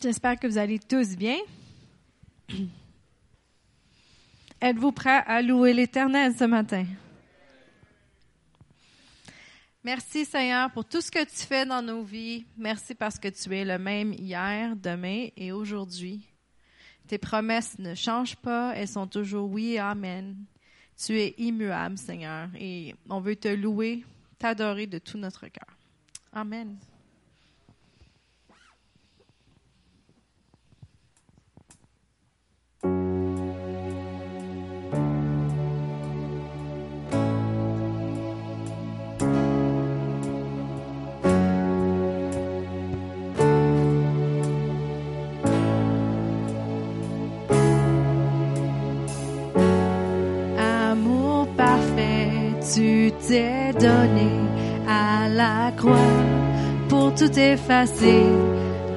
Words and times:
J'espère 0.00 0.38
que 0.38 0.46
vous 0.46 0.58
allez 0.58 0.78
tous 0.78 1.16
bien. 1.16 1.38
Êtes-vous 4.60 4.92
prêts 4.92 5.24
à 5.26 5.42
louer 5.42 5.72
l'Éternel 5.72 6.36
ce 6.36 6.44
matin? 6.44 6.86
Merci 9.82 10.24
Seigneur 10.24 10.70
pour 10.70 10.84
tout 10.84 11.00
ce 11.00 11.10
que 11.10 11.24
tu 11.24 11.46
fais 11.46 11.66
dans 11.66 11.82
nos 11.82 12.02
vies. 12.02 12.44
Merci 12.56 12.94
parce 12.94 13.18
que 13.18 13.26
tu 13.26 13.56
es 13.56 13.64
le 13.64 13.78
même 13.78 14.12
hier, 14.12 14.76
demain 14.76 15.28
et 15.36 15.50
aujourd'hui. 15.50 16.28
Tes 17.08 17.18
promesses 17.18 17.76
ne 17.78 17.96
changent 17.96 18.36
pas, 18.36 18.74
elles 18.76 18.86
sont 18.86 19.06
toujours 19.08 19.50
oui 19.50 19.72
et 19.72 19.78
amen. 19.80 20.36
Tu 20.96 21.18
es 21.18 21.34
immuable 21.38 21.98
Seigneur 21.98 22.48
et 22.56 22.94
on 23.08 23.18
veut 23.18 23.36
te 23.36 23.48
louer, 23.48 24.04
t'adorer 24.38 24.86
de 24.86 24.98
tout 24.98 25.18
notre 25.18 25.48
cœur. 25.48 25.76
Amen. 26.32 26.76
Tu 52.78 53.10
t'es 53.26 53.72
donné 53.72 54.30
à 54.88 55.28
la 55.28 55.72
croix 55.76 56.14
pour 56.88 57.12
tout 57.14 57.36
effacer 57.36 58.24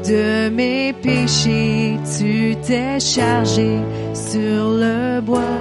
de 0.08 0.50
mes 0.50 0.94
péchés. 0.94 1.98
Tu 2.18 2.56
t'es 2.68 3.00
chargé 3.00 3.80
sur 4.14 4.62
le 4.84 5.20
bois. 5.22 5.58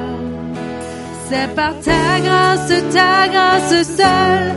C'est 1.28 1.54
par 1.54 1.74
ta 1.80 2.20
grâce, 2.26 2.72
ta 2.92 3.28
grâce 3.34 3.86
seule 3.98 4.52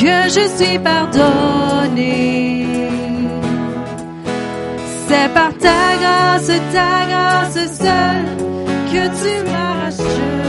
que 0.00 0.16
je 0.34 0.44
suis 0.56 0.78
pardonné. 0.78 2.66
C'est 5.08 5.32
par 5.32 5.52
ta 5.56 5.82
grâce, 6.02 6.52
ta 6.74 6.94
grâce 7.12 7.78
seule 7.80 8.30
que 8.90 9.02
tu 9.20 9.32
m'as 9.50 10.45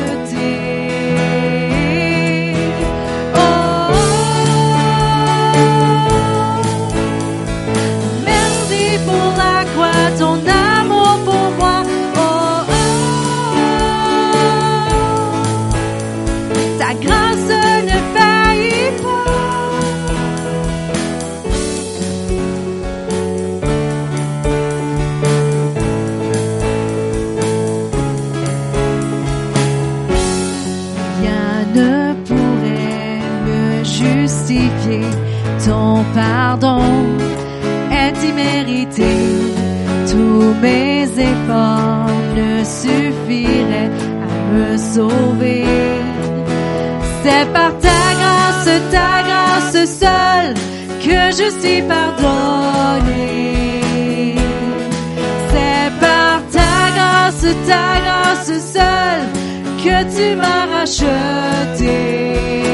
pardon 36.18 36.82
est 38.04 38.18
immérité. 38.32 39.14
Tous 40.12 40.54
mes 40.66 41.04
efforts 41.30 42.22
ne 42.40 42.54
suffiraient 42.64 43.94
à 44.30 44.36
me 44.54 44.78
sauver. 44.78 45.66
C'est 47.22 47.48
par 47.58 47.72
ta 47.86 48.02
grâce, 48.20 48.72
ta 48.96 49.14
grâce 49.30 49.80
seule 50.04 50.54
que 51.06 51.20
je 51.40 51.48
suis 51.60 51.82
pardonné. 51.94 53.26
C'est 55.52 55.90
par 56.06 56.38
ta 56.56 56.76
grâce, 56.98 57.48
ta 57.70 57.88
grâce 58.06 58.54
seule 58.76 59.26
que 59.84 59.98
tu 60.16 60.28
m'as 60.42 60.66
racheté. 60.78 62.67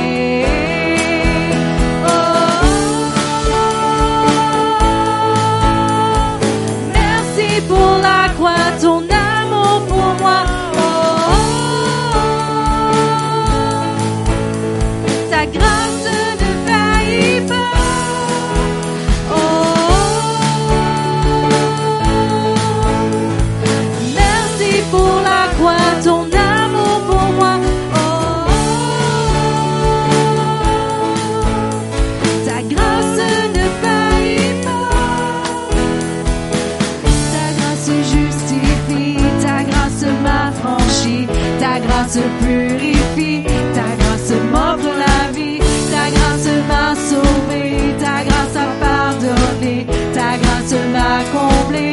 trembler. 51.50 51.93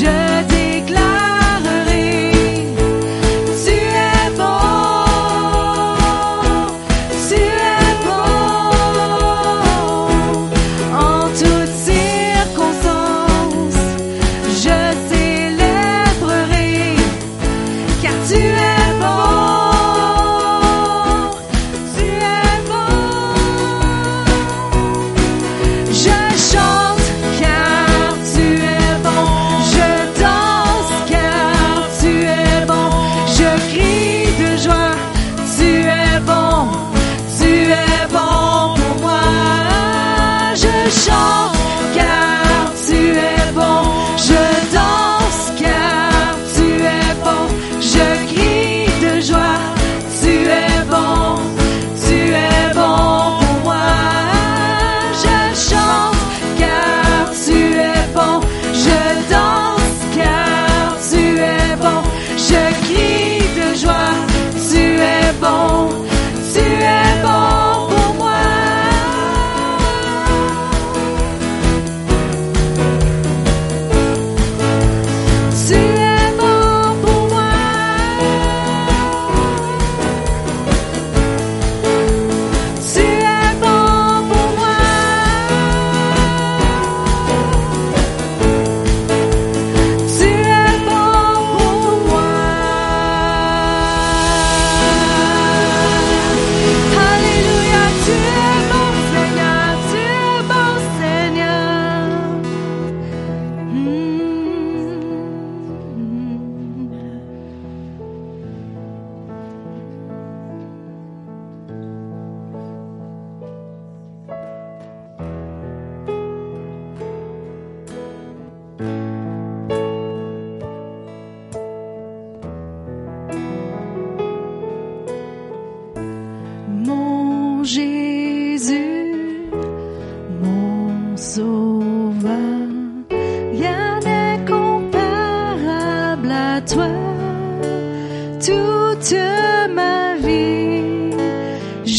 Just 0.00 0.39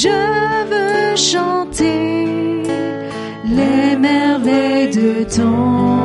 Je 0.03 0.07
veux 0.07 1.15
chanter 1.15 2.63
les 3.45 3.95
merveilles 3.95 4.89
de 4.89 5.23
ton 5.25 6.00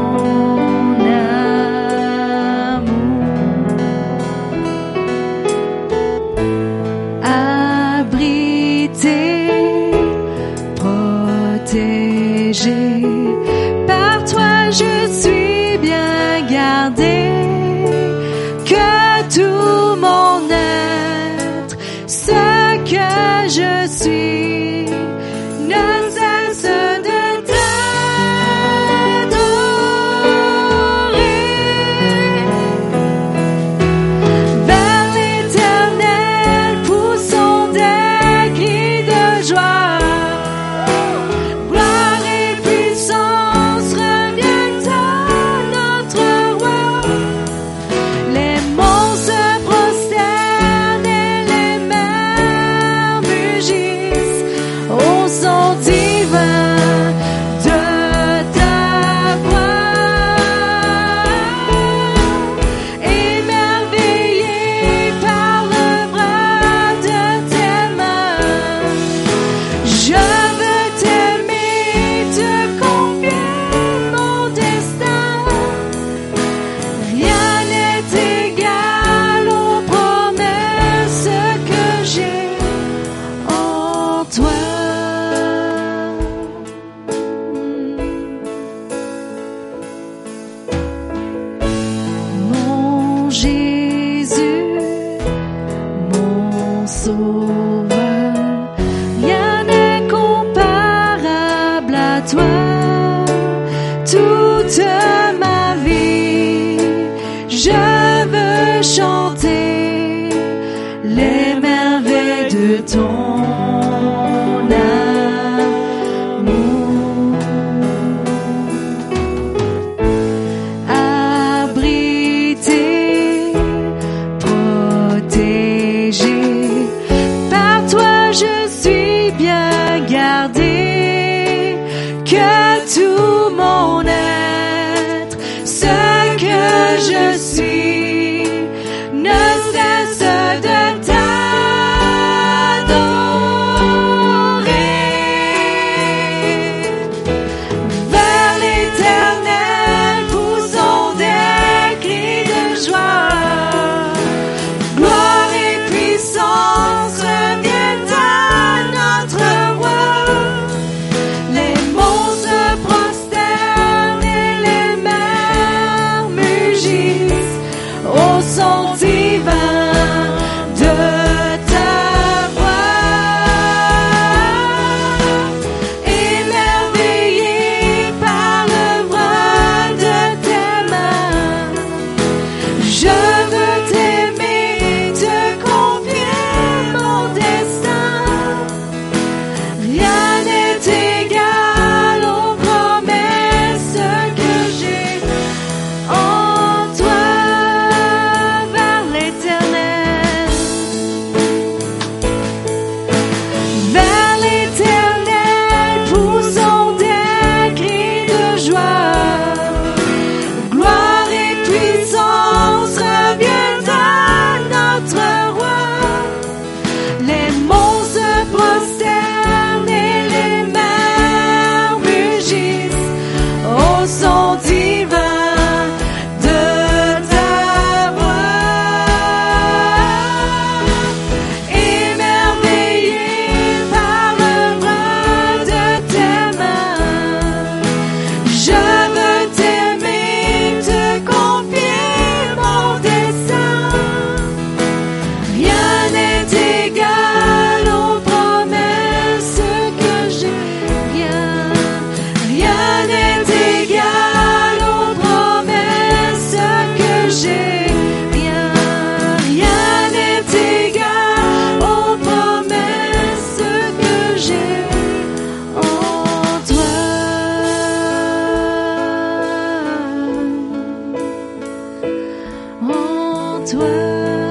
toi. 273.66 274.45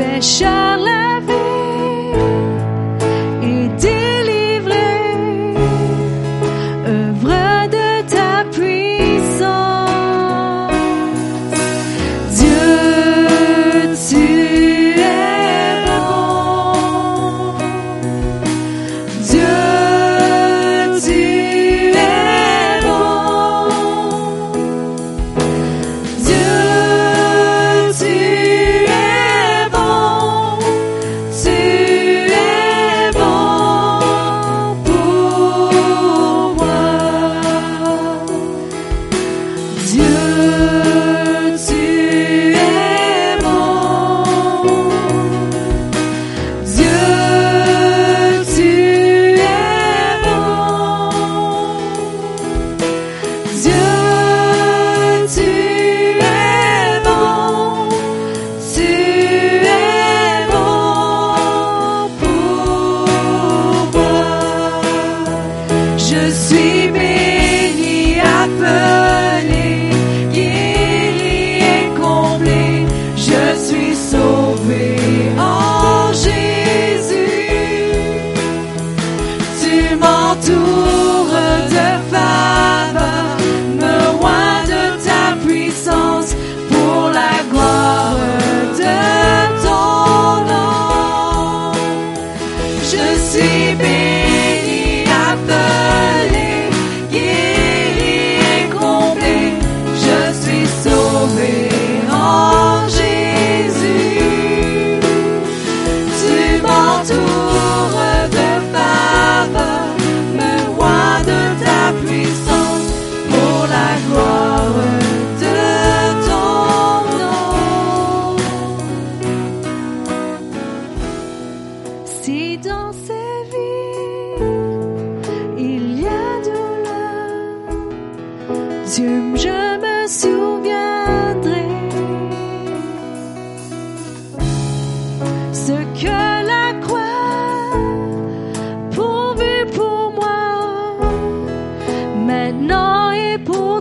special. 0.00 1.09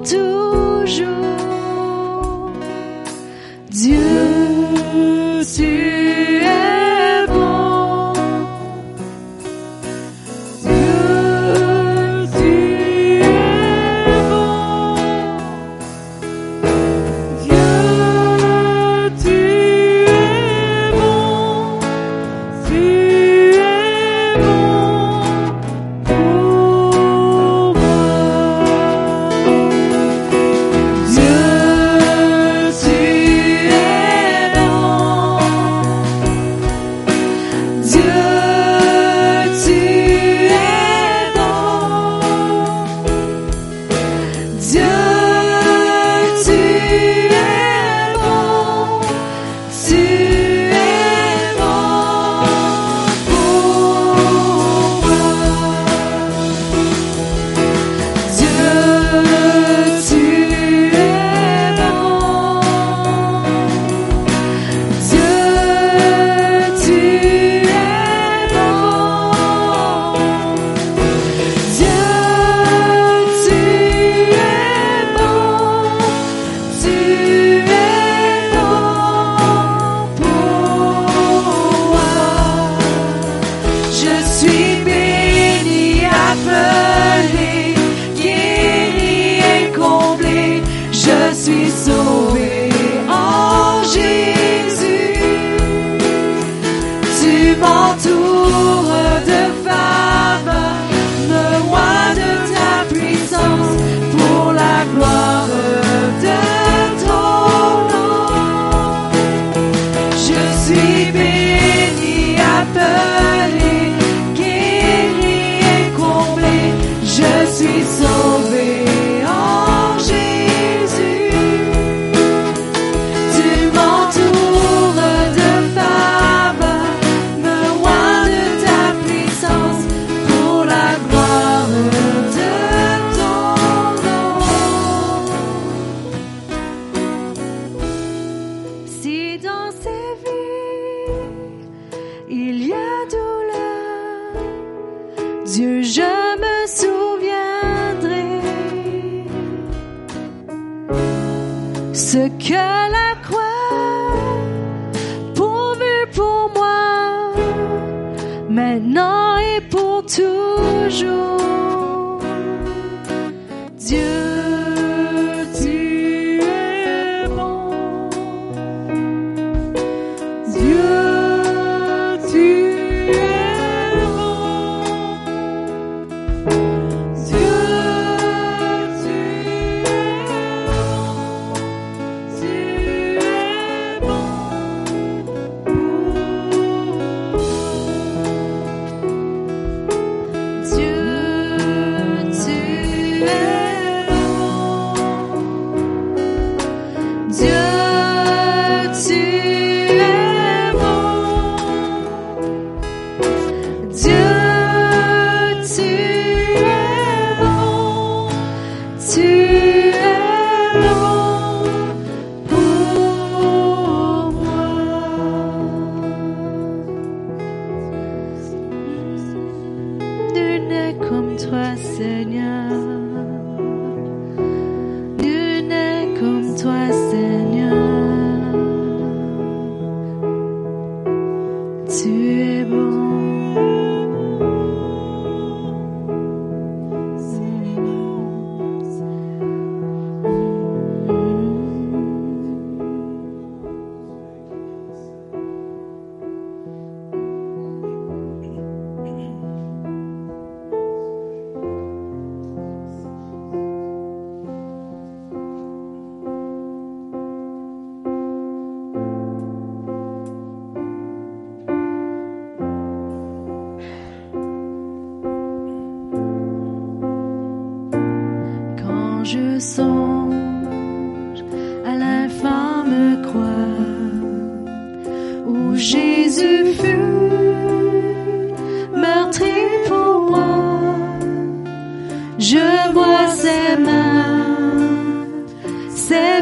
Toujours. 0.10 1.08
Dieu, 3.70 4.00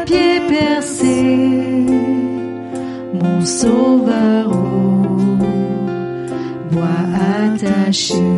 pieds 0.06 0.40
percés, 0.48 1.86
mon 3.14 3.40
sauveur 3.44 4.50
au 4.52 5.16
bois 6.70 7.04
attaché. 7.44 8.37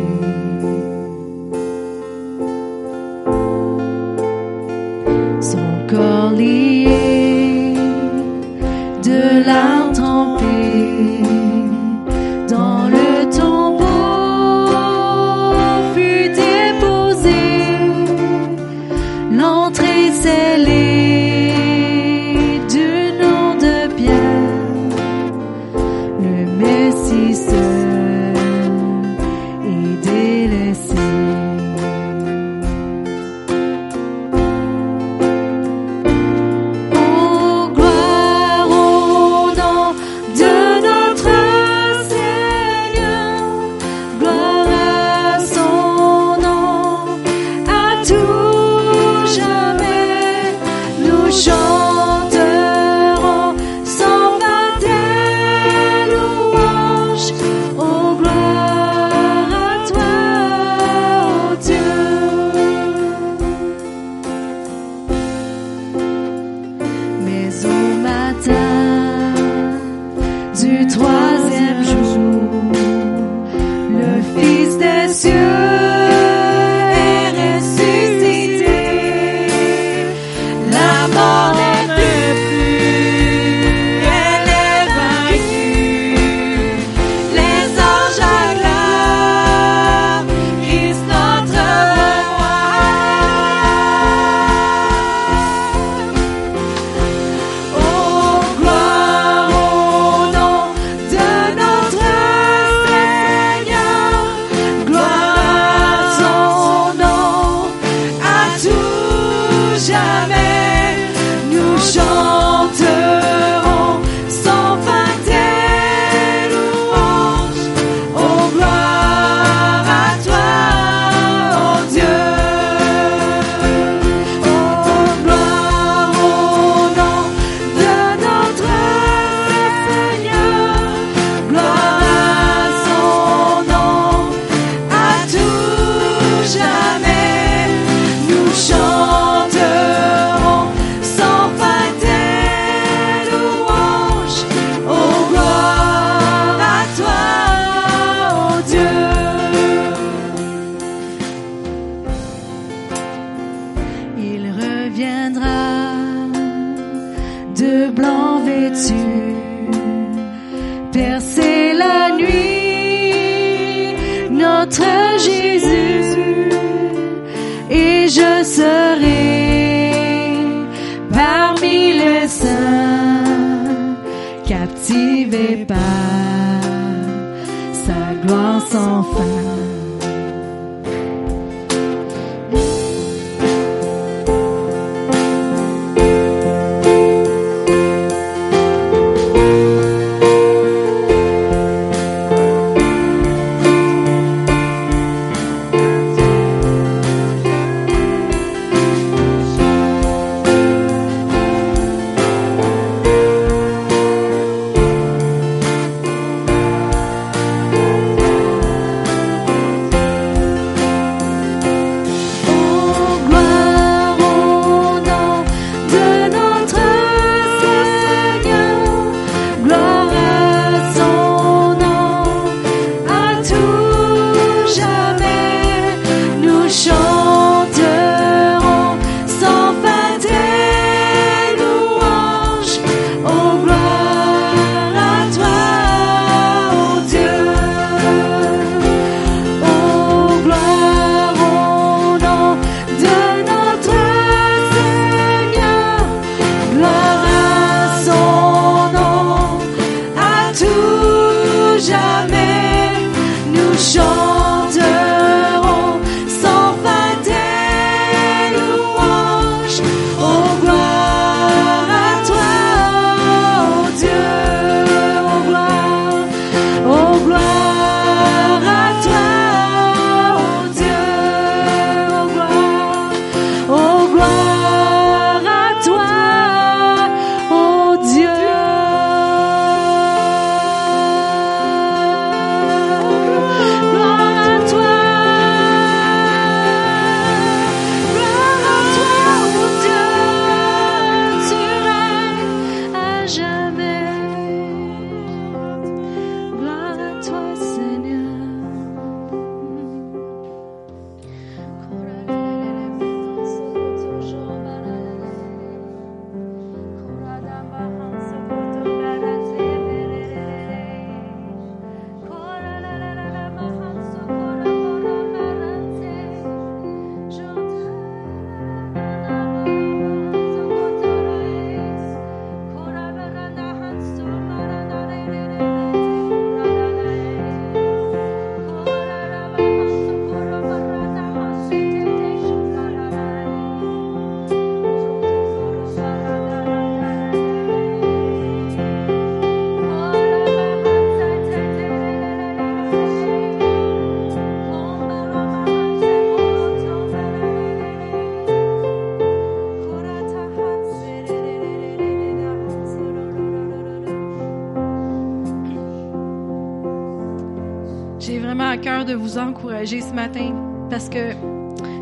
Ce 359.85 360.13
matin 360.13 360.53
parce 360.89 361.09
que 361.09 361.33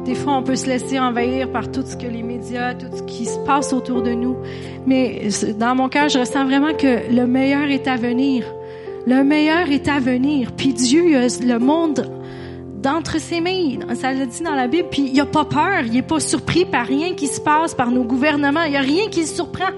des 0.06 0.16
fois, 0.16 0.38
on 0.38 0.44
peut 0.44 0.56
se 0.56 0.66
laisser 0.66 1.00
envahir 1.00 1.52
par 1.52 1.72
tout 1.72 1.84
ce 1.86 1.96
que 1.96 2.08
les 2.08 2.24
médias, 2.24 2.74
tout 2.74 2.88
ce 2.92 3.04
qui 3.04 3.26
se 3.26 3.38
passe 3.40 3.74
autour 3.74 4.02
de 4.02 4.12
nous. 4.12 4.36
Mais 4.86 5.30
dans 5.58 5.76
mon 5.76 5.88
cœur, 5.88 6.10
je 6.10 6.20
ressens 6.20 6.46
vraiment 6.46 6.74
que 6.74 7.14
le 7.14 7.28
meilleur 7.28 7.70
est 7.70 7.88
à 7.88 7.96
venir. 7.96 8.44
Le 9.06 9.24
meilleur 9.24 9.70
est 9.70 9.88
à 9.88 10.00
venir. 10.00 10.52
Puis 10.58 10.74
Dieu, 10.74 11.12
le 11.12 11.58
monde 11.58 12.10
d'entre 12.82 13.20
ses 13.20 13.40
mains. 13.40 13.78
Ça 13.94 14.14
le 14.14 14.26
dit 14.26 14.42
dans 14.42 14.56
la 14.56 14.68
Bible. 14.68 14.88
Puis 14.90 15.12
il 15.14 15.22
a 15.22 15.26
pas 15.26 15.46
peur. 15.46 15.82
Il 15.86 15.96
est 15.96 16.02
pas 16.02 16.20
surpris 16.20 16.66
par 16.66 16.86
rien 16.86 17.14
qui 17.14 17.28
se 17.28 17.40
passe, 17.40 17.76
par 17.76 17.92
nos 17.92 18.04
gouvernements. 18.04 18.64
Il 18.64 18.74
y 18.74 18.78
a 18.78 18.82
rien 18.82 19.10
qui 19.10 19.22
le 19.22 19.28
surprend. 19.28 19.72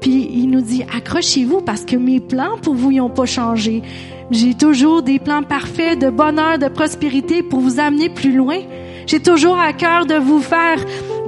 Puis 0.00 0.30
il 0.32 0.48
nous 0.48 0.60
dit, 0.60 0.84
accrochez-vous 0.94 1.62
parce 1.62 1.84
que 1.84 1.96
mes 1.96 2.20
plans 2.20 2.58
pour 2.62 2.74
vous 2.74 2.92
n'ont 2.92 3.10
pas 3.10 3.26
changé. 3.26 3.82
J'ai 4.30 4.54
toujours 4.54 5.02
des 5.02 5.18
plans 5.18 5.42
parfaits 5.42 5.98
de 5.98 6.08
bonheur, 6.08 6.58
de 6.58 6.68
prospérité 6.68 7.42
pour 7.42 7.58
vous 7.60 7.80
amener 7.80 8.08
plus 8.08 8.32
loin. 8.32 8.58
J'ai 9.06 9.20
toujours 9.20 9.58
à 9.58 9.72
cœur 9.72 10.06
de 10.06 10.14
vous 10.14 10.40
faire 10.40 10.78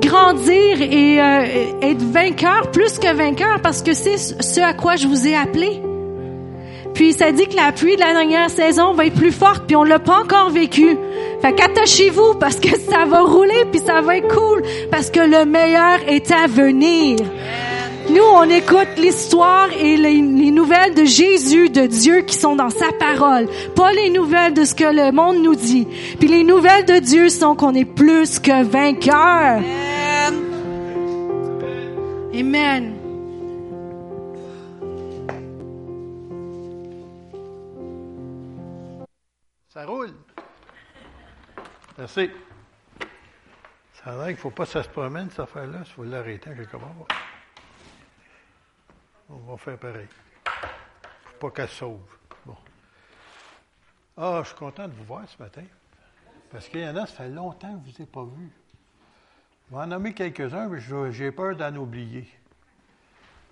grandir 0.01 0.81
et 0.81 1.21
euh, 1.21 1.81
être 1.83 2.03
vainqueur 2.03 2.71
plus 2.71 3.01
que 3.01 3.12
vainqueur 3.12 3.61
parce 3.61 3.83
que 3.83 3.93
c'est 3.93 4.19
ce 4.19 4.61
à 4.61 4.73
quoi 4.73 4.95
je 4.95 5.09
vous 5.09 5.27
ai 5.27 5.35
appelé. 5.35 5.83
Puis 6.95 7.12
ça 7.12 7.33
dit 7.33 7.49
que 7.49 7.57
la 7.57 7.73
pluie 7.73 7.97
de 7.97 8.01
la 8.01 8.12
dernière 8.12 8.51
saison 8.51 8.93
va 8.93 9.07
être 9.07 9.15
plus 9.15 9.33
forte, 9.33 9.65
puis 9.67 9.75
on 9.75 9.83
l'a 9.83 9.99
pas 9.99 10.21
encore 10.21 10.51
vécu. 10.51 10.97
Fait 11.41 11.53
qu'attachez-vous 11.55 12.35
parce 12.35 12.61
que 12.61 12.79
ça 12.79 13.05
va 13.07 13.23
rouler, 13.23 13.65
puis 13.73 13.81
ça 13.81 14.01
va 14.01 14.19
être 14.19 14.33
cool 14.33 14.62
parce 14.93 15.11
que 15.11 15.21
le 15.21 15.45
meilleur 15.45 15.99
est 16.07 16.31
à 16.31 16.47
venir. 16.47 17.17
Nous, 18.11 18.23
on 18.23 18.49
écoute 18.51 18.88
l'histoire 18.99 19.71
et 19.73 19.97
les, 19.97 20.21
nouvelles 20.21 20.95
de 20.95 21.05
Jésus, 21.05 21.71
de 21.71 21.87
Dieu 21.87 22.23
qui 22.23 22.35
sont 22.35 22.57
dans 22.57 22.71
sa 22.71 22.93
parole, 22.93 23.49
pas 23.77 23.93
les 23.93 24.11
nouvelles 24.11 24.55
de 24.55 24.65
ce 24.65 24.75
que 24.75 24.85
le 24.85 25.12
monde 25.12 25.43
nous 25.43 25.55
dit. 25.55 25.87
Puis 26.19 26.29
les 26.29 26.43
nouvelles 26.43 26.85
de 26.85 26.99
Dieu 26.99 27.29
sont 27.29 27.55
qu'on 27.55 27.75
est 27.75 27.85
plus 27.85 28.38
que 28.41 28.65
vainqueurs. 28.65 29.62
Amen. 29.62 30.35
Amen. 32.35 32.95
Ça 39.69 39.87
roule. 39.87 40.11
Merci. 41.99 42.31
Ça 43.93 44.11
a 44.11 44.17
l'air 44.17 44.25
qu'il 44.25 44.33
ne 44.33 44.37
faut 44.41 44.51
pas 44.51 44.65
que 44.65 44.71
ça 44.71 44.83
se 44.83 44.88
promène, 44.88 45.31
cette 45.31 45.41
affaire-là. 45.41 45.79
Il 45.81 45.93
faut 45.93 46.05
l'arrêter 46.05 46.51
quelque 46.57 46.77
part. 46.77 47.07
On 49.33 49.51
va 49.51 49.57
faire 49.57 49.79
pareil. 49.79 50.09
Pas 51.40 51.51
qu'elle 51.51 51.68
sauve. 51.68 52.01
Ah, 54.16 54.40
je 54.42 54.49
suis 54.49 54.57
content 54.57 54.87
de 54.87 54.92
vous 54.92 55.05
voir 55.05 55.27
ce 55.27 55.42
matin. 55.42 55.62
Parce 56.51 56.68
qu'il 56.68 56.81
y 56.81 56.88
en 56.88 56.97
a, 56.97 57.07
ça 57.07 57.25
fait 57.25 57.29
longtemps 57.31 57.79
que 57.79 57.87
je 57.87 57.90
ne 57.90 57.97
vous 57.97 58.03
ai 58.03 58.07
pas 58.07 58.25
vu. 58.25 58.51
Je 59.68 59.75
vais 59.75 59.83
en 59.83 59.87
nommer 59.87 60.12
quelques-uns, 60.12 60.68
mais 60.68 61.12
j'ai 61.12 61.33
peur 61.33 61.57
d'en 61.57 61.75
oublier. 61.77 62.29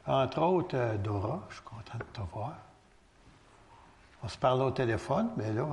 Entre 0.06 0.42
autres, 0.42 0.76
euh, 0.76 0.98
Dora, 0.98 1.46
je 1.48 1.54
suis 1.54 1.64
content 1.64 1.98
de 1.98 2.04
te 2.12 2.20
voir. 2.32 2.58
On 4.22 4.28
se 4.28 4.36
parle 4.36 4.60
au 4.62 4.70
téléphone, 4.70 5.30
mais 5.36 5.50
là, 5.52 5.66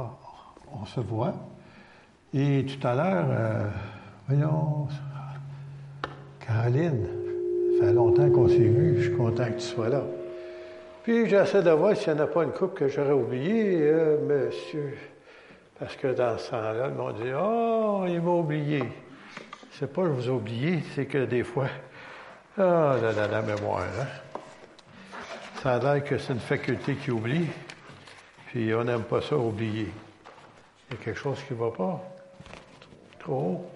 on 0.71 0.85
se 0.85 1.01
voit. 1.01 1.33
Et 2.33 2.65
tout 2.65 2.87
à 2.87 2.95
l'heure, 2.95 3.25
euh, 3.29 3.69
voyons, 4.27 4.87
Caroline, 6.39 7.26
ça 7.79 7.85
fait 7.85 7.93
longtemps 7.93 8.29
qu'on 8.29 8.47
s'est 8.47 8.57
vu, 8.57 8.95
je 8.97 9.07
suis 9.09 9.17
content 9.17 9.45
que 9.45 9.59
tu 9.59 9.61
sois 9.61 9.89
là. 9.89 10.03
Puis 11.03 11.29
j'essaie 11.29 11.63
de 11.63 11.71
voir 11.71 11.95
s'il 11.95 12.13
n'y 12.13 12.19
en 12.19 12.23
a 12.23 12.27
pas 12.27 12.43
une 12.43 12.51
coupe 12.51 12.73
que 12.73 12.87
j'aurais 12.87 13.13
oubliée, 13.13 13.79
euh, 13.81 14.17
monsieur. 14.25 14.97
Parce 15.79 15.95
que 15.95 16.07
dans 16.07 16.37
ce 16.37 16.49
temps-là, 16.51 16.87
ils 16.89 16.95
m'ont 16.95 17.11
dit 17.11 17.31
Oh, 17.39 18.05
il 18.07 18.21
m'a 18.21 18.31
oublié. 18.31 18.83
C'est 19.71 19.93
pas 19.93 20.01
que 20.01 20.07
je 20.07 20.13
vous 20.13 20.27
ai 20.27 20.31
oublié, 20.31 20.79
c'est 20.95 21.05
que 21.05 21.25
des 21.25 21.43
fois, 21.43 21.67
ah, 22.57 22.95
oh, 22.97 23.01
là, 23.01 23.11
là, 23.11 23.27
la 23.27 23.41
mémoire, 23.43 23.83
hein? 23.83 24.07
Ça 25.61 25.75
a 25.75 25.79
l'air 25.79 26.03
que 26.03 26.17
c'est 26.17 26.33
une 26.33 26.39
faculté 26.39 26.95
qui 26.95 27.11
oublie, 27.11 27.45
puis 28.47 28.73
on 28.73 28.83
n'aime 28.83 29.03
pas 29.03 29.21
ça, 29.21 29.37
oublier. 29.37 29.87
Il 30.89 30.97
y 30.97 30.99
a 30.99 31.03
quelque 31.03 31.19
chose 31.19 31.37
qui 31.47 31.53
ne 31.53 31.59
va 31.59 31.69
pas. 31.69 32.01
Trop 33.19 33.33
haut. 33.33 33.69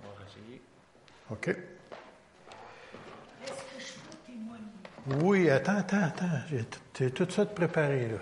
On 0.00 0.04
va 0.04 0.24
essayer. 0.26 0.62
OK. 1.32 1.56
Oui, 5.22 5.48
attends, 5.48 5.78
attends, 5.78 6.02
attends. 6.04 6.26
J'ai 6.98 7.10
tout 7.10 7.28
ça 7.30 7.46
de 7.46 7.50
préparé, 7.50 8.08
là. 8.08 8.18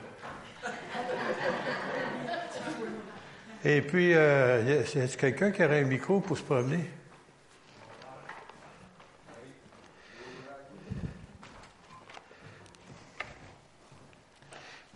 Et 3.65 3.83
puis, 3.83 4.15
euh, 4.15 4.63
y 4.63 4.99
a- 4.99 5.01
y 5.01 5.05
a 5.05 5.09
quelqu'un 5.09 5.51
qui 5.51 5.63
aurait 5.65 5.81
un 5.83 5.87
micro 5.87 6.21
pour 6.21 6.39
se 6.39 6.43
promener? 6.43 6.89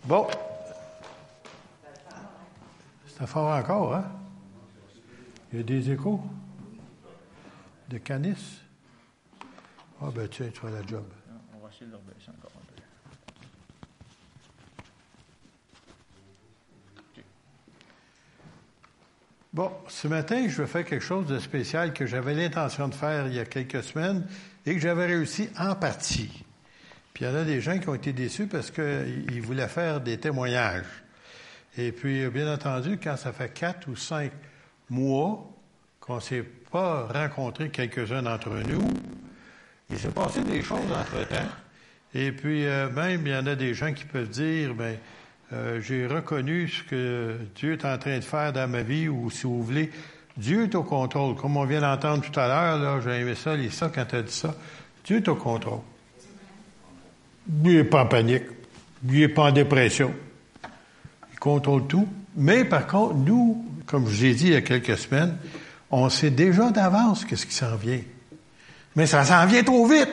Bon. 0.05 0.27
C'est 3.17 3.27
fort 3.27 3.55
encore, 3.55 3.93
hein? 3.95 4.05
Il 5.51 5.59
y 5.59 5.61
a 5.61 5.63
des 5.63 5.91
échos? 5.91 6.21
De 7.89 7.97
canis? 7.99 8.61
Ah, 10.01 10.09
ben 10.13 10.27
tiens, 10.27 10.49
tu 10.53 10.59
fais 10.59 10.71
la 10.71 10.85
job. 10.85 11.05
On 11.55 11.59
va 11.63 11.69
essayer 11.69 11.85
de 11.85 11.91
le 11.91 11.97
encore 11.97 12.51
un 12.55 12.65
peu. 12.65 12.81
Bon, 19.53 19.71
ce 19.87 20.07
matin, 20.07 20.47
je 20.49 20.61
vais 20.61 20.67
faire 20.67 20.83
quelque 20.83 21.03
chose 21.03 21.27
de 21.27 21.39
spécial 21.39 21.93
que 21.93 22.05
j'avais 22.05 22.33
l'intention 22.33 22.89
de 22.89 22.93
faire 22.93 23.27
il 23.27 23.35
y 23.35 23.39
a 23.39 23.45
quelques 23.45 23.83
semaines 23.83 24.27
et 24.65 24.73
que 24.73 24.81
j'avais 24.81 25.05
réussi 25.05 25.49
en 25.57 25.75
partie. 25.75 26.43
Puis 27.13 27.23
il 27.23 27.27
y 27.29 27.31
en 27.31 27.35
a 27.35 27.45
des 27.45 27.61
gens 27.61 27.79
qui 27.79 27.87
ont 27.87 27.95
été 27.95 28.11
déçus 28.11 28.47
parce 28.47 28.69
qu'ils 28.69 29.41
voulaient 29.41 29.69
faire 29.69 30.01
des 30.01 30.17
témoignages. 30.17 31.03
Et 31.77 31.93
puis, 31.93 32.27
bien 32.29 32.53
entendu, 32.53 32.97
quand 33.01 33.15
ça 33.15 33.31
fait 33.31 33.53
quatre 33.53 33.87
ou 33.87 33.95
cinq 33.95 34.33
mois 34.89 35.54
qu'on 36.05 36.15
ne 36.15 36.19
s'est 36.21 36.43
pas 36.71 37.07
rencontré 37.11 37.69
quelques-uns 37.69 38.21
d'entre 38.21 38.49
nous, 38.49 38.87
il 39.89 39.97
s'est 39.97 40.09
passé 40.09 40.41
des 40.41 40.61
choses 40.61 40.91
entre-temps. 40.91 41.49
Et 42.13 42.31
puis, 42.31 42.65
euh, 42.65 42.89
même, 42.89 43.25
il 43.25 43.31
y 43.31 43.35
en 43.35 43.47
a 43.47 43.55
des 43.55 43.73
gens 43.73 43.91
qui 43.91 44.05
peuvent 44.05 44.29
dire, 44.29 44.73
ben, 44.73 44.97
euh, 45.53 45.81
j'ai 45.81 46.07
reconnu 46.07 46.67
ce 46.67 46.83
que 46.83 47.37
Dieu 47.55 47.73
est 47.73 47.85
en 47.85 47.97
train 47.97 48.17
de 48.17 48.23
faire 48.23 48.53
dans 48.53 48.69
ma 48.69 48.83
vie, 48.83 49.07
ou 49.07 49.29
si 49.29 49.43
vous 49.43 49.63
voulez, 49.63 49.91
Dieu 50.37 50.63
est 50.63 50.75
au 50.75 50.83
contrôle. 50.83 51.35
Comme 51.35 51.57
on 51.57 51.65
vient 51.65 51.81
d'entendre 51.81 52.23
tout 52.23 52.39
à 52.39 52.47
l'heure, 52.47 53.01
j'ai 53.01 53.21
aimé 53.21 53.35
ça, 53.35 53.55
Lisa, 53.55 53.91
quand 53.93 54.13
as 54.13 54.21
dit 54.21 54.33
ça. 54.33 54.55
Dieu 55.03 55.17
est 55.17 55.27
au 55.27 55.35
contrôle. 55.35 55.81
Lui 57.63 57.75
n'est 57.75 57.83
pas 57.83 58.03
en 58.03 58.07
panique. 58.07 58.43
Lui 59.03 59.19
n'est 59.19 59.27
pas 59.29 59.43
en 59.43 59.51
dépression. 59.51 60.13
Il 61.31 61.39
contrôle 61.39 61.87
tout. 61.87 62.07
Mais 62.35 62.65
par 62.65 62.87
contre, 62.87 63.15
nous, 63.15 63.65
comme 63.85 64.07
je 64.07 64.09
vous 64.09 64.25
ai 64.25 64.33
dit 64.33 64.47
il 64.47 64.53
y 64.53 64.55
a 64.55 64.61
quelques 64.61 64.97
semaines, 64.97 65.37
on 65.91 66.09
sait 66.09 66.31
déjà 66.31 66.71
d'avance 66.71 67.25
qu'est-ce 67.25 67.45
qui 67.45 67.53
s'en 67.53 67.75
vient. 67.75 68.01
Mais 68.95 69.07
ça 69.07 69.23
s'en 69.23 69.45
vient 69.45 69.63
trop 69.63 69.85
vite. 69.87 70.09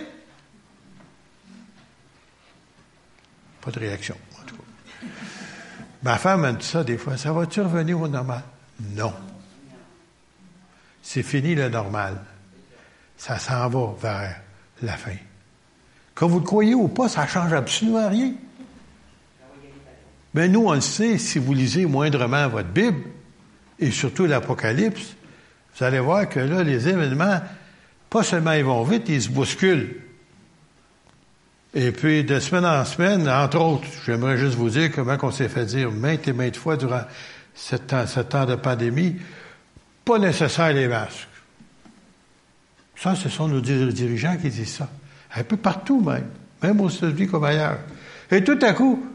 Pas 3.60 3.70
de 3.70 3.78
réaction, 3.78 4.16
en 4.40 4.44
tout 4.44 4.56
cas. 4.56 5.06
Ma 6.02 6.18
femme 6.18 6.44
a 6.44 6.52
dit 6.52 6.66
ça 6.66 6.82
des 6.82 6.98
fois. 6.98 7.16
Ça 7.16 7.32
va-tu 7.32 7.60
revenir 7.60 8.00
au 8.00 8.08
normal? 8.08 8.42
Non. 8.94 9.12
C'est 11.00 11.22
fini 11.22 11.54
le 11.54 11.68
normal. 11.68 12.20
Ça 13.16 13.38
s'en 13.38 13.68
va 13.68 13.94
vers 14.00 14.40
la 14.82 14.96
fin. 14.96 15.16
Que 16.14 16.24
vous 16.24 16.40
le 16.40 16.44
croyez 16.44 16.74
ou 16.74 16.88
pas, 16.88 17.08
ça 17.08 17.26
change 17.26 17.52
absolument 17.52 18.08
rien. 18.08 18.34
Mais 20.34 20.48
nous, 20.48 20.66
on 20.66 20.72
le 20.74 20.80
sait, 20.80 21.18
si 21.18 21.38
vous 21.38 21.52
lisez 21.52 21.86
moindrement 21.86 22.48
votre 22.48 22.68
Bible, 22.68 23.02
et 23.78 23.90
surtout 23.90 24.26
l'Apocalypse, 24.26 25.14
vous 25.76 25.84
allez 25.84 26.00
voir 26.00 26.28
que 26.28 26.40
là, 26.40 26.62
les 26.62 26.88
événements, 26.88 27.40
pas 28.10 28.22
seulement 28.22 28.52
ils 28.52 28.64
vont 28.64 28.82
vite, 28.84 29.08
ils 29.08 29.22
se 29.22 29.30
bousculent. 29.30 29.96
Et 31.74 31.90
puis, 31.92 32.22
de 32.24 32.38
semaine 32.38 32.66
en 32.66 32.84
semaine, 32.84 33.28
entre 33.28 33.58
autres, 33.58 33.86
j'aimerais 34.04 34.36
juste 34.36 34.56
vous 34.56 34.68
dire 34.68 34.90
comment 34.94 35.16
on 35.22 35.30
s'est 35.30 35.48
fait 35.48 35.64
dire 35.64 35.90
maintes 35.90 36.28
et 36.28 36.34
maintes 36.34 36.56
fois 36.56 36.76
durant 36.76 37.02
ce 37.54 37.76
temps, 37.76 38.44
de 38.44 38.54
pandémie, 38.56 39.16
pas 40.04 40.18
nécessaire 40.18 40.72
les 40.72 40.88
masques. 40.88 41.28
Ça, 42.96 43.14
ce 43.14 43.28
sont 43.28 43.48
nos 43.48 43.60
dir- 43.60 43.92
dirigeants 43.92 44.36
qui 44.36 44.50
disent 44.50 44.74
ça. 44.76 44.88
Un 45.34 45.44
peu 45.44 45.56
partout 45.56 46.00
même, 46.02 46.28
même 46.62 46.80
aux 46.80 46.90
États-Unis 46.90 47.28
comme 47.28 47.44
ailleurs. 47.44 47.78
Et 48.30 48.44
tout 48.44 48.58
à 48.60 48.74
coup, 48.74 49.06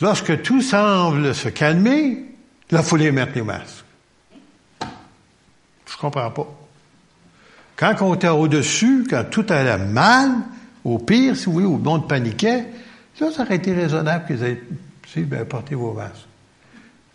lorsque 0.00 0.42
tout 0.42 0.60
semble 0.60 1.34
se 1.34 1.48
calmer, 1.48 2.24
là, 2.70 2.80
il 2.80 2.84
faut 2.84 2.96
mettre 2.96 3.32
les 3.34 3.42
masques. 3.42 3.84
Je 6.00 6.06
comprends 6.06 6.30
pas. 6.30 6.46
Quand 7.76 7.94
on 8.00 8.14
était 8.14 8.28
au-dessus, 8.28 9.06
quand 9.08 9.24
tout 9.30 9.44
allait 9.50 9.76
mal, 9.76 10.30
au 10.82 10.98
pire, 10.98 11.36
si 11.36 11.44
vous 11.44 11.52
voulez, 11.52 11.66
où 11.66 11.76
le 11.76 11.82
monde 11.82 12.08
paniquait, 12.08 12.64
là, 13.20 13.30
ça 13.30 13.42
aurait 13.42 13.56
été 13.56 13.74
raisonnable 13.74 14.26
qu'ils 14.26 14.42
aient 14.42 14.62
si, 15.06 15.20
ben, 15.20 15.44
portez 15.44 15.74
vos 15.74 15.92
masques. 15.92 16.26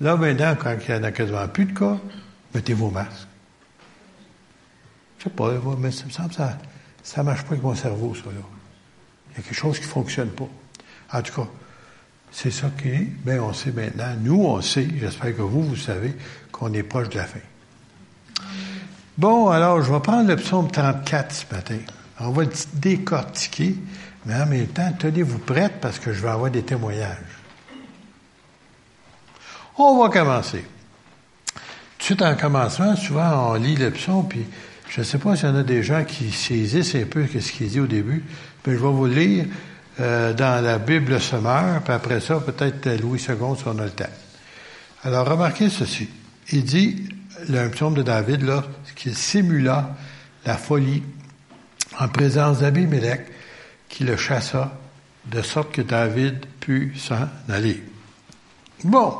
Là, 0.01 0.15
maintenant, 0.15 0.55
quand 0.55 0.75
il 0.87 0.93
n'y 0.93 0.99
en 0.99 1.03
a 1.03 1.11
quasiment 1.11 1.47
plus 1.47 1.65
de 1.65 1.73
cas, 1.73 1.97
mettez 2.53 2.75
vos 2.75 2.91
masques. 2.91 3.27
Je 5.17 5.23
sais 5.23 5.29
pas, 5.31 5.51
mais 5.79 5.89
ça 5.89 6.05
me 6.05 6.11
semble 6.11 6.29
que 6.29 6.35
ça 6.35 6.55
ça 7.01 7.23
marche 7.23 7.41
pas 7.41 7.53
avec 7.53 7.63
mon 7.63 7.73
cerveau, 7.73 8.13
ça, 8.13 8.25
là. 8.25 8.41
Il 9.31 9.37
y 9.37 9.39
a 9.39 9.43
quelque 9.43 9.55
chose 9.55 9.79
qui 9.79 9.85
fonctionne 9.85 10.29
pas. 10.29 10.47
En 11.11 11.21
tout 11.23 11.41
cas, 11.41 11.47
c'est 12.31 12.51
ça 12.51 12.69
qui 12.79 12.89
est. 12.89 13.07
Ben, 13.23 13.39
on 13.39 13.51
sait 13.51 13.71
maintenant. 13.71 14.13
Nous, 14.21 14.43
on 14.43 14.61
sait. 14.61 14.87
J'espère 14.99 15.35
que 15.35 15.41
vous, 15.41 15.63
vous 15.63 15.75
savez 15.75 16.13
qu'on 16.51 16.71
est 16.73 16.83
proche 16.83 17.09
de 17.09 17.17
la 17.17 17.25
fin. 17.25 17.39
Bon, 19.17 19.49
alors, 19.49 19.81
je 19.81 19.91
vais 19.91 19.99
prendre 20.01 20.27
le 20.27 20.35
psaume 20.35 20.69
34 20.69 21.33
ce 21.33 21.55
matin. 21.55 21.77
On 22.19 22.31
va 22.31 22.43
le 22.43 22.49
décortiquer, 22.73 23.75
mais 24.25 24.35
en 24.35 24.45
même 24.45 24.67
temps, 24.67 24.91
tenez-vous 24.97 25.39
prête 25.39 25.79
parce 25.79 25.99
que 25.99 26.11
je 26.11 26.21
vais 26.21 26.29
avoir 26.29 26.51
des 26.51 26.63
témoignages. 26.63 27.17
On 29.77 30.01
va 30.01 30.09
commencer. 30.09 30.65
Tout 31.53 31.59
de 31.99 32.03
suite 32.03 32.21
en 32.21 32.35
commencement, 32.35 32.95
souvent 32.95 33.51
on 33.51 33.53
lit 33.55 33.75
le 33.75 33.91
psaume, 33.91 34.27
puis 34.27 34.45
je 34.89 34.99
ne 34.99 35.05
sais 35.05 35.17
pas 35.17 35.35
s'il 35.35 35.47
y 35.47 35.51
en 35.51 35.55
a 35.55 35.63
des 35.63 35.81
gens 35.81 36.03
qui 36.03 36.31
saisissent 36.31 36.95
un 36.95 37.05
peu 37.05 37.25
ce 37.27 37.51
qu'il 37.51 37.67
dit 37.67 37.79
au 37.79 37.87
début, 37.87 38.23
mais 38.65 38.73
je 38.73 38.79
vais 38.79 38.91
vous 38.91 39.05
lire 39.05 39.45
euh, 40.01 40.33
dans 40.33 40.63
la 40.63 40.77
Bible 40.77 41.19
sommaire, 41.21 41.81
puis 41.83 41.93
après 41.93 42.19
ça, 42.19 42.39
peut-être 42.39 43.01
Louis 43.01 43.19
II 43.19 43.55
si 43.55 43.63
on 43.65 43.79
a 43.79 43.85
le 43.85 43.89
temps. 43.89 44.05
Alors, 45.03 45.27
remarquez 45.27 45.69
ceci. 45.69 46.09
Il 46.51 46.63
dit, 46.63 47.07
le 47.49 47.91
de 47.91 48.01
David, 48.01 48.43
là, 48.43 48.63
qu'il 48.95 49.15
simula 49.15 49.95
la 50.45 50.55
folie 50.57 51.03
en 51.99 52.07
présence 52.07 52.59
d'Abimelech, 52.59 53.21
qui 53.89 54.03
le 54.03 54.17
chassa, 54.17 54.77
de 55.31 55.41
sorte 55.41 55.71
que 55.71 55.81
David 55.81 56.45
put 56.59 56.93
s'en 56.97 57.27
aller. 57.49 57.83
Bon, 58.83 59.15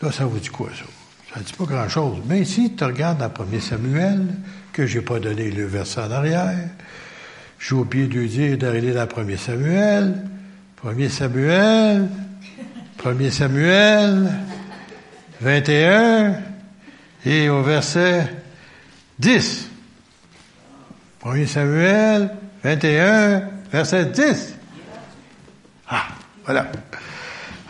là, 0.00 0.12
ça 0.12 0.24
vous 0.24 0.38
dit 0.38 0.48
quoi, 0.48 0.68
ça? 0.70 0.84
Ça 1.32 1.40
ne 1.40 1.44
dit 1.44 1.52
pas 1.52 1.64
grand-chose. 1.64 2.18
Mais 2.26 2.44
si 2.44 2.74
tu 2.74 2.84
regardes 2.84 3.18
dans 3.18 3.26
1 3.26 3.60
Samuel, 3.60 4.26
que 4.72 4.86
j'ai 4.86 5.00
pas 5.00 5.18
donné 5.18 5.50
le 5.50 5.66
verset 5.66 6.00
en 6.00 6.10
arrière, 6.10 6.68
j'ai 7.58 7.74
oublié 7.74 8.06
de 8.06 8.24
dire 8.24 8.58
d'aller 8.58 8.92
dans 8.92 9.08
1 9.16 9.36
Samuel, 9.36 10.22
1 10.84 11.08
Samuel, 11.08 12.08
1 13.04 13.30
Samuel, 13.30 14.32
21, 15.40 16.51
et 17.24 17.48
au 17.48 17.62
verset 17.62 18.26
10. 19.18 19.68
1 21.24 21.46
Samuel 21.46 22.30
21, 22.64 23.42
verset 23.72 24.06
10. 24.06 24.54
Ah, 25.88 26.04
voilà. 26.44 26.66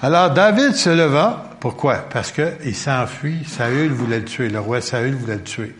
Alors 0.02 0.30
David 0.30 0.74
se 0.74 0.90
leva. 0.90 1.50
Pourquoi? 1.60 1.96
Parce 1.96 2.32
qu'il 2.32 2.74
s'enfuit. 2.74 3.44
Saül 3.46 3.92
voulait 3.92 4.20
le 4.20 4.24
tuer. 4.24 4.48
Le 4.48 4.60
roi 4.60 4.80
Saül 4.80 5.14
voulait 5.14 5.36
le 5.36 5.42
tuer. 5.42 5.74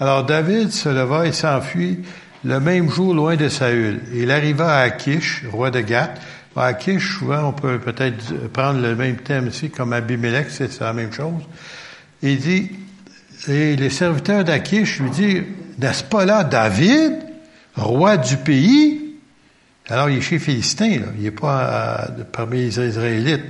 Alors 0.00 0.24
David 0.24 0.72
se 0.72 0.88
leva 0.88 1.26
et 1.26 1.32
s'enfuit 1.32 2.00
le 2.44 2.58
même 2.58 2.90
jour 2.90 3.14
loin 3.14 3.36
de 3.36 3.48
Saül. 3.48 4.00
Il 4.14 4.30
arriva 4.30 4.74
à 4.74 4.80
Akish, 4.80 5.44
roi 5.50 5.70
de 5.70 5.80
Gath, 5.80 6.20
À 6.56 6.66
Akish, 6.66 7.18
souvent, 7.18 7.44
on 7.48 7.52
peut 7.52 7.78
peut-être 7.78 8.48
prendre 8.52 8.80
le 8.80 8.96
même 8.96 9.16
thème 9.16 9.48
ici, 9.48 9.70
comme 9.70 9.92
Abimelech, 9.92 10.50
c'est 10.50 10.80
la 10.80 10.92
même 10.92 11.12
chose. 11.12 11.42
Il 12.22 12.38
dit, 12.38 12.70
et 13.48 13.76
les 13.76 13.90
serviteurs 13.90 14.44
d'Akish 14.44 15.00
lui 15.00 15.10
disent, 15.10 15.42
n'est-ce 15.78 16.04
pas 16.04 16.24
là 16.24 16.44
David, 16.44 17.14
roi 17.74 18.16
du 18.16 18.36
pays? 18.36 19.16
Alors, 19.88 20.08
il 20.10 20.18
est 20.18 20.22
chez 20.22 20.38
Philistin, 20.38 20.90
là. 20.90 21.06
il 21.16 21.24
n'est 21.24 21.30
pas 21.32 22.08
parmi 22.32 22.58
les 22.58 22.80
Israélites. 22.80 23.44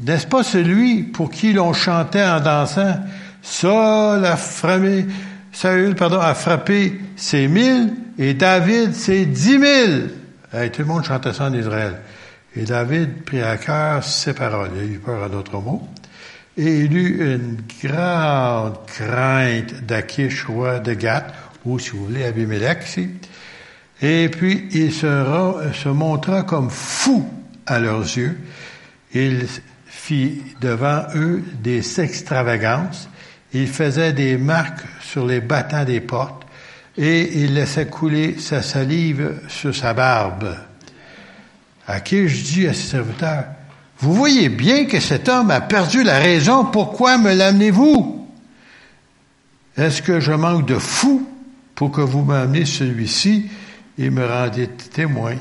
N'est-ce 0.00 0.26
pas 0.26 0.42
celui 0.42 1.02
pour 1.02 1.30
qui 1.30 1.52
l'on 1.52 1.72
chantait 1.72 2.24
en 2.24 2.40
dansant, 2.40 2.98
Saul 3.42 4.24
a 4.24 4.36
frappé, 4.36 5.06
Saül, 5.52 5.94
pardon, 5.94 6.20
a 6.20 6.34
frappé 6.34 7.00
ses 7.16 7.48
mille 7.48 7.94
et 8.18 8.34
David 8.34 8.94
ses 8.94 9.26
dix 9.26 9.58
mille? 9.58 10.10
tout 10.50 10.80
le 10.80 10.84
monde 10.84 11.04
chantait 11.04 11.32
ça 11.32 11.44
en 11.44 11.54
Israël. 11.54 12.00
Et 12.56 12.62
David 12.62 13.22
prit 13.24 13.42
à 13.42 13.56
cœur 13.56 14.02
ces 14.02 14.32
paroles. 14.32 14.70
Il 14.76 14.80
a 14.80 14.84
eu 14.84 14.98
peur 14.98 15.22
à 15.22 15.28
d'autres 15.28 15.60
mots. 15.60 15.86
Et 16.58 16.80
il 16.80 16.96
eut 16.96 17.34
une 17.34 17.58
grande 17.84 18.84
crainte 18.86 19.84
d'Akish, 19.86 20.44
roi 20.44 20.80
de 20.80 20.92
Gath, 20.92 21.32
ou 21.64 21.78
si 21.78 21.90
vous 21.90 22.06
voulez, 22.06 22.24
Abimelech 22.24 22.84
ici. 22.84 23.10
Et 24.02 24.28
puis 24.28 24.68
il 24.72 24.92
se, 24.92 25.06
se 25.72 25.88
montra 25.88 26.42
comme 26.42 26.68
fou 26.68 27.28
à 27.64 27.78
leurs 27.78 28.02
yeux. 28.02 28.36
Il 29.14 29.46
fit 29.86 30.42
devant 30.60 31.04
eux 31.14 31.44
des 31.62 32.00
extravagances. 32.00 33.08
Il 33.52 33.68
faisait 33.68 34.12
des 34.12 34.36
marques 34.36 34.84
sur 35.00 35.26
les 35.26 35.40
battants 35.40 35.84
des 35.84 36.00
portes 36.00 36.44
et 36.96 37.44
il 37.44 37.54
laissait 37.54 37.86
couler 37.86 38.36
sa 38.38 38.62
salive 38.62 39.40
sur 39.46 39.74
sa 39.74 39.94
barbe. 39.94 40.56
Je 41.88 42.52
dis 42.52 42.66
à 42.66 42.74
ses 42.74 42.82
serviteurs, 42.82 43.44
vous 44.00 44.14
voyez 44.14 44.48
bien 44.48 44.84
que 44.86 45.00
cet 45.00 45.28
homme 45.28 45.50
a 45.50 45.60
perdu 45.60 46.02
la 46.02 46.18
raison, 46.18 46.64
pourquoi 46.64 47.18
me 47.18 47.34
l'amenez-vous? 47.34 48.26
Est-ce 49.76 50.02
que 50.02 50.20
je 50.20 50.32
manque 50.32 50.66
de 50.66 50.78
fou 50.78 51.28
pour 51.74 51.90
que 51.90 52.00
vous 52.00 52.22
m'amenez 52.22 52.64
celui-ci 52.64 53.50
et 53.98 54.10
me 54.10 54.26
rendiez 54.26 54.68
témoin 54.68 55.34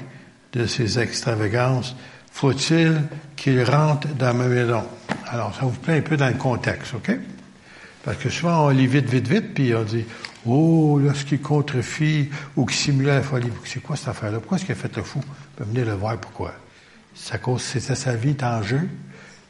de 0.53 0.65
ses 0.65 0.99
extravagances? 0.99 1.95
Faut-il 2.31 3.01
qu'il 3.35 3.63
rentre 3.63 4.07
dans 4.09 4.33
ma 4.33 4.47
maison? 4.47 4.83
Alors, 5.27 5.55
ça 5.55 5.65
vous 5.65 5.71
plaît 5.71 5.97
un 5.97 6.01
peu 6.01 6.17
dans 6.17 6.27
le 6.27 6.35
contexte, 6.35 6.93
OK? 6.93 7.11
Parce 8.03 8.17
que 8.17 8.29
souvent, 8.29 8.67
on 8.67 8.69
lit 8.69 8.87
vite, 8.87 9.09
vite, 9.09 9.27
vite, 9.27 9.53
puis 9.53 9.75
on 9.75 9.83
dit, 9.83 10.05
oh, 10.45 10.99
qui 11.27 11.39
contrefie 11.39 12.29
ou 12.55 12.65
qui 12.65 12.75
simulait 12.75 13.15
la 13.15 13.21
folie. 13.21 13.49
C'est 13.65 13.81
quoi 13.81 13.95
cette 13.95 14.07
affaire-là? 14.07 14.39
Pourquoi 14.39 14.57
est-ce 14.57 14.65
qu'il 14.65 14.73
a 14.73 14.77
fait 14.77 14.95
le 14.95 15.03
fou? 15.03 15.19
Venir 15.59 15.85
le 15.85 15.93
voir 15.93 16.17
pourquoi? 16.17 16.53
À 17.31 17.37
cause, 17.37 17.61
c'était 17.61 17.95
sa 17.95 18.15
vie 18.15 18.37
en 18.41 18.63
jeu, 18.63 18.87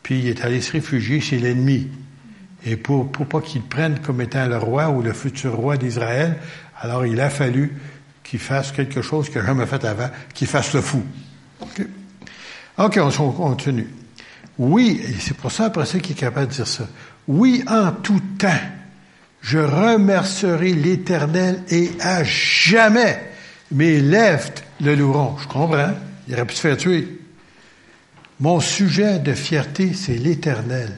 puis 0.02 0.20
il 0.20 0.28
est 0.28 0.44
allé 0.44 0.62
se 0.62 0.72
réfugier 0.72 1.20
chez 1.20 1.38
l'ennemi. 1.38 1.88
Et 2.66 2.76
pour, 2.76 3.12
pour 3.12 3.28
pas 3.28 3.42
qu'il 3.42 3.62
prenne 3.62 4.00
comme 4.00 4.20
étant 4.22 4.48
le 4.48 4.58
roi 4.58 4.90
ou 4.90 5.02
le 5.02 5.14
futur 5.14 5.56
roi 5.56 5.78
d'Israël, 5.78 6.38
alors 6.80 7.06
il 7.06 7.20
a 7.22 7.30
fallu 7.30 7.78
qu'il 8.24 8.40
fasse 8.40 8.72
quelque 8.72 9.02
chose 9.02 9.34
n'a 9.34 9.46
jamais 9.46 9.66
fait 9.66 9.86
avant, 9.86 10.10
qu'il 10.34 10.48
fasse 10.48 10.74
le 10.74 10.82
fou. 10.82 11.04
OK, 11.62 11.82
okay 12.78 13.00
on 13.00 13.32
continue. 13.32 13.88
Oui, 14.58 15.00
et 15.04 15.14
c'est 15.20 15.38
pour 15.38 15.52
ça 15.52 15.66
après 15.66 15.86
ça 15.86 16.00
qu'il 16.00 16.14
est 16.14 16.20
capable 16.20 16.48
de 16.48 16.54
dire 16.54 16.68
ça. 16.68 16.88
Oui, 17.28 17.64
en 17.68 17.92
tout 17.92 18.22
temps, 18.40 18.48
je 19.42 19.60
remercierai 19.60 20.74
l'Éternel 20.74 21.64
et 21.70 21.92
à 22.02 22.24
jamais 22.24 23.22
mes 23.72 24.00
lèvres 24.00 24.50
le 24.82 24.96
loueront. 24.96 25.38
Je 25.38 25.48
comprends. 25.48 25.94
Il 26.28 26.34
aurait 26.34 26.46
pu 26.46 26.56
se 26.56 26.62
faire 26.62 26.78
tuer. 26.78 27.08
Mon 28.40 28.60
sujet 28.60 29.20
de 29.20 29.34
fierté, 29.34 29.94
c'est 29.94 30.16
l'Éternel. 30.16 30.92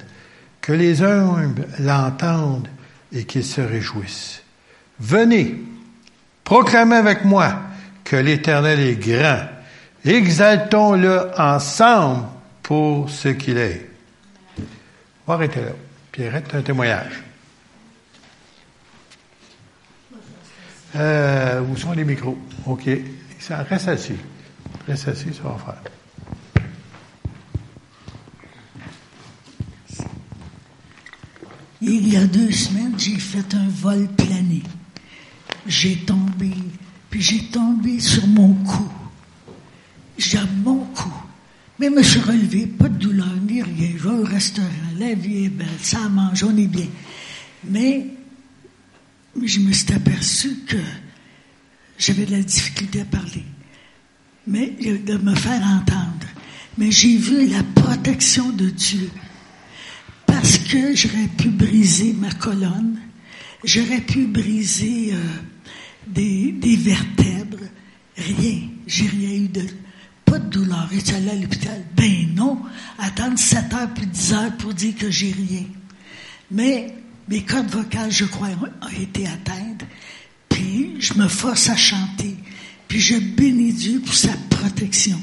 Que 0.61 0.73
les 0.73 1.01
humbles 1.01 1.67
l'entendent 1.79 2.67
et 3.13 3.23
qu'ils 3.23 3.45
se 3.45 3.61
réjouissent. 3.61 4.43
Venez, 4.99 5.55
proclamez 6.43 6.97
avec 6.97 7.23
moi 7.23 7.61
que 8.03 8.17
l'Éternel 8.17 8.79
est 8.79 8.95
grand. 8.95 9.45
Exaltons-le 10.05 11.31
ensemble 11.39 12.25
pour 12.61 13.09
ce 13.09 13.29
qu'il 13.29 13.57
est. 13.57 13.89
On 15.25 15.31
va 15.31 15.33
arrêter 15.35 15.61
là. 15.61 15.71
Pierrette, 16.11 16.53
un 16.53 16.61
témoignage. 16.61 17.23
Euh, 20.95 21.61
où 21.61 21.77
sont 21.77 21.93
les 21.93 22.03
micros? 22.03 22.37
OK. 22.65 22.89
Reste 23.49 23.87
assis. 23.87 24.17
Reste 24.87 25.07
assis, 25.07 25.33
ça 25.33 25.43
va 25.43 25.57
faire. 25.57 25.99
Il 31.82 32.11
y 32.11 32.17
a 32.17 32.25
deux 32.25 32.51
semaines, 32.51 32.93
j'ai 32.97 33.17
fait 33.17 33.53
un 33.53 33.67
vol 33.69 34.07
plané. 34.17 34.63
J'ai 35.65 35.95
tombé, 35.97 36.51
puis 37.09 37.21
j'ai 37.21 37.45
tombé 37.45 37.99
sur 37.99 38.25
mon 38.27 38.53
cou. 38.53 38.89
J'ai 40.17 40.39
mon 40.63 40.84
cou. 40.86 41.11
Mais 41.80 41.88
je 41.88 41.91
me 41.91 42.03
suis 42.03 42.19
relevé, 42.19 42.67
pas 42.67 42.89
de 42.89 42.97
douleur 42.97 43.34
ni 43.47 43.61
rien. 43.61 43.91
Je 43.97 44.03
vais 44.03 44.09
au 44.09 44.23
restaurant, 44.23 44.67
la 44.97 45.13
vie 45.13 45.45
est 45.45 45.49
belle, 45.49 45.67
ça 45.82 46.09
mange, 46.09 46.43
on 46.43 46.57
est 46.57 46.67
bien. 46.67 46.88
Mais 47.63 48.05
je 49.41 49.59
me 49.59 49.71
suis 49.71 49.93
aperçu 49.93 50.57
que 50.67 50.77
j'avais 51.97 52.25
de 52.25 52.32
la 52.32 52.43
difficulté 52.43 53.01
à 53.01 53.05
parler, 53.05 53.45
mais 54.45 54.67
de 54.67 55.17
me 55.17 55.36
faire 55.36 55.61
entendre. 55.61 56.27
Mais 56.77 56.91
j'ai 56.91 57.15
vu 57.15 57.47
la 57.47 57.63
protection 57.63 58.49
de 58.49 58.69
Dieu 58.69 59.09
parce 60.41 60.57
que 60.59 60.95
j'aurais 60.95 61.27
pu 61.37 61.49
briser 61.49 62.13
ma 62.13 62.31
colonne, 62.31 62.97
j'aurais 63.65 63.99
pu 63.99 64.25
briser 64.25 65.09
euh, 65.11 65.17
des, 66.07 66.53
des 66.53 66.77
vertèbres, 66.77 67.65
rien. 68.15 68.61
J'ai 68.87 69.07
rien 69.07 69.31
eu 69.31 69.47
de 69.49 69.63
pas 70.23 70.39
de 70.39 70.49
douleur. 70.49 70.87
Es-tu 70.93 71.13
allé 71.13 71.31
à 71.31 71.35
l'hôpital? 71.35 71.83
Ben 71.93 72.33
non. 72.35 72.57
Attendre 72.99 73.37
7 73.37 73.73
heures 73.73 73.93
puis 73.93 74.05
10 74.05 74.33
heures 74.33 74.57
pour 74.57 74.73
dire 74.73 74.95
que 74.95 75.11
j'ai 75.11 75.33
rien. 75.33 75.65
Mais 76.51 76.95
mes 77.27 77.41
cordes 77.41 77.69
vocales, 77.69 78.11
je 78.11 78.23
crois, 78.23 78.47
ont 78.47 79.01
été 79.01 79.27
atteintes. 79.27 79.83
Puis 80.47 80.95
je 80.99 81.15
me 81.15 81.27
force 81.27 81.67
à 81.67 81.75
chanter. 81.75 82.37
Puis 82.87 83.01
je 83.01 83.17
bénis 83.17 83.73
Dieu 83.73 83.99
pour 83.99 84.15
sa 84.15 84.31
protection. 84.49 85.19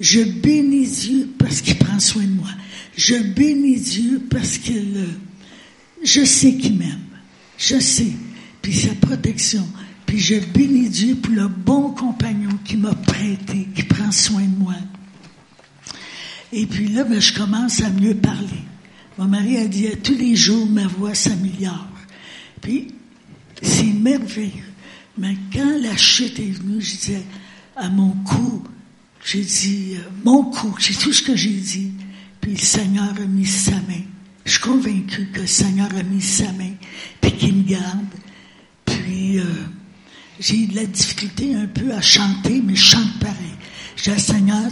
Je 0.00 0.20
bénis 0.20 0.86
Dieu 0.86 1.30
parce 1.38 1.62
qu'il 1.62 1.78
prend 1.78 1.98
soin 1.98 2.24
de 2.24 2.34
moi. 2.34 2.50
Je 2.96 3.16
bénis 3.16 3.80
Dieu 3.80 4.22
parce. 4.30 4.58
Euh, 4.68 5.06
je 6.02 6.24
sais 6.24 6.54
qu'il 6.54 6.76
m'aime. 6.76 6.98
Je 7.58 7.78
sais. 7.78 8.12
Puis 8.62 8.74
sa 8.74 8.94
protection. 8.94 9.66
Puis 10.06 10.18
je 10.18 10.34
bénis 10.40 10.88
Dieu 10.88 11.14
pour 11.16 11.32
le 11.32 11.48
bon 11.48 11.92
compagnon 11.92 12.50
qui 12.64 12.76
m'a 12.76 12.94
prêté, 12.94 13.68
qui 13.74 13.82
prend 13.84 14.10
soin 14.10 14.42
de 14.42 14.58
moi. 14.58 14.74
Et 16.52 16.66
puis 16.66 16.88
là, 16.88 17.04
ben, 17.04 17.20
je 17.20 17.32
commence 17.32 17.80
à 17.80 17.90
mieux 17.90 18.16
parler. 18.16 18.64
Mon 19.18 19.26
mari 19.26 19.58
a 19.58 19.66
dit, 19.66 19.86
tous 20.02 20.16
les 20.16 20.34
jours, 20.34 20.66
ma 20.66 20.86
voix 20.86 21.14
s'améliore. 21.14 21.86
Puis, 22.60 22.88
c'est 23.62 23.84
merveilleux. 23.84 24.64
Mais 25.18 25.36
quand 25.52 25.78
la 25.80 25.96
chute 25.96 26.38
est 26.38 26.50
venue, 26.50 26.80
je 26.80 26.96
disais, 26.96 27.22
à 27.76 27.88
mon 27.88 28.10
cou, 28.24 28.64
j'ai 29.24 29.42
dit, 29.42 29.96
euh, 29.96 30.08
mon 30.24 30.44
cou, 30.44 30.74
c'est 30.78 30.98
tout 30.98 31.12
ce 31.12 31.22
que 31.22 31.36
j'ai 31.36 31.50
dit. 31.50 31.92
Puis 32.40 32.52
le 32.52 32.58
Seigneur 32.58 33.10
a 33.10 33.26
mis 33.26 33.46
sa 33.46 33.72
main. 33.72 34.02
Je 34.44 34.52
suis 34.52 34.60
convaincu 34.60 35.28
que 35.32 35.40
le 35.40 35.46
Seigneur 35.46 35.88
a 35.94 36.02
mis 36.02 36.22
sa 36.22 36.50
main, 36.52 36.72
puis 37.20 37.32
qu'il 37.32 37.56
me 37.56 37.62
garde. 37.62 38.06
Puis, 38.84 39.38
euh, 39.38 39.44
j'ai 40.40 40.56
eu 40.56 40.66
de 40.66 40.76
la 40.76 40.86
difficulté 40.86 41.54
un 41.54 41.66
peu 41.66 41.92
à 41.92 42.00
chanter, 42.00 42.62
mais 42.64 42.74
je 42.74 42.82
chante 42.82 43.18
pareil. 43.20 43.36
Je 43.96 44.10
dis, 44.10 44.20
Seigneur, 44.20 44.62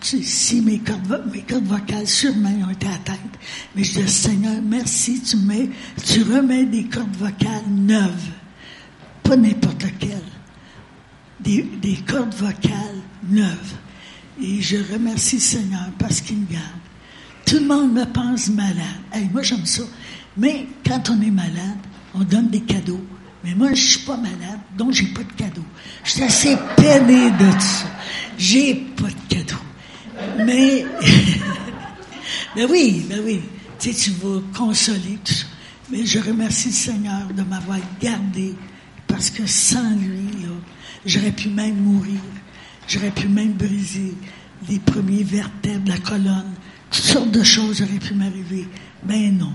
tu, 0.00 0.22
si 0.22 0.62
mes 0.62 0.78
cordes, 0.78 1.30
mes 1.30 1.42
cordes 1.42 1.66
vocales 1.66 2.06
sûrement 2.06 2.48
ont 2.66 2.70
été 2.70 2.86
atteintes, 2.86 3.38
mais 3.76 3.84
je 3.84 4.00
dis, 4.00 4.08
Seigneur, 4.08 4.62
merci, 4.62 5.20
tu 5.20 5.36
mets, 5.36 5.68
tu 6.02 6.22
remets 6.22 6.64
des 6.64 6.84
cordes 6.84 7.14
vocales 7.16 7.68
neuves, 7.68 8.30
pas 9.22 9.36
n'importe 9.36 9.82
lesquelles, 9.82 10.22
des, 11.40 11.62
des 11.82 11.96
cordes 11.96 12.34
vocales 12.34 13.02
neuves. 13.28 13.74
Et 14.42 14.62
je 14.62 14.78
remercie 14.92 15.36
le 15.36 15.42
Seigneur 15.42 15.90
parce 15.98 16.22
qu'il 16.22 16.38
me 16.38 16.46
garde. 16.46 16.79
Tout 17.50 17.58
le 17.58 17.66
monde 17.66 17.94
me 17.94 18.04
pense 18.04 18.48
malade. 18.48 18.76
Hey, 19.12 19.28
moi, 19.32 19.42
j'aime 19.42 19.66
ça. 19.66 19.82
Mais 20.36 20.66
quand 20.86 21.10
on 21.10 21.20
est 21.20 21.32
malade, 21.32 21.78
on 22.14 22.20
donne 22.20 22.48
des 22.48 22.60
cadeaux. 22.60 23.04
Mais 23.42 23.56
moi, 23.56 23.70
je 23.74 23.82
suis 23.82 24.06
pas 24.06 24.16
malade, 24.16 24.60
donc 24.78 24.92
j'ai 24.92 25.06
pas 25.06 25.24
de 25.24 25.32
cadeau. 25.32 25.64
Je 26.04 26.10
suis 26.12 26.22
assez 26.22 26.56
peiné 26.76 27.28
de 27.32 27.50
ça. 27.58 27.86
J'ai 28.38 28.74
pas 28.74 29.08
de 29.08 29.34
cadeau. 29.34 29.60
Mais, 30.46 30.86
ben 32.54 32.68
oui, 32.70 33.04
ben 33.10 33.20
oui. 33.24 33.40
Tu 33.80 33.92
sais, 33.92 33.98
tu 33.98 34.10
vas 34.12 34.40
consoler 34.56 35.18
tout 35.24 35.32
ça. 35.32 35.46
Mais 35.90 36.06
je 36.06 36.20
remercie 36.20 36.68
le 36.68 36.74
Seigneur 36.74 37.26
de 37.34 37.42
m'avoir 37.42 37.80
gardé 38.00 38.54
parce 39.08 39.28
que 39.28 39.44
sans 39.48 39.90
lui, 39.96 40.40
là, 40.40 40.54
j'aurais 41.04 41.32
pu 41.32 41.48
même 41.48 41.82
mourir. 41.82 42.20
J'aurais 42.86 43.10
pu 43.10 43.26
même 43.26 43.54
briser 43.54 44.14
les 44.68 44.78
premiers 44.78 45.24
vertèbres 45.24 45.82
de 45.82 45.88
la 45.88 45.98
colonne. 45.98 46.54
Toutes 46.90 47.04
sortes 47.04 47.30
de 47.30 47.42
choses 47.42 47.82
auraient 47.82 47.98
pu 47.98 48.14
m'arriver. 48.14 48.66
Ben 49.02 49.36
non. 49.36 49.52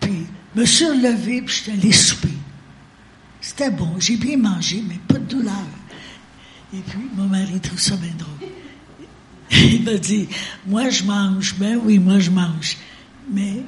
Puis, 0.00 0.26
me 0.54 0.64
suis 0.64 0.86
relevé, 0.86 1.42
puis 1.42 1.54
j'étais 1.56 1.78
allé 1.78 1.92
souper. 1.92 2.28
C'était 3.40 3.70
bon, 3.70 3.94
j'ai 3.98 4.16
bien 4.16 4.36
mangé, 4.36 4.82
mais 4.86 4.98
pas 5.06 5.18
de 5.18 5.24
douleur. 5.24 5.54
Et 6.74 6.80
puis, 6.80 6.98
mon 7.16 7.26
mari 7.26 7.60
trouve 7.60 7.80
ça 7.80 7.96
bien 7.96 8.12
drôle. 8.18 8.48
Il 9.50 9.84
m'a 9.84 9.94
dit, 9.94 10.28
moi 10.66 10.90
je 10.90 11.04
mange, 11.04 11.54
ben 11.56 11.80
oui, 11.82 11.98
moi 11.98 12.18
je 12.18 12.30
mange. 12.30 12.76
Mais 13.30 13.62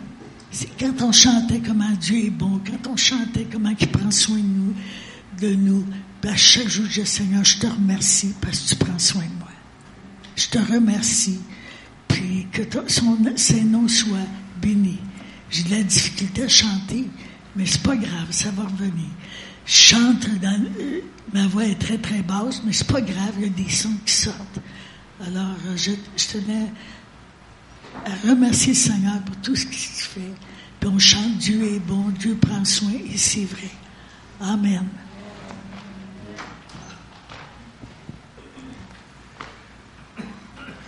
c'est 0.51 0.69
quand 0.79 1.01
on 1.03 1.13
chantait 1.13 1.61
comment 1.61 1.91
Dieu 2.01 2.27
est 2.27 2.31
bon, 2.31 2.61
quand 2.67 2.91
on 2.91 2.97
chantait 2.97 3.47
comment 3.51 3.73
il 3.79 3.89
prend 3.89 4.11
soin 4.11 4.37
de 4.39 4.43
nous, 4.43 4.75
de 5.41 5.55
nous, 5.55 5.87
ben, 6.23 6.37
chaque 6.37 6.69
jour 6.69 6.85
je 6.91 7.01
dis, 7.01 7.07
Seigneur, 7.07 7.45
je 7.45 7.59
te 7.59 7.67
remercie 7.67 8.35
parce 8.41 8.61
que 8.61 8.69
tu 8.69 8.77
prends 8.77 8.99
soin 8.99 9.23
de 9.23 9.39
moi. 9.39 9.49
Je 10.37 10.49
te 10.49 10.59
remercie, 10.59 11.41
puis 12.11 12.47
que 12.53 12.63
son, 12.89 13.19
ses 13.37 13.63
noms 13.63 13.89
soient 13.89 14.19
bénis. 14.61 14.99
J'ai 15.51 15.63
de 15.65 15.71
la 15.71 15.83
difficulté 15.83 16.43
à 16.43 16.49
chanter, 16.49 17.07
mais 17.57 17.67
c'est 17.67 17.83
pas 17.83 17.97
grave, 17.97 18.27
ça 18.31 18.51
va 18.51 18.65
revenir. 18.65 19.09
Je 19.67 19.73
chante, 19.73 20.29
dans, 20.41 20.65
euh, 20.81 21.01
ma 21.33 21.47
voix 21.47 21.65
est 21.65 21.79
très 21.79 21.99
très 21.99 22.23
basse, 22.23 22.63
mais 22.65 22.73
c'est 22.73 22.87
pas 22.87 23.01
grave, 23.01 23.35
il 23.39 23.43
y 23.43 23.47
a 23.47 23.49
des 23.49 23.71
sons 23.71 23.95
qui 24.05 24.13
sortent. 24.13 24.61
Alors, 25.25 25.57
euh, 25.67 25.77
je, 25.77 25.93
je 26.17 26.27
tenais 26.27 26.73
à 28.05 28.29
remercier 28.29 28.73
le 28.73 28.79
Seigneur 28.79 29.21
pour 29.23 29.37
tout 29.37 29.55
ce 29.55 29.67
qu'il 29.67 29.77
fait. 29.77 30.35
Puis 30.79 30.89
on 30.89 30.99
chante 30.99 31.39
Dieu 31.39 31.63
est 31.75 31.81
bon, 31.81 32.09
Dieu 32.19 32.37
prend 32.37 32.65
soin, 32.65 32.93
et 33.13 33.17
c'est 33.17 33.45
vrai. 33.45 33.71
Amen. 34.41 34.87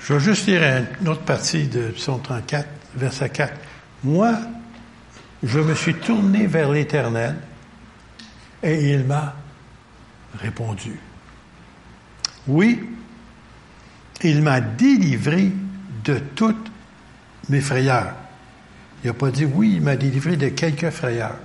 Je 0.05 0.15
vais 0.15 0.21
juste 0.21 0.47
lire 0.49 0.63
une 1.01 1.09
autre 1.09 1.21
partie 1.21 1.69
de 1.69 1.89
Psaume 1.91 2.21
34, 2.21 2.67
verset 2.97 3.31
4. 3.31 3.53
Moi, 4.03 4.37
je 5.45 5.61
me 5.61 5.77
suis 5.77 5.95
tourné 5.95 6.49
vers 6.49 6.73
l'Éternel 6.73 7.37
et 8.65 8.93
il 8.93 9.05
m'a 9.05 9.37
répondu. 10.41 10.99
Oui, 12.49 12.85
il 14.25 14.43
m'a 14.43 14.61
délivré 14.61 15.53
de 16.05 16.19
toutes 16.35 16.73
mes 17.49 17.61
frayeurs. 17.61 18.15
Il 19.05 19.07
n'a 19.07 19.15
pas 19.15 19.31
dit 19.31 19.45
oui, 19.45 19.75
il 19.77 19.83
m'a 19.83 19.95
délivré 19.95 20.37
de 20.37 20.49
quelques 20.49 20.91
frayeurs, 20.91 21.39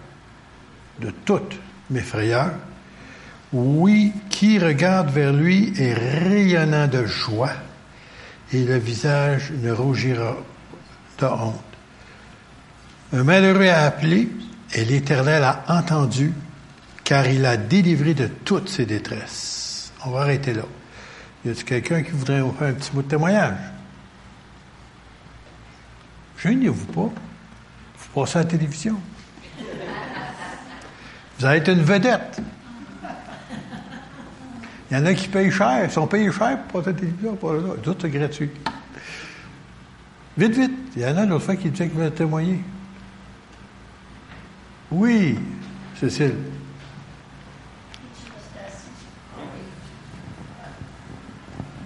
de 0.99 1.11
toutes 1.25 1.59
mes 1.91 2.01
frayeurs. 2.01 2.53
Oui, 3.53 4.13
qui 4.31 4.57
regarde 4.57 5.11
vers 5.11 5.31
lui 5.31 5.73
est 5.77 5.93
rayonnant 5.93 6.87
de 6.87 7.05
joie 7.05 7.53
et 8.53 8.63
le 8.63 8.77
visage 8.77 9.51
ne 9.51 9.71
rougira 9.71 10.35
de 11.19 11.25
honte. 11.25 11.61
Un 13.13 13.23
malheureux 13.23 13.69
a 13.69 13.85
appelé 13.85 14.29
et 14.73 14.85
l'Éternel 14.85 15.43
a 15.43 15.63
entendu 15.67 16.33
car 17.03 17.25
il 17.27 17.45
a 17.45 17.55
délivré 17.55 18.13
de 18.13 18.27
toutes 18.27 18.69
ses 18.69 18.85
détresses. 18.85 19.93
On 20.05 20.11
va 20.11 20.21
arrêter 20.21 20.53
là. 20.53 20.63
Y 21.45 21.49
a-t-il 21.49 21.65
quelqu'un 21.65 22.03
qui 22.03 22.11
voudrait 22.11 22.41
vous 22.41 22.51
faire 22.51 22.67
un 22.67 22.73
petit 22.73 22.91
bout 22.91 23.01
de 23.01 23.07
témoignage? 23.07 23.57
Gênez-vous 26.43 26.85
pas. 26.87 27.09
Vous 27.97 28.09
passez 28.13 28.39
à 28.39 28.43
la 28.43 28.49
télévision. 28.49 28.99
Vous 31.39 31.45
allez 31.45 31.59
être 31.59 31.69
une 31.69 31.83
vedette. 31.83 32.41
Il 34.89 34.97
y 34.97 34.99
en 34.99 35.05
a 35.05 35.13
qui 35.13 35.27
payent 35.27 35.51
cher. 35.51 35.83
Ils 35.83 35.91
sont 35.91 36.07
payés 36.07 36.31
cher 36.31 36.57
pour 36.69 36.81
à 36.81 36.91
la. 36.91 37.31
Pour. 37.33 37.53
Tout 37.83 37.95
c'est 37.99 38.09
gratuit. 38.09 38.51
Vite, 40.37 40.53
vite. 40.53 40.71
Il 40.95 41.01
y 41.01 41.05
en 41.05 41.17
a 41.17 41.25
l'autre 41.25 41.45
fois 41.45 41.55
qui 41.55 41.69
disaient 41.69 41.89
qu'ils 41.89 41.99
veulent 41.99 42.13
témoigner. 42.13 42.61
Oui, 44.89 45.37
Cécile. 45.99 46.35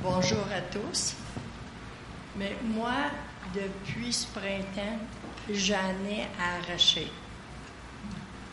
Bonjour 0.04 0.45
à 0.56 0.62
tous. 0.72 1.16
Mais 2.38 2.56
moi, 2.64 3.10
depuis 3.56 4.14
ce 4.14 4.28
printemps, 4.28 4.99
j'en 5.52 5.76
ai 6.08 6.28
arraché. 6.39 7.12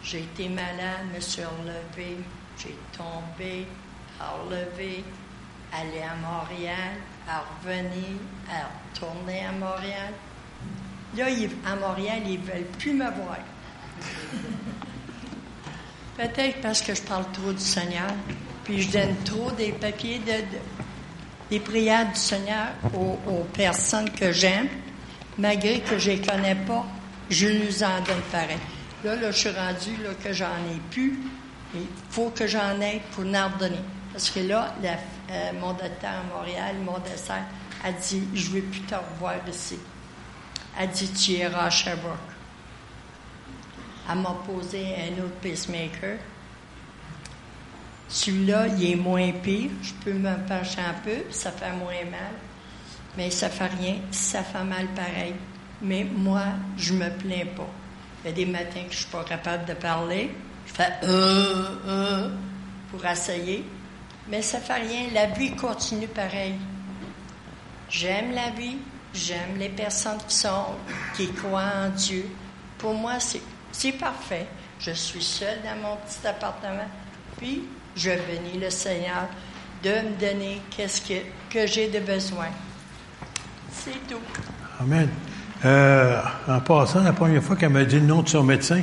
J'ai 0.02 0.20
été 0.20 0.48
malade, 0.48 1.06
me 1.14 1.20
suis 1.20 1.42
relevée, 1.42 2.18
j'ai 2.56 2.76
tombé, 2.96 3.66
relevé, 4.24 5.04
aller 5.72 6.02
à 6.02 6.14
Montréal, 6.16 6.96
à 7.28 7.42
revenir, 7.62 8.16
à 8.50 8.68
retourner 8.92 9.44
à 9.44 9.52
Montréal. 9.52 10.12
Là, 11.16 11.26
à 11.66 11.76
Montréal, 11.76 12.18
ils 12.26 12.40
ne 12.40 12.44
veulent 12.44 12.64
plus 12.78 12.92
me 12.92 13.04
voir. 13.10 13.38
Peut-être 16.16 16.60
parce 16.60 16.82
que 16.82 16.94
je 16.94 17.02
parle 17.02 17.24
trop 17.32 17.52
du 17.52 17.62
Seigneur, 17.62 18.10
puis 18.64 18.82
je 18.82 18.90
donne 18.90 19.14
trop 19.24 19.50
des 19.52 19.72
papiers 19.72 20.18
de, 20.18 20.32
de- 20.32 20.58
des 21.50 21.60
prières 21.60 22.08
du 22.12 22.18
Seigneur 22.18 22.68
aux, 22.94 23.44
personnes 23.54 24.10
que 24.10 24.32
j'aime, 24.32 24.68
malgré 25.38 25.80
que 25.80 25.98
je 25.98 26.10
ne 26.10 26.16
les 26.16 26.22
connais 26.22 26.54
pas, 26.56 26.84
je 27.30 27.46
nous 27.48 27.82
en 27.82 28.00
donne 28.02 28.20
pareil. 28.30 28.58
Là, 29.04 29.14
là, 29.16 29.30
je 29.30 29.36
suis 29.38 29.48
rendu 29.50 29.96
là, 30.02 30.10
que 30.22 30.32
j'en 30.32 30.46
ai 30.46 30.78
plus. 30.90 31.18
Il 31.74 31.86
faut 32.10 32.30
que 32.30 32.46
j'en 32.46 32.80
ai 32.80 33.00
pour 33.12 33.24
en 33.24 33.48
redonner. 33.54 33.78
Parce 34.18 34.30
que 34.30 34.40
là, 34.40 34.74
euh, 34.82 35.52
mon 35.60 35.74
docteur 35.74 36.10
à 36.10 36.36
Montréal, 36.36 36.74
mon 36.84 36.98
dessert, 36.98 37.44
a 37.84 37.92
dit 37.92 38.24
Je 38.34 38.48
ne 38.48 38.54
veux 38.56 38.62
plus 38.62 38.80
te 38.80 38.96
revoir 38.96 39.36
ici. 39.48 39.78
Elle 40.76 40.88
dit 40.88 41.08
Tu 41.12 41.30
iras 41.34 41.66
à 41.66 41.70
Sherbrooke. 41.70 42.16
Elle 44.10 44.18
m'a 44.18 44.34
posé 44.44 44.96
un 44.96 45.22
autre 45.22 45.36
pacemaker. 45.40 46.18
Celui-là, 48.08 48.66
il 48.66 48.90
est 48.90 48.96
moins 48.96 49.30
pire. 49.30 49.70
Je 49.82 49.92
peux 50.04 50.14
me 50.14 50.34
pencher 50.48 50.80
un 50.80 50.94
peu, 50.94 51.30
ça 51.30 51.52
fait 51.52 51.70
moins 51.70 52.04
mal. 52.10 52.34
Mais 53.16 53.30
ça 53.30 53.48
fait 53.48 53.68
rien, 53.68 53.98
ça 54.10 54.42
fait 54.42 54.64
mal 54.64 54.88
pareil. 54.96 55.34
Mais 55.80 56.02
moi, 56.02 56.42
je 56.76 56.92
me 56.92 57.08
plains 57.08 57.46
pas. 57.56 57.70
Il 58.24 58.30
y 58.30 58.32
a 58.32 58.34
des 58.34 58.46
matins 58.46 58.82
que 58.82 58.92
je 58.92 58.98
suis 58.98 59.10
pas 59.12 59.22
capable 59.22 59.64
de 59.64 59.74
parler. 59.74 60.34
Je 60.66 60.72
fais 60.72 60.92
euh, 61.04 61.76
euh 61.86 62.30
pour 62.90 63.04
essayer. 63.06 63.64
Mais 64.30 64.42
ça 64.42 64.58
fait 64.60 64.74
rien. 64.74 65.06
La 65.14 65.26
vie 65.26 65.54
continue 65.56 66.08
pareil. 66.08 66.54
J'aime 67.88 68.32
la 68.32 68.50
vie. 68.50 68.76
J'aime 69.14 69.56
les 69.58 69.70
personnes 69.70 70.18
qui 70.28 70.36
sont, 70.36 70.76
qui 71.16 71.32
croient 71.32 71.86
en 71.86 71.88
Dieu. 71.90 72.26
Pour 72.76 72.94
moi, 72.94 73.14
c'est, 73.72 73.92
parfait. 73.92 74.46
Je 74.78 74.90
suis 74.92 75.22
seule 75.22 75.58
dans 75.64 75.88
mon 75.88 75.96
petit 75.96 76.26
appartement. 76.26 76.88
Puis, 77.38 77.64
je 77.96 78.10
bénis 78.10 78.60
le 78.60 78.70
Seigneur 78.70 79.26
de 79.82 79.90
me 79.90 80.20
donner 80.20 80.60
qu'est-ce 80.70 81.00
que, 81.00 81.66
j'ai 81.66 81.88
de 81.88 82.00
besoin. 82.00 82.48
C'est 83.72 84.06
tout. 84.08 84.20
Amen. 84.80 85.08
Euh, 85.64 86.20
en 86.46 86.60
passant, 86.60 87.02
la 87.02 87.12
première 87.12 87.42
fois 87.42 87.56
qu'elle 87.56 87.70
m'a 87.70 87.84
dit 87.84 87.98
le 87.98 88.06
nom 88.06 88.22
de 88.22 88.28
son 88.28 88.44
médecin, 88.44 88.82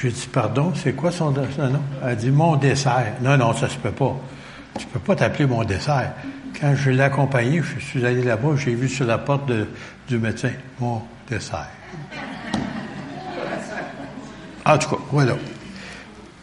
j'ai 0.00 0.10
dit 0.10 0.28
pardon, 0.32 0.72
c'est 0.74 0.94
quoi 0.94 1.10
son, 1.10 1.34
son 1.34 1.68
nom? 1.68 1.82
Elle 2.02 2.08
a 2.08 2.14
dit 2.14 2.30
mon 2.30 2.56
dessert. 2.56 3.14
Non, 3.20 3.36
non, 3.36 3.52
ça 3.52 3.68
se 3.68 3.76
peut 3.76 3.90
pas. 3.90 4.16
Tu 4.78 4.86
peux 4.86 4.98
pas 4.98 5.16
t'appeler 5.16 5.46
mon 5.46 5.64
dessert. 5.64 6.12
Quand 6.60 6.74
je 6.74 6.90
l'ai 6.90 7.02
accompagné, 7.02 7.62
je 7.62 7.84
suis 7.84 8.04
allé 8.04 8.22
là-bas, 8.22 8.56
j'ai 8.56 8.74
vu 8.74 8.88
sur 8.88 9.06
la 9.06 9.18
porte 9.18 9.50
du 10.08 10.18
médecin 10.18 10.52
mon 10.80 11.02
dessert. 11.28 11.68
En 14.64 14.78
tout 14.78 14.88
cas, 14.88 15.02
voilà. 15.12 15.34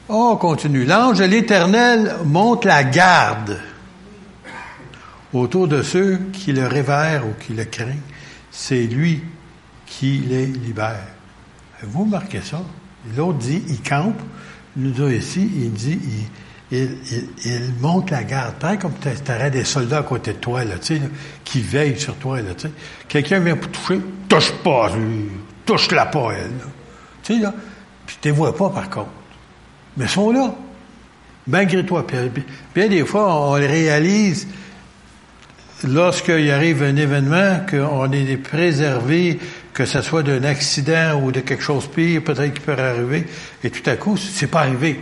On 0.09 0.35
continue. 0.37 0.85
L'ange 0.85 1.19
de 1.19 1.25
l'Éternel 1.25 2.15
monte 2.25 2.65
la 2.65 2.83
garde 2.83 3.59
autour 5.33 5.67
de 5.67 5.81
ceux 5.81 6.19
qui 6.31 6.53
le 6.53 6.67
révèrent 6.67 7.25
ou 7.25 7.33
qui 7.39 7.53
le 7.53 7.65
craignent. 7.65 7.99
C'est 8.51 8.83
lui 8.83 9.23
qui 9.85 10.19
les 10.19 10.45
libère. 10.45 11.07
Vous 11.81 12.05
marquez 12.05 12.41
ça? 12.41 12.61
L'autre 13.15 13.39
dit, 13.39 13.63
il 13.67 13.81
campe. 13.81 14.21
Nous 14.75 15.09
ici, 15.09 15.49
il 15.55 15.71
dit, 15.71 15.99
il, 16.01 16.25
il, 16.73 17.73
monte 17.79 18.09
la 18.09 18.23
garde. 18.23 18.55
Pareil 18.55 18.77
comme 18.77 18.93
tu 18.99 19.31
aurais 19.31 19.51
des 19.51 19.63
soldats 19.63 19.99
à 19.99 20.03
côté 20.03 20.33
de 20.33 20.37
toi, 20.37 20.63
là, 20.63 20.75
qui 21.43 21.61
veillent 21.61 21.99
sur 21.99 22.15
toi. 22.15 22.41
Là. 22.41 22.51
Quelqu'un 23.07 23.39
vient 23.39 23.55
pour 23.55 23.71
toucher, 23.71 24.01
touche 24.27 24.51
pas, 24.63 24.91
lui. 24.95 25.29
touche-la 25.65 26.07
pas, 26.07 26.31
elle. 26.31 26.51
Tu 27.23 27.35
sais, 27.35 27.39
là, 27.39 27.53
puis 28.05 28.17
tu 28.21 28.29
les 28.29 28.33
vois 28.33 28.55
pas, 28.55 28.69
par 28.69 28.89
contre. 28.89 29.11
Mais 29.97 30.05
ils 30.05 30.09
sont 30.09 30.31
là, 30.31 30.55
malgré 31.47 31.85
toi. 31.85 32.05
Bien 32.73 32.87
des 32.87 33.05
fois, 33.05 33.51
on 33.51 33.57
le 33.57 33.65
réalise 33.65 34.47
lorsqu'il 35.83 36.49
arrive 36.49 36.81
un 36.81 36.95
événement, 36.95 37.59
qu'on 37.69 38.11
est 38.11 38.37
préservé, 38.37 39.39
que 39.73 39.85
ce 39.85 40.01
soit 40.01 40.23
d'un 40.23 40.43
accident 40.43 41.21
ou 41.21 41.31
de 41.31 41.41
quelque 41.41 41.63
chose 41.63 41.87
de 41.89 41.93
pire, 41.93 42.23
peut-être 42.23 42.53
qui 42.53 42.61
peut 42.61 42.73
arriver, 42.73 43.25
et 43.63 43.69
tout 43.69 43.87
à 43.89 43.95
coup, 43.95 44.17
c'est 44.17 44.47
pas 44.47 44.61
arrivé. 44.61 44.99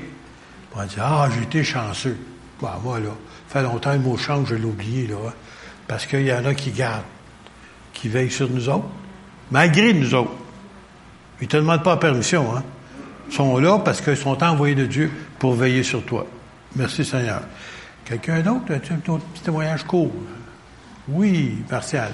On 0.75 0.83
dit, 0.85 0.95
ah, 0.99 1.27
j'ai 1.33 1.43
été 1.43 1.63
chanceux. 1.63 2.17
Moi, 2.61 2.99
là, 2.99 3.09
fait 3.47 3.63
longtemps, 3.63 3.93
le 3.93 3.99
mot 3.99 4.17
chance, 4.17 4.47
je 4.49 4.55
l'ai 4.55 4.65
oublié, 4.65 5.07
là. 5.07 5.15
hein. 5.27 5.33
Parce 5.87 6.05
qu'il 6.05 6.21
y 6.21 6.31
en 6.33 6.45
a 6.45 6.53
qui 6.53 6.71
gardent, 6.71 7.03
qui 7.93 8.07
veillent 8.07 8.31
sur 8.31 8.49
nous 8.49 8.69
autres, 8.69 8.87
malgré 9.49 9.93
nous 9.93 10.13
autres. 10.13 10.31
Ils 11.41 11.45
ne 11.45 11.49
te 11.49 11.57
demandent 11.57 11.83
pas 11.83 11.97
permission, 11.97 12.55
hein. 12.55 12.63
Ils 13.27 13.33
sont 13.33 13.57
là 13.57 13.79
parce 13.79 14.01
qu'ils 14.01 14.17
sont 14.17 14.43
envoyés 14.43 14.75
de 14.75 14.85
Dieu 14.85 15.11
pour 15.39 15.55
veiller 15.55 15.83
sur 15.83 16.03
toi. 16.05 16.25
Merci 16.75 17.03
Seigneur. 17.03 17.41
Quelqu'un 18.05 18.41
d'autre? 18.41 18.73
As-tu 18.73 18.93
un 18.93 18.97
petit 18.97 19.41
témoignage 19.41 19.83
court? 19.83 20.11
Oui, 21.07 21.63
Martial. 21.69 22.11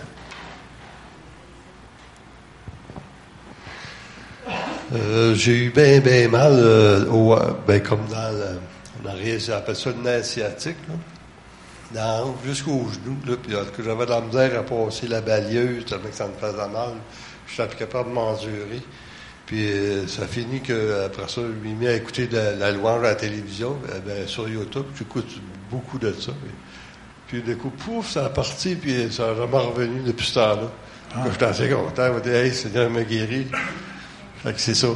Euh, 4.93 5.35
j'ai 5.35 5.65
eu 5.65 5.69
bien, 5.69 5.99
bien 5.99 6.29
mal, 6.29 6.53
euh, 6.53 7.05
au, 7.07 7.35
ben, 7.67 7.81
comme 7.81 8.05
dans 8.09 8.31
le, 8.31 8.59
on 9.03 9.09
arrive, 9.09 9.39
ça 9.39 9.63
le 9.67 10.03
nez 10.03 10.23
sciatique, 10.23 10.77
là. 10.87 12.23
Jusqu'au 12.45 12.85
genou, 12.91 13.17
là, 13.25 13.35
puis 13.41 13.53
cas, 13.53 13.83
j'avais 13.83 14.05
de 14.05 14.11
la 14.11 14.21
misère 14.21 14.59
à 14.59 14.63
passer 14.63 15.07
la 15.07 15.21
balieuse, 15.21 15.85
tellement 15.85 16.09
que 16.09 16.15
ça 16.15 16.27
me 16.27 16.33
faisait 16.33 16.67
mal. 16.67 16.91
Je 17.47 17.53
suis 17.53 17.63
plus 17.63 17.77
capable 17.77 18.09
de 18.09 18.13
m'endurer. 18.13 18.81
Puis 19.45 19.71
euh, 19.71 20.07
ça 20.07 20.27
finit 20.27 20.59
que 20.59 21.05
après 21.05 21.29
ça, 21.29 21.41
je 21.41 21.67
m'ai 21.67 21.73
mis 21.73 21.87
à 21.87 21.93
écouter 21.93 22.27
de 22.27 22.35
la, 22.35 22.51
la 22.55 22.71
louange 22.71 22.99
à 22.99 23.09
la 23.09 23.15
télévision, 23.15 23.77
euh, 23.89 23.99
ben, 24.05 24.27
sur 24.27 24.49
YouTube. 24.49 24.83
J'écoute 24.97 25.39
beaucoup 25.71 25.97
de 25.97 26.11
ça. 26.11 26.33
Puis, 27.27 27.41
puis 27.41 27.41
du 27.41 27.57
coup, 27.57 27.69
pouf, 27.69 28.11
ça 28.11 28.25
a 28.25 28.29
parti, 28.29 28.75
puis 28.75 29.07
ça 29.09 29.27
n'a 29.27 29.35
jamais 29.35 29.57
revenu 29.57 30.01
depuis 30.01 30.25
ce 30.25 30.33
temps-là. 30.33 30.69
Je 31.25 31.31
suis 31.33 31.43
assez 31.45 31.69
content. 31.69 32.07
Je 32.07 32.11
me 32.11 32.21
dis, 32.21 32.29
hey, 32.29 32.53
Seigneur 32.53 32.89
m'a 32.89 33.03
guéri. 33.03 33.47
Fait 34.43 34.53
que 34.53 34.59
c'est 34.59 34.75
ça. 34.75 34.89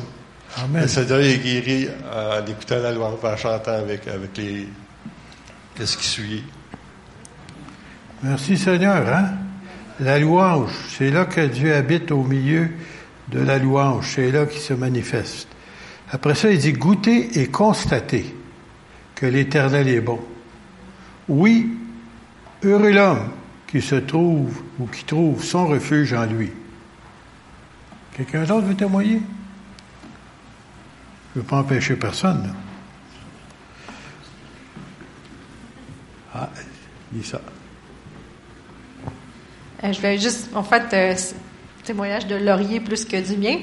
Amen. 0.57 0.87
Seigneur 0.87 1.19
est 1.19 1.37
guéri 1.37 1.87
en 2.13 2.45
écoutant 2.45 2.79
la 2.79 2.91
louange, 2.91 3.19
en 3.23 3.37
chantant 3.37 3.71
avec, 3.71 4.07
avec 4.07 4.37
les. 4.37 4.67
Qu'est-ce 5.75 5.97
qui 5.97 6.05
suit? 6.05 6.43
Merci 8.23 8.57
Seigneur, 8.57 9.07
hein? 9.07 9.29
La 9.99 10.19
louange, 10.19 10.71
c'est 10.89 11.09
là 11.09 11.25
que 11.25 11.41
Dieu 11.41 11.73
habite 11.73 12.11
au 12.11 12.23
milieu 12.23 12.69
de 13.29 13.39
la 13.39 13.57
louange, 13.57 14.13
c'est 14.15 14.31
là 14.31 14.45
qu'il 14.45 14.61
se 14.61 14.73
manifeste. 14.73 15.47
Après 16.11 16.35
ça, 16.35 16.49
il 16.49 16.57
dit 16.57 16.73
goûter 16.73 17.39
et 17.39 17.47
constater 17.47 18.35
que 19.15 19.25
l'Éternel 19.25 19.87
est 19.87 20.01
bon. 20.01 20.19
Oui, 21.29 21.77
heureux 22.63 22.91
l'homme 22.91 23.29
qui 23.67 23.81
se 23.81 23.95
trouve 23.95 24.61
ou 24.79 24.87
qui 24.87 25.05
trouve 25.05 25.43
son 25.43 25.67
refuge 25.67 26.13
en 26.13 26.25
lui. 26.25 26.51
Quelqu'un 28.15 28.43
d'autre 28.43 28.67
veut 28.67 28.75
témoigner? 28.75 29.21
Je 31.33 31.39
ne 31.39 31.43
veux 31.43 31.47
pas 31.47 31.57
empêcher 31.57 31.95
personne. 31.95 32.53
Ah, 36.33 36.49
dis 37.11 37.23
ça. 37.23 37.41
Euh, 39.83 39.93
je 39.93 40.01
vais 40.01 40.17
juste, 40.17 40.49
en 40.53 40.63
fait, 40.63 40.93
euh, 40.93 41.15
témoignage 41.83 42.27
de 42.27 42.35
Laurier 42.35 42.79
plus 42.81 43.05
que 43.05 43.17
du 43.17 43.37
mien. 43.37 43.59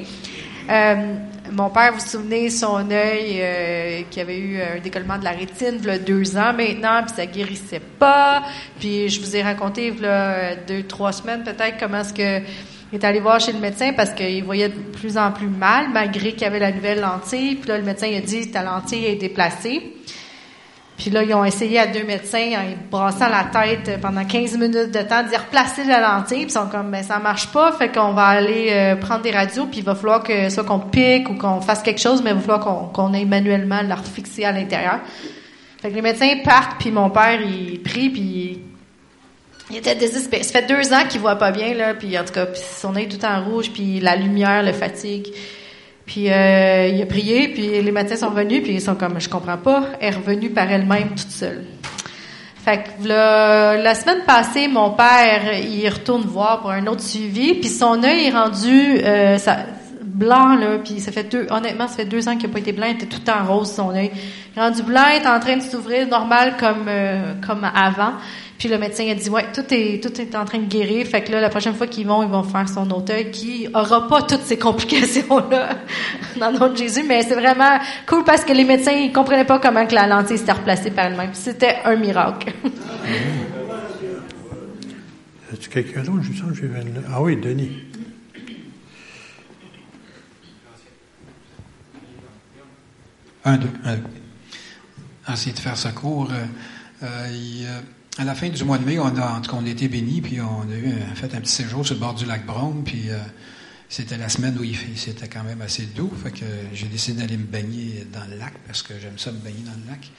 Euh, 0.70 1.14
mon 1.52 1.70
père, 1.70 1.92
vous 1.92 2.00
vous 2.00 2.06
souvenez, 2.06 2.50
son 2.50 2.90
œil 2.90 4.06
qui 4.10 4.20
avait 4.20 4.38
eu 4.38 4.60
un 4.60 4.80
décollement 4.80 5.18
de 5.18 5.24
la 5.24 5.30
rétine, 5.30 5.78
il 5.80 5.86
y 5.86 5.90
a 5.90 5.98
deux 5.98 6.36
ans 6.36 6.52
maintenant, 6.52 7.02
puis 7.04 7.14
ça 7.16 7.24
guérissait 7.24 7.80
pas. 7.80 8.42
Puis 8.78 9.08
je 9.08 9.20
vous 9.20 9.34
ai 9.34 9.42
raconté, 9.42 9.88
il 9.88 10.02
y 10.02 10.06
a 10.06 10.56
deux, 10.56 10.82
trois 10.82 11.12
semaines 11.12 11.42
peut-être, 11.42 11.78
comment 11.78 12.00
est-ce 12.00 12.12
que 12.12 12.42
il 12.92 12.98
est 12.98 13.04
allé 13.04 13.20
voir 13.20 13.38
chez 13.38 13.52
le 13.52 13.58
médecin 13.58 13.92
parce 13.94 14.10
qu'il 14.10 14.42
voyait 14.44 14.70
de 14.70 14.74
plus 14.74 15.18
en 15.18 15.30
plus 15.30 15.48
mal, 15.48 15.88
malgré 15.92 16.32
qu'il 16.32 16.46
avait 16.46 16.58
la 16.58 16.72
nouvelle 16.72 17.00
lentille. 17.00 17.56
Puis 17.56 17.68
là, 17.68 17.78
le 17.78 17.84
médecin 17.84 18.06
il 18.06 18.16
a 18.16 18.20
dit 18.20 18.50
ta 18.50 18.62
lentille 18.62 19.04
est 19.04 19.16
déplacée. 19.16 19.94
Puis 20.96 21.10
là, 21.10 21.22
ils 21.22 21.32
ont 21.32 21.44
essayé 21.44 21.78
à 21.78 21.86
deux 21.86 22.02
médecins, 22.02 22.50
en 22.56 22.64
brassant 22.90 23.28
la 23.28 23.44
tête 23.44 24.00
pendant 24.00 24.24
15 24.24 24.58
minutes 24.58 24.90
de 24.90 25.02
temps, 25.02 25.22
d'y 25.22 25.36
replacer 25.36 25.84
la 25.84 26.00
lentille. 26.00 26.38
Puis 26.38 26.46
ils 26.46 26.50
sont 26.50 26.66
comme, 26.66 26.90
ben 26.90 27.04
ça 27.04 27.20
marche 27.20 27.46
pas, 27.52 27.70
fait 27.72 27.88
qu'on 27.88 28.14
va 28.14 28.24
aller 28.24 28.70
euh, 28.72 28.96
prendre 28.96 29.22
des 29.22 29.30
radios, 29.30 29.66
puis 29.66 29.78
il 29.78 29.84
va 29.84 29.94
falloir 29.94 30.24
que 30.24 30.50
soit 30.50 30.64
qu'on 30.64 30.80
pique 30.80 31.30
ou 31.30 31.34
qu'on 31.34 31.60
fasse 31.60 31.82
quelque 31.82 32.00
chose, 32.00 32.20
mais 32.22 32.30
il 32.30 32.36
va 32.36 32.40
falloir 32.40 32.60
qu'on 32.60 32.86
qu'on 32.86 33.14
aille 33.14 33.26
manuellement 33.26 33.80
la 33.82 33.94
refixer 33.94 34.44
à 34.44 34.50
l'intérieur. 34.50 34.98
Fait 35.80 35.90
que 35.90 35.94
les 35.94 36.02
médecins 36.02 36.34
partent, 36.42 36.80
puis 36.80 36.90
mon 36.90 37.10
père, 37.10 37.40
il 37.40 37.80
prie, 37.80 38.10
puis 38.10 38.60
il 39.70 39.76
était 39.76 39.94
désespéré. 39.94 40.42
Ça 40.42 40.60
fait 40.60 40.66
deux 40.66 40.92
ans 40.92 41.04
qu'il 41.08 41.20
voit 41.20 41.36
pas 41.36 41.50
bien, 41.50 41.74
là, 41.74 41.94
puis 41.94 42.18
en 42.18 42.24
tout 42.24 42.32
cas, 42.32 42.46
puis 42.46 42.60
son 42.60 42.96
œil 42.96 43.08
tout 43.08 43.24
en 43.24 43.44
rouge, 43.44 43.70
puis 43.72 44.00
la 44.00 44.16
lumière 44.16 44.62
le 44.62 44.72
fatigue. 44.72 45.28
Puis 46.06 46.30
euh, 46.30 46.88
il 46.88 47.02
a 47.02 47.06
prié, 47.06 47.48
puis 47.48 47.82
les 47.82 47.92
médecins 47.92 48.16
sont 48.16 48.30
venus, 48.30 48.62
puis 48.62 48.72
ils 48.72 48.80
sont 48.80 48.94
comme, 48.94 49.20
je 49.20 49.28
comprends 49.28 49.58
pas, 49.58 49.84
elle 50.00 50.14
est 50.14 50.16
revenue 50.16 50.50
par 50.50 50.70
elle-même 50.70 51.10
toute 51.10 51.30
seule. 51.30 51.64
Fait 52.64 52.78
que 52.78 53.06
là, 53.06 53.76
la 53.76 53.94
semaine 53.94 54.24
passée, 54.26 54.68
mon 54.68 54.90
père, 54.90 55.52
il 55.58 55.88
retourne 55.88 56.22
voir 56.22 56.60
pour 56.60 56.70
un 56.70 56.86
autre 56.86 57.02
suivi, 57.02 57.54
puis 57.54 57.68
son 57.68 58.02
œil 58.02 58.26
est 58.26 58.30
rendu 58.30 59.00
euh, 59.04 59.36
ça, 59.38 59.58
blanc, 60.18 60.56
là, 60.56 60.78
puis 60.84 61.00
ça 61.00 61.12
fait 61.12 61.24
deux, 61.24 61.46
honnêtement, 61.50 61.86
ça 61.86 61.96
fait 61.96 62.04
deux 62.04 62.28
ans 62.28 62.36
qu'il 62.36 62.48
n'a 62.48 62.52
pas 62.52 62.58
été 62.58 62.72
blanc, 62.72 62.86
il 62.88 62.96
était 62.96 63.06
tout 63.06 63.30
en 63.30 63.44
rose, 63.44 63.70
son 63.70 63.90
œil. 63.90 64.10
Il 64.54 64.58
est 64.58 64.62
rendu 64.62 64.82
blanc, 64.82 65.04
il 65.10 65.22
est 65.22 65.28
en 65.28 65.38
train 65.38 65.56
de 65.56 65.62
s'ouvrir 65.62 66.08
normal 66.08 66.56
comme, 66.58 66.86
euh, 66.88 67.34
comme 67.46 67.64
avant. 67.64 68.14
Puis 68.58 68.68
le 68.68 68.76
médecin 68.76 69.08
a 69.08 69.14
dit, 69.14 69.30
ouais, 69.30 69.46
tout 69.54 69.62
est, 69.72 70.02
tout 70.02 70.20
est 70.20 70.34
en 70.34 70.44
train 70.44 70.58
de 70.58 70.66
guérir. 70.66 71.06
Fait 71.06 71.22
que 71.22 71.30
là, 71.30 71.40
la 71.40 71.48
prochaine 71.48 71.74
fois 71.74 71.86
qu'ils 71.86 72.08
vont, 72.08 72.24
ils 72.24 72.28
vont 72.28 72.42
faire 72.42 72.68
son 72.68 72.90
autre 72.90 73.12
œil 73.14 73.30
qui 73.30 73.68
aura 73.72 74.08
pas 74.08 74.22
toutes 74.22 74.42
ces 74.42 74.58
complications-là 74.58 75.76
dans 76.40 76.50
le 76.50 76.58
nom 76.58 76.68
de 76.68 76.76
Jésus. 76.76 77.04
Mais 77.06 77.22
c'est 77.22 77.36
vraiment 77.36 77.78
cool 78.08 78.24
parce 78.24 78.44
que 78.44 78.52
les 78.52 78.64
médecins, 78.64 78.90
ils 78.90 79.12
comprenaient 79.12 79.44
pas 79.44 79.60
comment 79.60 79.86
que 79.86 79.94
la 79.94 80.08
lentille 80.08 80.38
s'était 80.38 80.50
replacée 80.50 80.90
par 80.90 81.04
elle-même. 81.04 81.30
C'était 81.34 81.76
un 81.84 81.94
miracle. 81.94 82.52
As-tu 85.52 85.70
quelqu'un 85.70 86.02
d'autre? 86.02 86.22
Je 86.22 86.36
sens 86.36 86.50
que 86.50 86.56
je 86.56 86.66
vais 86.66 86.80
là. 86.80 87.00
Ah 87.14 87.22
oui, 87.22 87.36
Denis. 87.36 87.70
Un, 93.44 93.56
deux, 93.56 93.70
un, 93.84 93.96
deux. 93.96 94.02
Essayer 95.32 95.52
de 95.52 95.58
faire 95.58 95.76
ça 95.76 95.92
court. 95.92 96.30
Euh, 96.32 96.44
euh, 97.02 97.06
euh, 97.64 97.80
à 98.18 98.24
la 98.24 98.34
fin 98.34 98.48
du 98.48 98.64
mois 98.64 98.78
de 98.78 98.84
mai, 98.84 98.98
on 98.98 99.06
a, 99.06 99.32
en 99.36 99.40
tout 99.40 99.50
cas, 99.50 99.56
on 99.60 99.64
a 99.66 99.68
été 99.68 99.88
bénis, 99.88 100.20
puis 100.20 100.40
on 100.40 100.62
a 100.70 100.74
eu 100.74 100.88
un- 100.88 101.14
fait 101.14 101.34
un 101.34 101.40
petit 101.40 101.52
séjour 101.52 101.84
sur 101.86 101.94
le 101.94 102.00
bord 102.00 102.14
du 102.14 102.24
lac 102.24 102.44
Brome, 102.44 102.82
puis 102.84 103.04
c'était 103.88 104.16
la 104.16 104.28
semaine 104.28 104.56
où 104.58 104.64
il 104.64 104.76
fait, 104.76 104.88
c'était 104.96 105.28
quand 105.28 105.44
même 105.44 105.62
assez 105.62 105.84
doux, 105.84 106.10
fait 106.22 106.32
que 106.32 106.44
j'ai 106.74 106.86
décidé 106.88 107.20
d'aller 107.22 107.36
me 107.36 107.44
baigner 107.44 108.06
dans 108.12 108.24
le 108.28 108.36
lac 108.36 108.54
parce 108.66 108.82
que 108.82 108.94
j'aime 109.00 109.18
ça 109.18 109.30
me 109.30 109.38
baigner 109.38 109.62
dans 109.64 109.80
le 109.84 109.88
lac. 109.90 110.10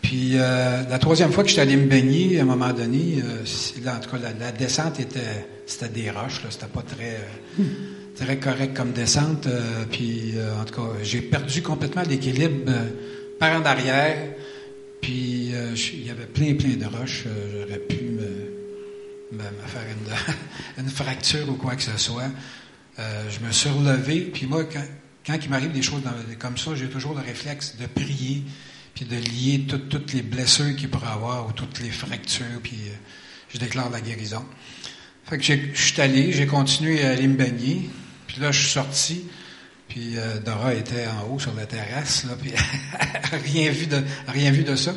Puis 0.00 0.34
la 0.34 0.98
troisième 1.00 1.32
fois 1.32 1.42
que 1.42 1.48
j'étais 1.48 1.62
allé 1.62 1.76
me 1.76 1.86
baigner, 1.88 2.38
à 2.38 2.42
un 2.42 2.46
moment 2.46 2.72
donné, 2.72 3.20
en 3.20 3.98
tout 3.98 4.10
cas, 4.10 4.18
la, 4.38 4.52
descente 4.52 5.00
était, 5.00 5.44
c'était 5.66 5.88
des 5.88 6.10
roches, 6.10 6.44
là, 6.44 6.50
c'était 6.50 6.66
pas 6.66 6.82
très, 6.82 7.18
euh, 7.58 7.64
très 8.14 8.38
correct 8.38 8.74
comme 8.76 8.92
descente. 8.92 9.46
euh, 9.46 9.84
puis 9.90 10.32
euh, 10.36 10.60
en 10.60 10.64
tout 10.64 10.74
cas, 10.74 10.88
j'ai 11.02 11.20
perdu 11.20 11.62
complètement 11.62 12.02
l'équilibre 12.02 12.64
euh, 12.68 12.88
par 13.38 13.60
en 13.60 13.64
arrière. 13.64 14.34
Puis 15.00 15.50
il 15.52 16.06
y 16.06 16.10
avait 16.10 16.24
plein, 16.26 16.54
plein 16.54 16.76
de 16.76 16.86
roches. 16.86 17.24
J'aurais 17.52 17.78
pu 17.78 18.04
me, 18.04 19.38
faire 19.66 19.82
une, 20.78 20.88
fracture 20.88 21.46
ou 21.50 21.54
quoi 21.54 21.76
que 21.76 21.82
ce 21.82 21.96
soit. 21.98 22.30
Je 22.96 23.46
me 23.46 23.52
suis 23.52 23.68
relevé. 23.68 24.22
Puis 24.22 24.46
moi, 24.46 24.64
quand, 24.64 24.82
quand 25.26 25.38
il 25.42 25.50
m'arrive 25.50 25.72
des 25.72 25.82
choses 25.82 26.00
comme 26.38 26.56
ça, 26.56 26.74
j'ai 26.74 26.88
toujours 26.88 27.12
le 27.14 27.20
réflexe 27.20 27.76
de 27.78 27.84
prier, 27.84 28.44
puis 28.94 29.04
de 29.04 29.16
lier 29.16 29.66
tout- 29.68 29.76
toutes 29.90 30.14
les 30.14 30.22
blessures 30.22 30.74
qu'il 30.74 30.88
pourrait 30.88 31.12
avoir 31.12 31.48
ou 31.48 31.52
toutes 31.52 31.80
les 31.80 31.90
fractures, 31.90 32.60
puis 32.62 32.78
je 33.50 33.58
déclare 33.58 33.90
la 33.90 34.00
guérison. 34.00 34.42
Fait 35.26 35.36
que 35.36 35.44
je 35.44 35.54
suis 35.74 36.00
allé, 36.00 36.32
j'ai 36.32 36.46
continué 36.46 37.04
à 37.04 37.10
aller 37.10 37.28
me 37.28 37.36
baigner. 37.36 37.90
Puis 38.34 38.42
là, 38.42 38.50
je 38.50 38.58
suis 38.62 38.70
sorti. 38.70 39.24
Puis 39.88 40.16
euh, 40.16 40.40
Dora 40.44 40.74
était 40.74 41.06
en 41.06 41.28
haut 41.32 41.38
sur 41.38 41.54
la 41.54 41.66
terrasse, 41.66 42.24
là, 42.24 42.32
puis 42.40 42.50
rien 43.54 43.70
vu 43.70 43.86
de 43.86 44.02
rien 44.26 44.50
vu 44.50 44.64
de 44.64 44.74
ça. 44.74 44.92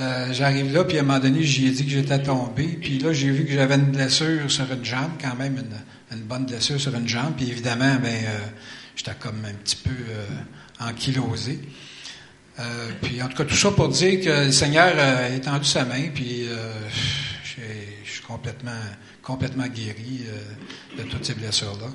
Euh, 0.00 0.32
J'arrive 0.32 0.72
là, 0.74 0.82
puis 0.82 0.96
à 0.96 1.02
un 1.02 1.04
moment 1.04 1.20
donné, 1.20 1.44
j'y 1.44 1.68
ai 1.68 1.70
dit 1.70 1.84
que 1.84 1.90
j'étais 1.92 2.20
tombé. 2.20 2.64
Puis 2.80 2.98
là, 2.98 3.12
j'ai 3.12 3.30
vu 3.30 3.44
que 3.44 3.52
j'avais 3.52 3.76
une 3.76 3.92
blessure 3.92 4.50
sur 4.50 4.72
une 4.72 4.84
jambe, 4.84 5.12
quand 5.22 5.36
même 5.36 5.62
une, 6.10 6.22
bonne 6.22 6.46
blessure 6.46 6.80
sur 6.80 6.92
une 6.96 7.06
jambe. 7.06 7.34
Puis 7.36 7.48
évidemment, 7.48 7.94
ben, 8.02 8.24
euh, 8.26 8.38
j'étais 8.96 9.14
comme 9.20 9.44
un 9.44 9.54
petit 9.54 9.76
peu 9.76 9.94
ankylosé. 10.80 11.60
Puis 13.02 13.22
en 13.22 13.28
tout 13.28 13.36
cas, 13.36 13.44
tout 13.44 13.54
ça 13.54 13.70
pour 13.70 13.88
dire 13.88 14.20
que 14.20 14.46
le 14.46 14.52
Seigneur 14.52 14.98
a 14.98 15.28
étendu 15.28 15.64
sa 15.68 15.84
main, 15.84 16.08
puis 16.12 16.44
j'ai- 17.44 17.98
je 18.04 18.10
suis 18.10 18.22
complètement, 18.22 18.70
complètement 19.22 19.66
guéri 19.68 20.24
de 20.98 21.02
toutes 21.04 21.24
ces 21.24 21.34
blessures-là. 21.34 21.88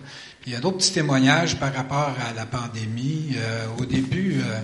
Il 0.50 0.54
y 0.54 0.56
a 0.56 0.62
d'autres 0.62 0.78
petits 0.78 0.93
témoignages 0.93 1.60
par 1.60 1.72
rapport 1.72 2.16
à 2.28 2.34
la 2.34 2.47
pandémie. 2.47 3.36
Euh, 3.36 3.68
au 3.78 3.86
début, 3.86 4.41
euh, 4.43 4.60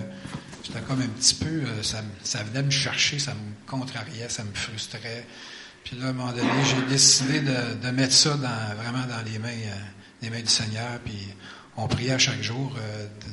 j'étais 0.64 0.80
comme 0.80 1.00
un 1.00 1.06
petit 1.06 1.36
peu, 1.36 1.46
euh, 1.46 1.80
ça, 1.84 2.02
ça 2.24 2.42
venait 2.42 2.64
me 2.64 2.72
chercher, 2.72 3.20
ça 3.20 3.34
me 3.34 3.70
contrariait, 3.70 4.28
ça 4.28 4.42
me 4.42 4.52
frustrait. 4.52 5.24
Puis 5.84 5.96
là, 5.96 6.06
à 6.06 6.08
un 6.08 6.12
moment 6.12 6.32
donné, 6.32 6.50
j'ai 6.64 6.92
décidé 6.92 7.38
de, 7.38 7.90
mettre 7.92 8.14
ça 8.14 8.30
vraiment 8.30 9.06
dans 9.06 9.22
les 9.30 9.38
mains, 9.38 9.46
euh, 9.46 9.76
les 10.22 10.30
mains 10.30 10.40
du 10.40 10.48
Seigneur. 10.48 10.98
Puis 11.04 11.28
on 11.76 11.86
priait 11.86 12.14
à 12.14 12.18
chaque 12.18 12.42
jour, 12.42 12.76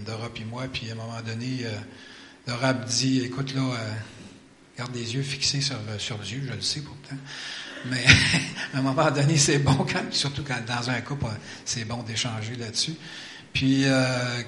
Dora 0.06 0.30
puis 0.32 0.46
moi. 0.46 0.66
Puis 0.72 0.92
à 0.92 0.94
un 0.94 0.98
moment 0.98 1.22
donné, 1.26 1.66
Dora 2.46 2.76
me 2.76 2.86
dit, 2.86 3.22
écoute 3.22 3.56
là, 3.56 3.64
garde 4.78 4.94
les 4.94 5.16
yeux 5.16 5.24
fixés 5.24 5.62
sur, 5.62 5.78
sur 5.98 6.20
Dieu, 6.20 6.44
je 6.48 6.54
le 6.54 6.62
sais 6.62 6.82
pourtant. 6.82 7.18
Mais 7.86 8.06
à 8.74 8.78
un 8.80 8.82
moment 8.82 9.10
donné, 9.12 9.38
c'est 9.38 9.60
bon, 9.60 9.74
quand, 9.92 10.12
surtout 10.12 10.44
quand 10.44 10.60
dans 10.66 10.90
un 10.90 11.02
couple, 11.02 11.26
c'est 11.66 11.86
bon 11.86 12.02
d'échanger 12.04 12.56
là-dessus. 12.56 12.96
Puis, 13.52 13.84
euh, 13.86 14.42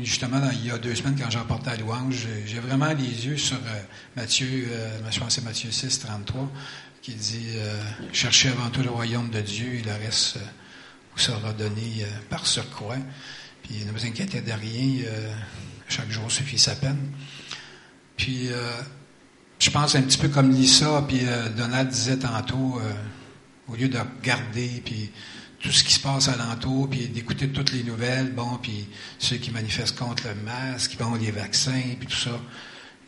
justement, 0.00 0.40
il 0.52 0.66
y 0.66 0.70
a 0.70 0.78
deux 0.78 0.94
semaines, 0.94 1.16
quand 1.20 1.30
j'ai 1.30 1.38
emporté 1.38 1.70
à 1.70 1.76
louange, 1.76 2.26
j'ai- 2.46 2.58
vraiment 2.60 2.92
les 2.92 3.26
yeux 3.26 3.36
sur 3.36 3.56
euh, 3.56 3.82
Matthieu, 4.16 4.68
euh, 4.70 4.98
je 5.10 5.18
pense 5.18 5.28
que 5.28 5.34
c'est 5.34 5.44
Matthieu 5.44 5.70
6, 5.70 5.98
33, 6.00 6.50
qui 7.02 7.14
dit 7.14 7.56
Cherchez 8.12 8.48
avant 8.48 8.68
tout 8.70 8.82
le 8.82 8.90
royaume 8.90 9.30
de 9.30 9.40
Dieu 9.40 9.74
et 9.74 9.82
le 9.82 9.92
reste 9.92 10.38
vous 11.14 11.22
sera 11.22 11.52
donné 11.52 12.04
par 12.28 12.46
surcroît. 12.46 12.96
Puis 13.62 13.84
ne 13.84 13.92
vous 13.92 14.04
inquiétez 14.06 14.40
de 14.40 14.50
rien, 14.50 15.04
chaque 15.88 16.10
jour 16.10 16.28
suffit 16.32 16.58
sa 16.58 16.74
peine. 16.74 16.98
Puis 18.16 18.48
je 19.66 19.70
pense 19.72 19.96
un 19.96 20.02
petit 20.02 20.18
peu 20.18 20.28
comme 20.28 20.52
Lisa, 20.52 21.04
puis 21.08 21.22
euh, 21.24 21.48
Donald 21.48 21.88
disait 21.88 22.18
tantôt, 22.18 22.80
euh, 22.80 22.92
au 23.66 23.74
lieu 23.74 23.88
de 23.88 23.98
regarder, 23.98 24.80
puis 24.84 25.10
tout 25.58 25.72
ce 25.72 25.82
qui 25.82 25.92
se 25.92 25.98
passe 25.98 26.28
alentour, 26.28 26.88
puis 26.88 27.08
d'écouter 27.08 27.48
toutes 27.48 27.72
les 27.72 27.82
nouvelles, 27.82 28.32
bon, 28.32 28.58
puis 28.62 28.86
ceux 29.18 29.38
qui 29.38 29.50
manifestent 29.50 29.98
contre 29.98 30.28
le 30.28 30.36
masque, 30.44 30.96
bon, 31.00 31.16
les 31.16 31.32
vaccins, 31.32 31.82
puis 31.98 32.06
tout 32.06 32.16
ça, 32.16 32.40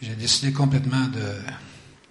j'ai 0.02 0.16
décidé 0.16 0.52
complètement 0.52 1.06
de 1.06 1.32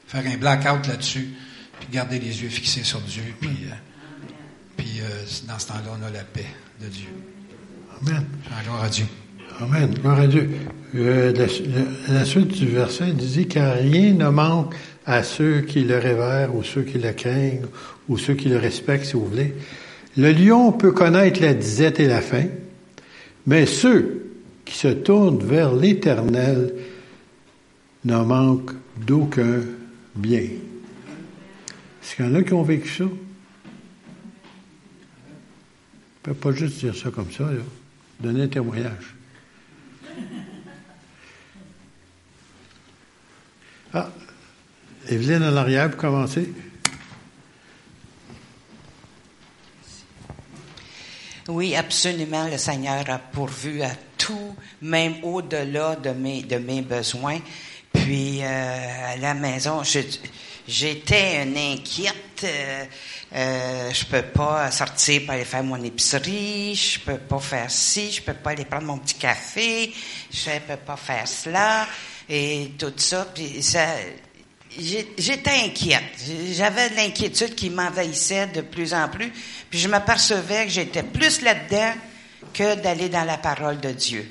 faire 0.07 0.25
un 0.25 0.37
blackout 0.37 0.87
là-dessus, 0.87 1.33
puis 1.81 1.89
garder 1.91 2.17
les 2.17 2.41
yeux 2.41 2.49
fixés 2.49 2.85
sur 2.85 3.01
Dieu, 3.01 3.25
puis, 3.41 3.49
euh, 3.65 3.73
puis 4.77 5.01
dans 5.45 5.59
ce 5.59 5.67
temps-là, 5.67 5.97
on 5.99 6.05
a 6.05 6.09
la 6.09 6.23
paix 6.23 6.47
de 6.79 6.87
Dieu. 6.87 7.09
Amen. 8.01 8.25
Gloire 8.63 8.83
à 8.83 8.89
Dieu. 8.89 9.07
Amen. 9.59 9.93
Gloire 9.93 10.19
à 10.19 10.27
Dieu. 10.27 10.49
Euh, 10.95 11.33
la, 12.07 12.25
suite 12.25 12.49
du 12.49 12.67
verset 12.67 13.11
dit 13.11 13.47
car 13.47 13.75
rien 13.75 14.13
ne 14.13 14.29
manque 14.29 14.75
à 15.05 15.23
ceux 15.23 15.61
qui 15.61 15.83
le 15.83 15.97
révèrent 15.97 16.55
ou 16.55 16.63
ceux 16.63 16.83
qui 16.83 16.97
le 16.99 17.11
craignent 17.11 17.65
ou 18.07 18.17
ceux 18.17 18.35
qui 18.35 18.49
le 18.49 18.57
respectent, 18.57 19.05
si 19.05 19.13
vous 19.13 19.25
voulez. 19.25 19.53
Le 20.15 20.31
lion 20.31 20.71
peut 20.71 20.91
connaître 20.91 21.41
la 21.41 21.53
disette 21.53 21.99
et 21.99 22.07
la 22.07 22.21
faim, 22.21 22.47
mais 23.45 23.65
ceux 23.65 24.31
qui 24.63 24.77
se 24.77 24.87
tournent 24.89 25.43
vers 25.43 25.73
l'Éternel 25.73 26.73
ne 28.05 28.17
manquent 28.17 28.75
d'aucun 29.05 29.61
bien. 30.15 30.43
Est-ce 32.01 32.15
qu'il 32.15 32.25
y 32.25 32.27
en 32.29 32.35
a 32.35 32.43
qui 32.43 32.53
ont 32.53 32.63
vécu 32.63 32.89
ça? 32.89 33.03
On 33.03 33.09
ne 36.29 36.33
peut 36.33 36.33
pas 36.33 36.51
juste 36.51 36.79
dire 36.79 36.95
ça 36.95 37.09
comme 37.09 37.31
ça. 37.31 37.49
Donner 38.21 38.43
un 38.43 38.47
témoignage. 38.47 39.16
Ah, 43.93 44.09
Evelyne 45.07 45.43
en 45.43 45.55
arrière 45.55 45.89
pour 45.89 45.99
commencer. 46.01 46.49
Oui, 51.47 51.75
absolument. 51.75 52.47
Le 52.49 52.57
Seigneur 52.57 53.09
a 53.09 53.17
pourvu 53.19 53.81
à 53.81 53.91
tout, 54.17 54.55
même 54.81 55.23
au-delà 55.23 55.95
de 55.95 56.09
mes, 56.09 56.41
besoins. 56.81 57.39
Puis 57.93 58.43
euh, 58.43 59.13
à 59.13 59.15
la 59.17 59.33
maison, 59.33 59.81
je- 59.83 59.99
j'étais 60.67 61.43
une 61.43 61.57
inquiète. 61.57 62.43
Euh, 62.43 62.85
euh, 63.35 63.91
je 63.91 64.05
peux 64.05 64.21
pas 64.21 64.69
sortir 64.71 65.21
pour 65.23 65.31
aller 65.31 65.45
faire 65.45 65.63
mon 65.63 65.81
épicerie. 65.83 66.75
Je 66.75 66.99
peux 66.99 67.17
pas 67.17 67.39
faire 67.39 67.69
ci. 67.71 68.11
Je 68.11 68.21
peux 68.21 68.33
pas 68.33 68.51
aller 68.51 68.65
prendre 68.65 68.85
mon 68.85 68.97
petit 68.97 69.15
café. 69.15 69.93
Je 70.31 70.59
peux 70.67 70.77
pas 70.77 70.97
faire 70.97 71.27
cela 71.27 71.87
et 72.29 72.71
tout 72.77 72.93
ça. 72.97 73.27
Puis 73.33 73.61
ça, 73.63 73.85
J'étais 74.77 75.65
inquiète. 75.65 76.03
J'avais 76.51 76.91
de 76.91 76.95
l'inquiétude 76.95 77.55
qui 77.55 77.69
m'envahissait 77.69 78.47
de 78.47 78.61
plus 78.61 78.93
en 78.93 79.09
plus. 79.09 79.31
Puis 79.69 79.79
je 79.79 79.87
m'apercevais 79.87 80.65
que 80.65 80.71
j'étais 80.71 81.03
plus 81.03 81.41
là-dedans 81.41 81.93
que 82.53 82.75
d'aller 82.75 83.09
dans 83.09 83.23
la 83.23 83.37
parole 83.37 83.79
de 83.79 83.91
Dieu. 83.91 84.27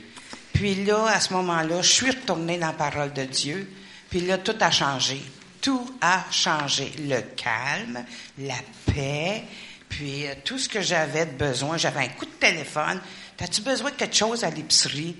Puis 0.52 0.84
là, 0.84 1.06
à 1.06 1.20
ce 1.20 1.32
moment-là, 1.32 1.82
je 1.82 1.90
suis 1.90 2.10
retournée 2.10 2.58
dans 2.58 2.68
la 2.68 2.72
parole 2.72 3.12
de 3.12 3.24
Dieu. 3.24 3.68
Puis 4.08 4.20
là, 4.20 4.38
tout 4.38 4.54
a 4.60 4.70
changé. 4.70 5.20
Tout 5.66 5.98
a 6.00 6.24
changé. 6.30 6.92
Le 7.08 7.22
calme, 7.34 8.04
la 8.38 8.54
paix, 8.86 9.42
puis 9.88 10.24
euh, 10.24 10.34
tout 10.44 10.60
ce 10.60 10.68
que 10.68 10.80
j'avais 10.80 11.26
de 11.26 11.32
besoin. 11.32 11.76
J'avais 11.76 12.04
un 12.04 12.08
coup 12.10 12.24
de 12.24 12.30
téléphone. 12.30 13.00
As-tu 13.40 13.62
besoin 13.62 13.90
de 13.90 13.96
quelque 13.96 14.14
chose 14.14 14.44
à 14.44 14.50
l'épicerie? 14.50 15.16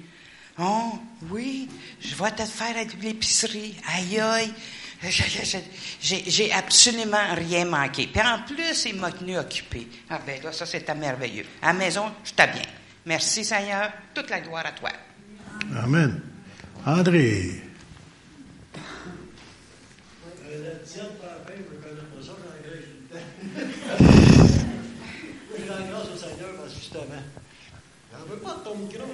Oh, 0.57 1.01
oui, 1.33 1.69
je 2.01 2.15
vais 2.15 2.31
te 2.31 2.45
faire 2.45 2.77
à 2.77 2.85
l'épicerie. 3.03 3.75
Aïe, 3.93 4.21
aïe. 4.21 4.53
J'ai 6.01 6.25
j'ai 6.31 6.53
absolument 6.53 7.35
rien 7.35 7.65
manqué. 7.65 8.07
Puis 8.07 8.23
en 8.23 8.39
plus, 8.43 8.85
il 8.85 9.01
m'a 9.01 9.11
tenu 9.11 9.37
occupé. 9.37 9.89
Ah 10.09 10.21
ben 10.25 10.41
là, 10.45 10.53
ça 10.53 10.65
c'était 10.65 10.95
merveilleux. 10.95 11.45
À 11.61 11.73
la 11.73 11.73
maison, 11.73 12.13
j'étais 12.25 12.47
bien. 12.47 12.63
Merci 13.05 13.45
Seigneur, 13.45 13.91
toute 14.15 14.31
la 14.31 14.41
gloire 14.41 14.65
à 14.65 14.73
toi. 14.73 14.93
Amen. 15.83 16.21
André. 16.87 17.66
Je 20.85 21.01
ne 21.01 21.09
connais 21.81 22.07
pas 22.13 22.21
ça, 22.23 22.33
j'engraisse 22.37 22.85
tout 22.93 23.09
le. 23.09 23.17
Je 25.57 25.65
rends 25.73 25.87
grâce 25.89 26.09
au 26.13 26.17
Seigneur 26.17 26.53
parce 26.57 26.73
que 26.75 26.79
justement, 26.79 27.25
j'en 28.13 28.25
veux 28.27 28.39
pas 28.39 28.55
de 28.57 28.61
ton 28.65 28.77
micro. 28.77 29.07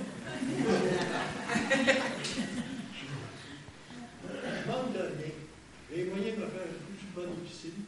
Je 4.25 4.69
manque 4.69 4.93
de 4.93 4.99
rien. 4.99 5.35
Les 5.95 6.05
moyens 6.05 6.37
de 6.37 6.43
me 6.43 6.49
faire 6.49 6.67
une 6.67 6.97
plus 6.97 7.11
bonne 7.15 7.35
cuisine. 7.45 7.83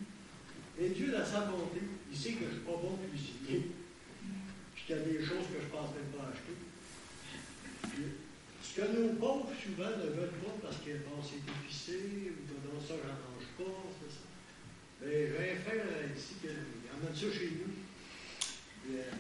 Et 0.79 0.89
Dieu, 0.91 1.09
dans 1.11 1.27
sa 1.27 1.41
bonté, 1.47 1.81
il 2.13 2.17
sait 2.17 2.33
que 2.33 2.45
je 2.45 2.45
ne 2.45 2.51
suis 2.51 2.61
pas 2.61 2.79
bon 2.81 2.99
cuisinier. 3.11 3.71
Puis 4.75 4.83
qu'il 4.87 4.97
y 4.97 4.99
a 4.99 5.03
des 5.03 5.19
choses 5.19 5.47
que 5.51 5.59
je 5.59 5.67
ne 5.67 5.71
pense 5.71 5.91
même 5.95 6.11
pas 6.15 6.31
acheter. 6.31 6.57
Ce 8.63 8.81
que 8.81 8.87
nos 8.87 9.15
pauvres, 9.15 9.51
souvent, 9.55 9.91
ne 9.99 10.11
veulent 10.11 10.39
pas 10.43 10.57
parce 10.63 10.77
que 10.79 10.91
bon, 11.07 11.19
c'est 11.23 11.43
épicé, 11.43 12.31
ou 12.31 12.55
non, 12.67 12.81
ça, 12.81 12.95
j'en 12.95 13.34
pas, 13.57 13.75
c'est 14.01 14.13
ça. 14.13 14.27
Mais 15.03 15.29
j'ai 15.29 15.53
un 15.53 15.61
frère 15.61 15.85
euh, 15.87 16.17
ici 16.17 16.35
qui 16.41 16.49
emmène 16.49 17.15
ça 17.15 17.29
chez 17.33 17.51
nous. 17.59 17.73
Puis, 18.83 18.97
euh, 18.99 19.11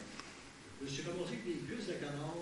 je 0.80 0.84
me 0.84 0.88
suis 0.90 1.02
commencé 1.02 1.32
avec 1.32 1.46
des 1.46 1.60
cuisses 1.64 1.88
de 1.88 1.94
canard, 1.94 2.36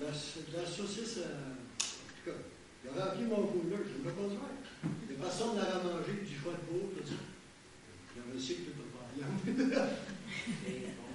de 0.00 0.04
la, 0.04 0.10
de 0.10 0.52
la 0.56 0.66
saucisse, 0.66 1.18
euh, 1.18 1.54
en 1.54 1.78
tout 1.78 2.24
cas, 2.30 2.38
il 2.84 2.90
a 2.90 3.04
rempli 3.04 3.24
mon 3.24 3.46
cooler, 3.46 3.80
je 3.86 3.98
ne 3.98 4.04
peux 4.04 4.16
pas 4.16 4.28
dire. 4.28 4.40
Les 5.08 5.16
personnes 5.16 5.56
n'avaient 5.56 5.84
mangé 5.84 6.12
du 6.26 6.34
foie 6.36 6.52
de 6.52 6.66
veau, 6.68 6.92
tout 6.92 7.06
ça. 7.06 7.20
Il 8.14 8.22
avait 8.22 8.36
aussi 8.36 8.56
que 8.56 8.70
tout. 8.70 8.84
Et 9.14 10.90
bon, 10.98 11.14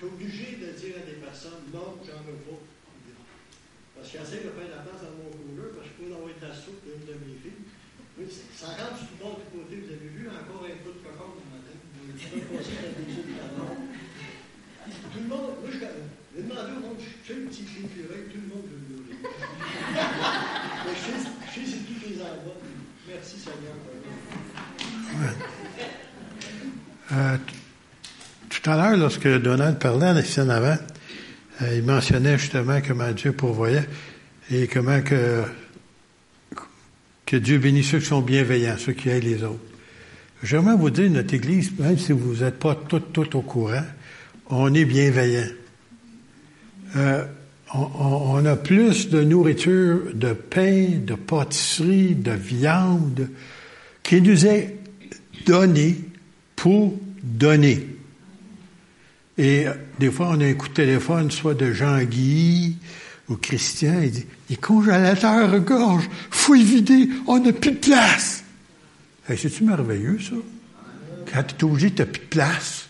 Je 0.00 0.06
suis 0.06 0.14
obligé 0.14 0.56
de 0.56 0.72
dire 0.72 0.96
à 0.96 1.06
des 1.06 1.20
personnes, 1.20 1.70
non, 1.72 2.00
j'en 2.02 2.22
veux 2.26 2.40
pas. 2.42 2.58
Parce 3.94 4.08
qu'il 4.10 4.20
essaie 4.20 4.42
de 4.42 4.50
faire 4.50 4.70
la 4.70 4.82
place 4.82 5.02
dans 5.02 5.14
mon 5.14 5.30
cooler, 5.30 5.70
parce 5.76 5.86
que 5.86 5.92
je 5.92 6.02
peux 6.02 6.14
envoyer 6.14 6.34
de 6.40 6.46
la 6.46 6.54
soupe 6.54 6.82
d'une 6.82 7.06
de 7.06 7.12
mes 7.22 7.38
filles. 7.38 7.62
Ça 8.56 8.66
rentre 8.66 8.98
sur 8.98 9.08
le 9.10 9.18
bord 9.22 9.40
du 9.40 9.46
côté. 9.50 9.82
Vous 9.82 9.90
avez 9.92 10.10
vu 10.12 10.28
encore 10.28 10.64
un 10.64 10.78
peu 10.84 10.92
de 10.94 11.00
cocotte 11.02 11.40
ce 11.40 11.46
matin. 11.50 11.74
Vous 11.94 12.12
avez 12.12 12.42
passé 12.56 12.72
de. 12.78 13.02
Tout 15.12 15.20
le 15.22 15.28
monde, 15.28 15.54
moi, 15.60 15.70
je 15.70 15.78
j'ai 16.34 16.42
demandé 16.42 16.72
au 16.72 16.80
monde, 16.80 16.96
je 16.98 17.32
fais 17.32 17.38
une 17.38 17.46
petite 17.46 17.68
fille 17.68 17.86
purée, 17.86 18.24
tout 18.32 18.38
le 18.40 18.48
monde 18.48 18.64
veut 18.64 18.80
le 18.80 18.96
nourrir. 18.96 19.16
Mais 20.86 20.94
je 20.94 21.00
sais, 21.04 21.20
sais 21.54 21.70
c'est 21.70 21.84
qui 21.84 21.94
les 22.08 22.20
envoie. 22.22 22.56
Merci 23.06 23.36
Seigneur. 23.38 23.74
Euh, 27.12 27.36
tout 28.48 28.70
à 28.70 28.76
l'heure, 28.76 28.96
lorsque 28.96 29.28
Donald 29.28 29.78
parlait 29.78 30.18
ici 30.22 30.40
en 30.40 30.48
avant, 30.48 30.78
euh, 31.60 31.76
il 31.76 31.82
mentionnait 31.82 32.38
justement 32.38 32.80
comment 32.86 33.10
Dieu 33.10 33.32
pourvoyait 33.32 33.86
et 34.50 34.66
comment 34.66 35.02
que, 35.02 35.44
que 37.26 37.36
Dieu 37.36 37.58
bénit 37.58 37.84
ceux 37.84 37.98
qui 37.98 38.06
sont 38.06 38.20
bienveillants, 38.20 38.76
ceux 38.78 38.92
qui 38.92 39.08
aident 39.08 39.24
les 39.24 39.42
autres. 39.42 39.58
J'aimerais 40.42 40.76
vous 40.76 40.90
dire, 40.90 41.10
notre 41.10 41.34
Église, 41.34 41.72
même 41.78 41.98
si 41.98 42.12
vous 42.12 42.42
n'êtes 42.42 42.58
pas 42.58 42.74
tout, 42.74 42.98
tout 43.00 43.36
au 43.36 43.42
courant, 43.42 43.84
on 44.50 44.74
est 44.74 44.84
bienveillant. 44.84 45.46
Euh, 46.96 47.24
on, 47.74 47.78
on- 47.80 48.32
on 48.42 48.44
a 48.46 48.56
plus 48.56 49.08
de 49.08 49.22
nourriture, 49.22 50.00
de 50.14 50.32
pain, 50.32 50.88
de 51.06 51.14
pâtisserie, 51.14 52.14
de 52.14 52.32
viande 52.32 53.30
qui 54.02 54.20
nous 54.20 54.44
est 54.46 54.76
donnée 55.46 55.96
pour 56.56 56.98
donner. 57.22 57.86
Et 59.38 59.66
euh, 59.68 59.72
des 59.98 60.10
fois, 60.10 60.30
on 60.32 60.40
a 60.40 60.44
un 60.46 60.54
coup 60.54 60.68
de 60.68 60.74
téléphone, 60.74 61.30
soit 61.30 61.54
de 61.54 61.72
Jean-Guy 61.72 62.76
ou 63.28 63.36
Christian, 63.36 64.00
il 64.02 64.10
dit, 64.10 64.26
les 64.52 64.56
congélateurs 64.58 65.50
regorgent, 65.50 66.10
y 66.50 66.62
vider, 66.62 67.08
on 67.26 67.38
n'a 67.38 67.54
plus 67.54 67.70
de 67.70 67.76
place. 67.76 68.44
C'est-tu 69.26 69.64
merveilleux, 69.64 70.18
ça? 70.20 70.36
Quand 71.32 71.42
tu 71.42 71.54
es 71.54 71.64
obligé, 71.64 71.90
tu 71.90 72.02
n'as 72.02 72.06
plus 72.06 72.20
de 72.20 72.26
place. 72.26 72.86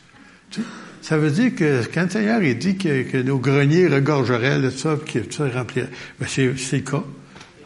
Ça 1.03 1.19
veut 1.19 1.31
dire 1.31 1.55
que 1.55 1.83
quand 1.95 2.03
le 2.03 2.11
Seigneur 2.11 2.43
il 2.43 2.59
dit 2.59 2.77
que, 2.77 3.23
nos 3.23 3.39
greniers 3.39 3.87
regorgeraient 3.87 4.61
de 4.61 4.71
ça, 4.71 4.97
que 5.07 5.21
tout 5.21 5.31
ça 5.37 5.49
remplirait, 5.51 5.89
ben 6.19 6.27
c'est, 6.29 6.47
le 6.47 6.79
cas. 6.81 7.05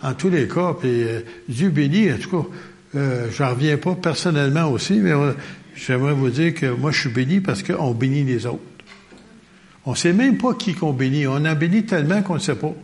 En 0.03 0.13
tous 0.13 0.29
les 0.29 0.47
cas, 0.47 0.75
puis 0.79 1.05
euh, 1.05 1.21
Dieu 1.49 1.71
bénit, 1.71 2.13
en 2.13 2.19
tout 2.19 2.43
cas, 2.43 2.49
euh, 2.97 3.29
j'en 3.35 3.55
reviens 3.55 3.79
pas 3.79 3.95
personnellement 3.95 4.71
aussi, 4.71 4.95
mais 4.95 5.15
on- 5.15 5.35
j'aimerais 5.75 6.13
vous 6.13 6.29
dire 6.29 6.53
que 6.53 6.67
moi, 6.67 6.91
je 6.93 7.01
suis 7.01 7.09
béni 7.09 7.41
parce 7.41 7.63
qu'on 7.63 7.93
bénit 7.93 8.25
les 8.25 8.45
autres. 8.45 8.61
On 9.87 9.95
sait 9.95 10.13
même 10.13 10.37
pas 10.37 10.53
qui 10.53 10.75
qu'on 10.75 10.93
bénit. 10.93 11.27
On 11.27 11.43
a 11.47 11.55
béni 11.55 11.87
tellement 11.87 12.21
qu'on 12.21 12.35
ne 12.35 12.41
sait 12.41 12.57
pas. 12.57 12.75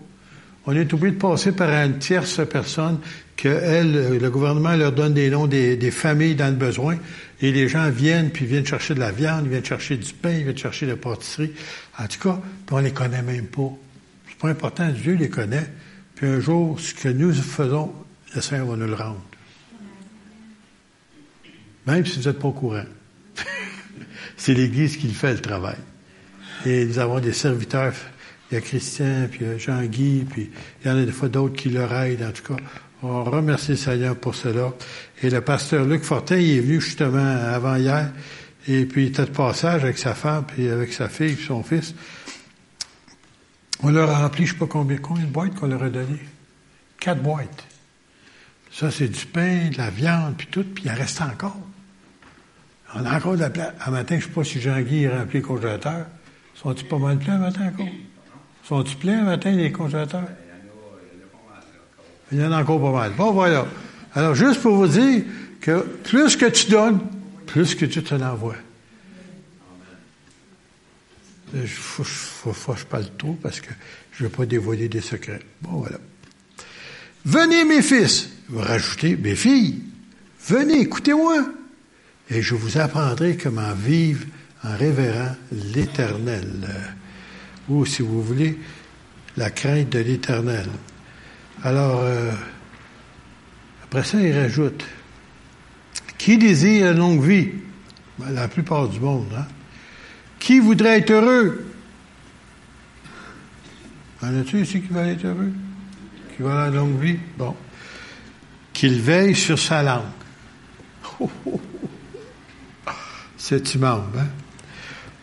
On 0.64 0.72
est 0.72 0.92
obligé 0.92 1.14
de 1.14 1.20
passer 1.20 1.52
par 1.52 1.70
une 1.70 1.98
tierce 1.98 2.40
personne 2.48 2.98
que 3.36 3.48
le 3.48 4.30
gouvernement 4.30 4.76
leur 4.76 4.92
donne 4.92 5.14
des 5.14 5.28
noms 5.30 5.48
des, 5.48 5.90
familles 5.90 6.36
dans 6.36 6.48
le 6.48 6.56
besoin 6.56 6.96
et 7.40 7.50
les 7.50 7.68
gens 7.68 7.90
viennent 7.90 8.30
puis 8.30 8.46
viennent 8.46 8.66
chercher 8.66 8.94
de 8.94 9.00
la 9.00 9.10
viande, 9.10 9.46
ils 9.46 9.50
viennent 9.50 9.64
chercher 9.64 9.96
du 9.96 10.12
pain, 10.12 10.30
ils 10.30 10.44
viennent 10.44 10.56
chercher 10.56 10.86
de 10.86 10.92
la 10.92 10.96
pâtisserie. 10.96 11.52
En 11.98 12.06
tout 12.06 12.20
cas, 12.20 12.40
on 12.70 12.78
les 12.78 12.92
connaît 12.92 13.22
même 13.22 13.46
pas. 13.46 13.72
C'est 14.28 14.38
pas 14.38 14.48
important, 14.48 14.88
Dieu 14.90 15.14
les 15.14 15.28
connaît. 15.28 15.68
Puis 16.14 16.26
un 16.26 16.38
jour, 16.38 16.78
ce 16.78 16.94
que 16.94 17.08
nous 17.08 17.32
faisons, 17.32 17.92
le 18.34 18.40
Seigneur 18.40 18.66
va 18.66 18.76
nous 18.76 18.86
le 18.86 18.94
rendre. 18.94 19.22
Même 21.86 22.06
si 22.06 22.20
vous 22.20 22.28
n'êtes 22.28 22.38
pas 22.38 22.48
au 22.48 22.52
courant. 22.52 22.84
C'est 24.36 24.54
l'Église 24.54 24.96
qui 24.96 25.08
le 25.08 25.14
fait, 25.14 25.32
le 25.32 25.40
travail. 25.40 25.76
Et 26.64 26.84
nous 26.84 27.00
avons 27.00 27.18
des 27.18 27.32
serviteurs. 27.32 27.94
Il 28.52 28.56
y 28.56 28.58
a 28.58 28.60
Christian, 28.60 29.28
puis 29.30 29.40
il 29.40 29.46
y 29.46 29.50
a 29.50 29.56
Jean-Guy, 29.56 30.26
puis 30.28 30.50
il 30.84 30.86
y 30.86 30.90
en 30.90 30.98
a 30.98 31.04
des 31.06 31.10
fois 31.10 31.30
d'autres 31.30 31.56
qui 31.56 31.70
leur 31.70 31.90
aident. 31.90 32.22
En 32.22 32.32
tout 32.32 32.54
cas, 32.54 32.62
on 33.02 33.24
remercie 33.24 33.70
le 33.70 33.76
Seigneur 33.78 34.14
pour 34.14 34.34
cela. 34.34 34.74
Et 35.22 35.30
le 35.30 35.40
pasteur 35.40 35.86
Luc 35.86 36.02
Fortin, 36.02 36.36
il 36.36 36.58
est 36.58 36.60
venu 36.60 36.78
justement 36.78 37.18
avant 37.18 37.76
hier. 37.76 38.12
Et 38.68 38.84
puis 38.84 39.04
il 39.04 39.08
était 39.08 39.24
de 39.24 39.30
passage 39.30 39.84
avec 39.84 39.96
sa 39.96 40.14
femme, 40.14 40.44
puis 40.46 40.68
avec 40.68 40.92
sa 40.92 41.08
fille, 41.08 41.34
puis 41.34 41.46
son 41.46 41.62
fils. 41.62 41.94
On 43.82 43.88
leur 43.88 44.10
a 44.10 44.18
rempli, 44.18 44.44
je 44.44 44.52
ne 44.52 44.58
sais 44.58 44.66
pas 44.66 44.70
combien, 44.70 44.98
combien 44.98 45.24
de 45.24 45.30
boîtes 45.30 45.54
qu'on 45.54 45.68
leur 45.68 45.82
a 45.82 45.88
donné. 45.88 46.18
Quatre 47.00 47.22
boîtes. 47.22 47.64
Ça, 48.70 48.90
c'est 48.90 49.08
du 49.08 49.24
pain, 49.24 49.70
de 49.70 49.78
la 49.78 49.88
viande, 49.88 50.34
puis 50.36 50.48
tout, 50.50 50.64
puis 50.64 50.84
il 50.84 50.90
en 50.90 50.94
reste 50.94 51.22
encore. 51.22 51.56
On 52.94 53.02
a 53.06 53.16
encore 53.16 53.36
de 53.36 53.40
la 53.40 53.48
place. 53.48 53.72
Un 53.86 53.92
matin, 53.92 54.16
je 54.20 54.26
ne 54.26 54.28
sais 54.28 54.34
pas 54.34 54.44
si 54.44 54.60
Jean-Guy 54.60 55.06
a 55.06 55.20
rempli 55.20 55.40
le 55.40 55.46
congélateur. 55.46 56.04
Sont-ils 56.54 56.86
pas 56.86 56.98
mal 56.98 57.18
pleins 57.18 57.36
un 57.36 57.38
matin 57.38 57.68
encore? 57.68 57.88
Sont-ils 58.68 58.96
pleins 58.96 59.22
matin, 59.22 59.50
les 59.52 59.72
congélateurs? 59.72 60.28
Il 62.30 62.38
y 62.38 62.44
en 62.44 62.52
a 62.52 62.62
encore 62.62 62.80
pas 62.80 62.92
mal. 62.92 63.12
Bon, 63.12 63.32
voilà. 63.32 63.66
Alors, 64.14 64.34
juste 64.34 64.62
pour 64.62 64.76
vous 64.76 64.86
dire 64.86 65.24
que 65.60 65.80
plus 65.80 66.36
que 66.36 66.46
tu 66.46 66.70
donnes, 66.70 67.00
plus 67.46 67.74
que 67.74 67.84
tu 67.84 68.02
te 68.02 68.14
l'envoies. 68.14 68.56
Il 71.54 71.68
faut, 71.68 72.04
faut, 72.04 72.52
faut, 72.52 72.72
que 72.72 72.80
je 72.80 72.86
parle 72.86 73.06
trop 73.18 73.34
parce 73.34 73.60
que 73.60 73.70
je 74.12 74.24
ne 74.24 74.28
veux 74.28 74.34
pas 74.34 74.46
dévoiler 74.46 74.88
des 74.88 75.02
secrets. 75.02 75.40
Bon, 75.60 75.80
voilà. 75.80 75.98
Venez, 77.26 77.64
mes 77.64 77.82
fils. 77.82 78.30
Vous 78.48 78.60
rajoutez, 78.60 79.16
mes 79.16 79.34
filles. 79.34 79.82
Venez, 80.46 80.80
écoutez-moi. 80.80 81.44
Et 82.30 82.40
je 82.40 82.54
vous 82.54 82.78
apprendrai 82.78 83.36
comment 83.36 83.74
vivre 83.74 84.24
en 84.64 84.76
révérant 84.76 85.36
l'Éternel. 85.74 86.68
Ou, 87.72 87.86
si 87.86 88.02
vous 88.02 88.22
voulez, 88.22 88.58
la 89.38 89.50
crainte 89.50 89.88
de 89.88 90.00
l'Éternel. 90.00 90.66
Alors, 91.62 92.00
euh, 92.02 92.30
après 93.84 94.04
ça, 94.04 94.20
il 94.20 94.38
rajoute, 94.38 94.84
qui 96.18 96.36
désire 96.36 96.92
une 96.92 96.98
longue 96.98 97.22
vie? 97.22 97.48
Ben, 98.18 98.30
la 98.30 98.46
plupart 98.48 98.88
du 98.88 99.00
monde, 99.00 99.32
hein? 99.34 99.46
Qui 100.38 100.58
voudrait 100.58 100.98
être 100.98 101.12
heureux? 101.12 101.64
En 104.20 104.38
a-tu 104.38 104.60
ici 104.60 104.82
qui 104.82 104.92
veulent 104.92 105.08
être 105.08 105.24
heureux? 105.24 105.52
Qui 106.36 106.42
veulent 106.42 106.68
une 106.68 106.74
longue 106.74 107.00
vie? 107.00 107.18
Bon. 107.38 107.56
Qu'il 108.74 109.00
veille 109.00 109.34
sur 109.34 109.58
sa 109.58 109.82
langue. 109.82 110.02
C'est 113.38 113.74
immense, 113.74 114.04
hein? 114.18 114.28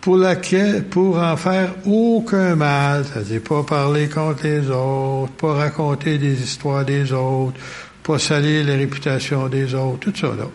Pour 0.01 0.17
laquelle, 0.17 0.85
pour 0.85 1.17
en 1.17 1.35
faire 1.35 1.75
aucun 1.85 2.55
mal, 2.55 3.05
c'est-à-dire 3.05 3.41
pas 3.41 3.63
parler 3.63 4.07
contre 4.07 4.43
les 4.43 4.69
autres, 4.69 5.33
pas 5.33 5.53
raconter 5.53 6.17
des 6.17 6.41
histoires 6.41 6.85
des 6.85 7.11
autres, 7.11 7.59
pas 8.01 8.17
salir 8.17 8.65
la 8.65 8.75
réputation 8.75 9.47
des 9.49 9.73
autres, 9.73 9.99
tout 9.99 10.15
ça, 10.15 10.27
là. 10.35 10.45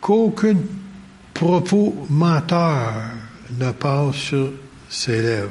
Qu'aucun 0.00 0.56
propos 1.32 2.06
menteur 2.10 2.92
ne 3.58 3.70
passe 3.70 4.16
sur 4.16 4.50
ses 4.88 5.22
lèvres. 5.22 5.50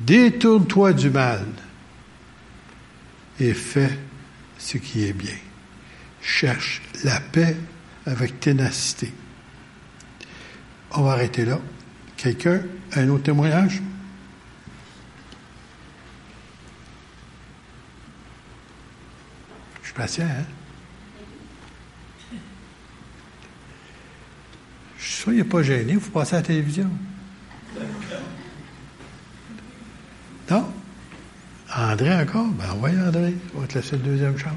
Détourne-toi 0.00 0.92
du 0.92 1.10
mal 1.10 1.46
et 3.40 3.54
fais 3.54 3.98
ce 4.58 4.78
qui 4.78 5.04
est 5.04 5.12
bien. 5.12 5.36
Cherche 6.20 6.82
la 7.04 7.20
paix 7.20 7.56
avec 8.06 8.40
ténacité. 8.40 9.12
On 10.96 11.02
va 11.02 11.12
arrêter 11.12 11.44
là. 11.44 11.58
Quelqu'un, 12.16 12.62
un 12.94 13.08
autre 13.08 13.24
témoignage? 13.24 13.82
Je 19.82 19.86
suis 19.86 19.94
patient, 19.94 20.26
hein? 20.26 20.44
Soyez 24.98 25.44
pas 25.44 25.62
gênés, 25.62 25.96
vous 25.96 26.10
passez 26.10 26.36
à 26.36 26.40
la 26.40 26.46
télévision. 26.46 26.90
Non? 30.50 30.72
André 31.74 32.14
encore? 32.14 32.46
Ben 32.48 32.66
voyez 32.78 33.00
André, 33.00 33.34
on 33.54 33.60
va 33.60 33.66
te 33.66 33.74
laisser 33.74 33.96
une 33.96 34.02
deuxième 34.02 34.38
chance. 34.38 34.52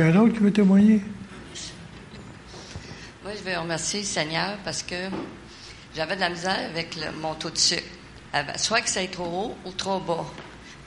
Quelqu'un 0.00 0.18
d'autre 0.18 0.32
qui 0.32 0.38
veut 0.38 0.50
témoigner? 0.50 1.02
Moi, 3.22 3.32
je 3.36 3.42
vais 3.42 3.54
remercier 3.54 4.00
le 4.00 4.06
Seigneur 4.06 4.56
parce 4.64 4.82
que 4.82 4.94
j'avais 5.94 6.16
de 6.16 6.20
la 6.22 6.30
misère 6.30 6.70
avec 6.70 6.96
mon 7.20 7.34
taux 7.34 7.50
de 7.50 7.58
sucre. 7.58 7.82
Soit 8.56 8.80
que 8.80 8.88
ça 8.88 9.06
trop 9.08 9.26
haut 9.26 9.56
ou 9.66 9.72
trop 9.72 10.00
bas. 10.00 10.24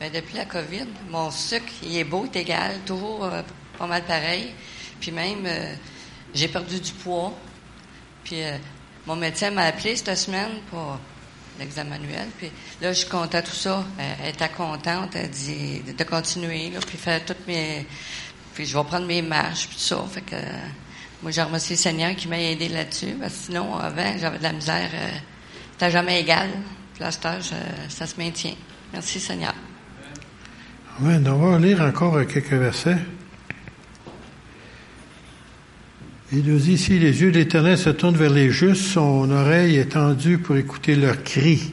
Mais 0.01 0.09
depuis 0.09 0.35
la 0.35 0.45
COVID, 0.45 0.87
mon 1.11 1.29
sucre, 1.29 1.71
il 1.83 1.95
est 1.95 2.03
beau, 2.03 2.25
il 2.25 2.35
est 2.35 2.41
égal, 2.41 2.79
toujours 2.87 3.25
euh, 3.25 3.43
pas 3.77 3.85
mal 3.85 4.03
pareil. 4.03 4.51
Puis 4.99 5.11
même, 5.11 5.45
euh, 5.45 5.75
j'ai 6.33 6.47
perdu 6.47 6.79
du 6.79 6.91
poids. 6.93 7.37
Puis 8.23 8.41
euh, 8.41 8.57
mon 9.05 9.15
médecin 9.15 9.51
m'a 9.51 9.65
appelé 9.65 9.95
cette 9.95 10.17
semaine 10.17 10.53
pour 10.71 10.97
l'examen 11.59 11.97
annuel. 11.97 12.29
Puis 12.39 12.51
là, 12.81 12.91
je 12.91 12.97
suis 12.97 13.09
contente 13.09 13.43
de 13.43 13.47
tout 13.47 13.55
ça. 13.55 13.83
Elle, 14.23 14.29
était 14.29 14.49
contente, 14.49 15.15
elle 15.15 15.29
dit 15.29 15.81
de 15.81 16.03
continuer, 16.03 16.71
puis 16.87 16.97
faire 16.97 17.23
toutes 17.23 17.45
mes 17.45 17.85
puis 18.53 18.65
je 18.65 18.77
vais 18.77 18.83
prendre 18.83 19.05
mes 19.05 19.21
marches, 19.21 19.67
puis 19.67 19.77
tout 19.77 19.83
ça. 19.83 20.03
Fait 20.11 20.21
que 20.21 20.35
moi, 21.21 21.31
j'ai 21.31 21.41
remercié 21.41 21.75
le 21.75 21.81
Seigneur 21.81 22.15
qui 22.15 22.27
m'a 22.27 22.39
aidé 22.39 22.67
là-dessus. 22.69 23.15
Parce 23.19 23.33
que 23.33 23.45
sinon, 23.45 23.75
avant, 23.75 24.17
j'avais 24.19 24.37
de 24.37 24.43
la 24.43 24.53
misère. 24.53 24.89
Euh, 24.93 25.09
C'était 25.71 25.91
jamais 25.91 26.21
égal. 26.21 26.49
Puis 26.93 27.03
là, 27.03 27.11
ça 27.11 28.05
se 28.05 28.17
maintient. 28.17 28.55
Merci, 28.91 29.19
Seigneur. 29.19 29.53
Amen. 30.99 31.27
On 31.27 31.51
va 31.51 31.59
lire 31.59 31.81
encore 31.81 32.25
quelques 32.27 32.53
versets. 32.53 32.97
Il 36.31 36.43
nous 36.43 36.57
dit 36.57 36.73
ici, 36.73 36.99
les 36.99 37.21
yeux 37.21 37.31
de 37.31 37.37
l'Éternel 37.37 37.77
se 37.77 37.89
tournent 37.89 38.17
vers 38.17 38.31
les 38.31 38.49
justes, 38.49 38.81
son 38.81 39.29
oreille 39.29 39.77
est 39.77 39.93
tendue 39.93 40.39
pour 40.39 40.57
écouter 40.57 40.95
leurs 40.95 41.23
cris. 41.23 41.71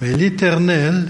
Mais 0.00 0.12
l'Éternel 0.16 1.08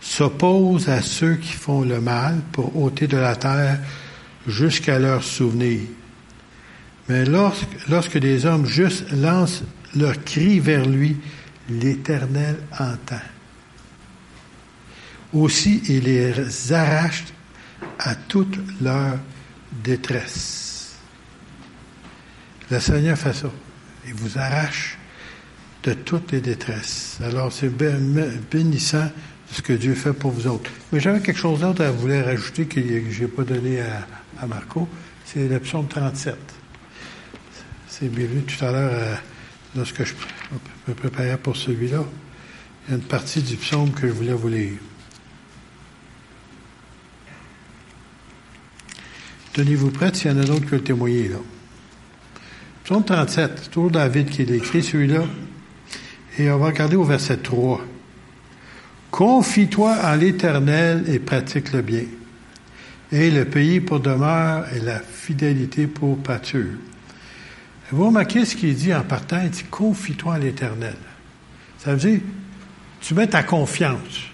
s'oppose 0.00 0.88
à 0.88 1.02
ceux 1.02 1.34
qui 1.34 1.52
font 1.52 1.82
le 1.82 2.00
mal 2.00 2.40
pour 2.52 2.76
ôter 2.80 3.06
de 3.06 3.16
la 3.16 3.36
terre 3.36 3.78
jusqu'à 4.46 4.98
leur 4.98 5.22
souvenir. 5.22 5.80
Mais 7.08 7.24
lorsque, 7.24 7.88
lorsque 7.88 8.18
des 8.18 8.46
hommes 8.46 8.66
justes 8.66 9.10
lancent 9.12 9.62
leur 9.96 10.22
cri 10.24 10.60
vers 10.60 10.86
lui, 10.86 11.16
l'Éternel 11.68 12.58
entend. 12.78 13.20
Aussi, 15.32 15.82
il 15.88 16.04
les 16.04 16.72
arrache 16.72 17.24
à 17.98 18.14
toute 18.14 18.58
leur 18.80 19.18
détresse. 19.84 20.96
Le 22.70 22.80
Seigneur 22.80 23.16
fait 23.18 23.34
ça. 23.34 23.50
Il 24.06 24.14
vous 24.14 24.38
arrache 24.38 24.98
de 25.82 25.92
toutes 25.92 26.32
les 26.32 26.40
détresses. 26.40 27.18
Alors, 27.22 27.52
c'est 27.52 27.70
bénissant 27.70 29.10
ce 29.52 29.62
que 29.62 29.72
Dieu 29.72 29.94
fait 29.94 30.12
pour 30.12 30.30
vous 30.30 30.46
autres. 30.46 30.70
Mais 30.92 31.00
j'avais 31.00 31.20
quelque 31.20 31.38
chose 31.38 31.60
d'autre 31.60 31.82
à 31.82 31.90
vous 31.90 32.08
rajouter 32.08 32.66
que 32.66 32.80
je 32.80 33.22
n'ai 33.22 33.28
pas 33.28 33.44
donné 33.44 33.80
à, 33.80 34.46
Marco. 34.46 34.88
C'est 35.24 35.48
le 35.48 35.58
psaume 35.60 35.88
37. 35.88 36.36
C'est 37.88 38.08
bien 38.08 38.26
vu 38.26 38.42
tout 38.42 38.64
à 38.64 38.70
l'heure, 38.70 38.90
euh, 38.92 39.14
lorsque 39.76 40.04
je 40.04 40.14
me 40.86 40.94
préparais 40.94 41.38
pour 41.38 41.56
celui-là. 41.56 42.04
Il 42.86 42.90
y 42.90 42.94
a 42.94 42.96
une 42.96 43.04
partie 43.04 43.42
du 43.42 43.56
psaume 43.56 43.90
que 43.90 44.06
je 44.06 44.12
voulais 44.12 44.32
vous 44.32 44.48
lire. 44.48 44.78
Tenez-vous 49.52 49.90
prêts 49.90 50.14
s'il 50.14 50.30
y 50.30 50.34
en 50.34 50.38
a 50.38 50.44
d'autres 50.44 50.60
qui 50.60 50.70
veulent 50.70 50.82
témoigner, 50.82 51.28
là. 51.28 51.38
Psaume 52.84 53.04
37, 53.04 53.52
c'est 53.56 53.70
toujours 53.70 53.90
David 53.90 54.30
qui 54.30 54.44
l'écrit, 54.44 54.82
celui-là. 54.82 55.24
Et 56.38 56.50
on 56.50 56.58
va 56.58 56.66
regarder 56.66 56.96
au 56.96 57.04
verset 57.04 57.38
3. 57.38 57.84
Confie-toi 59.10 59.96
en 60.04 60.14
l'Éternel 60.14 61.04
et 61.08 61.18
pratique 61.18 61.72
le 61.72 61.82
bien. 61.82 62.04
Et 63.10 63.30
le 63.30 63.46
pays 63.46 63.80
pour 63.80 64.00
demeure 64.00 64.66
et 64.74 64.80
la 64.80 64.98
fidélité 64.98 65.86
pour 65.86 66.18
pâture. 66.18 66.76
Vous 67.90 68.06
remarquez 68.06 68.44
ce 68.44 68.54
qu'il 68.54 68.74
dit 68.74 68.94
en 68.94 69.02
partant, 69.02 69.40
il 69.42 69.50
dit 69.50 69.64
confie-toi 69.64 70.34
en 70.34 70.36
l'Éternel. 70.36 70.96
Ça 71.78 71.92
veut 71.92 72.10
dire, 72.10 72.20
tu 73.00 73.14
mets 73.14 73.26
ta 73.26 73.42
confiance. 73.42 74.28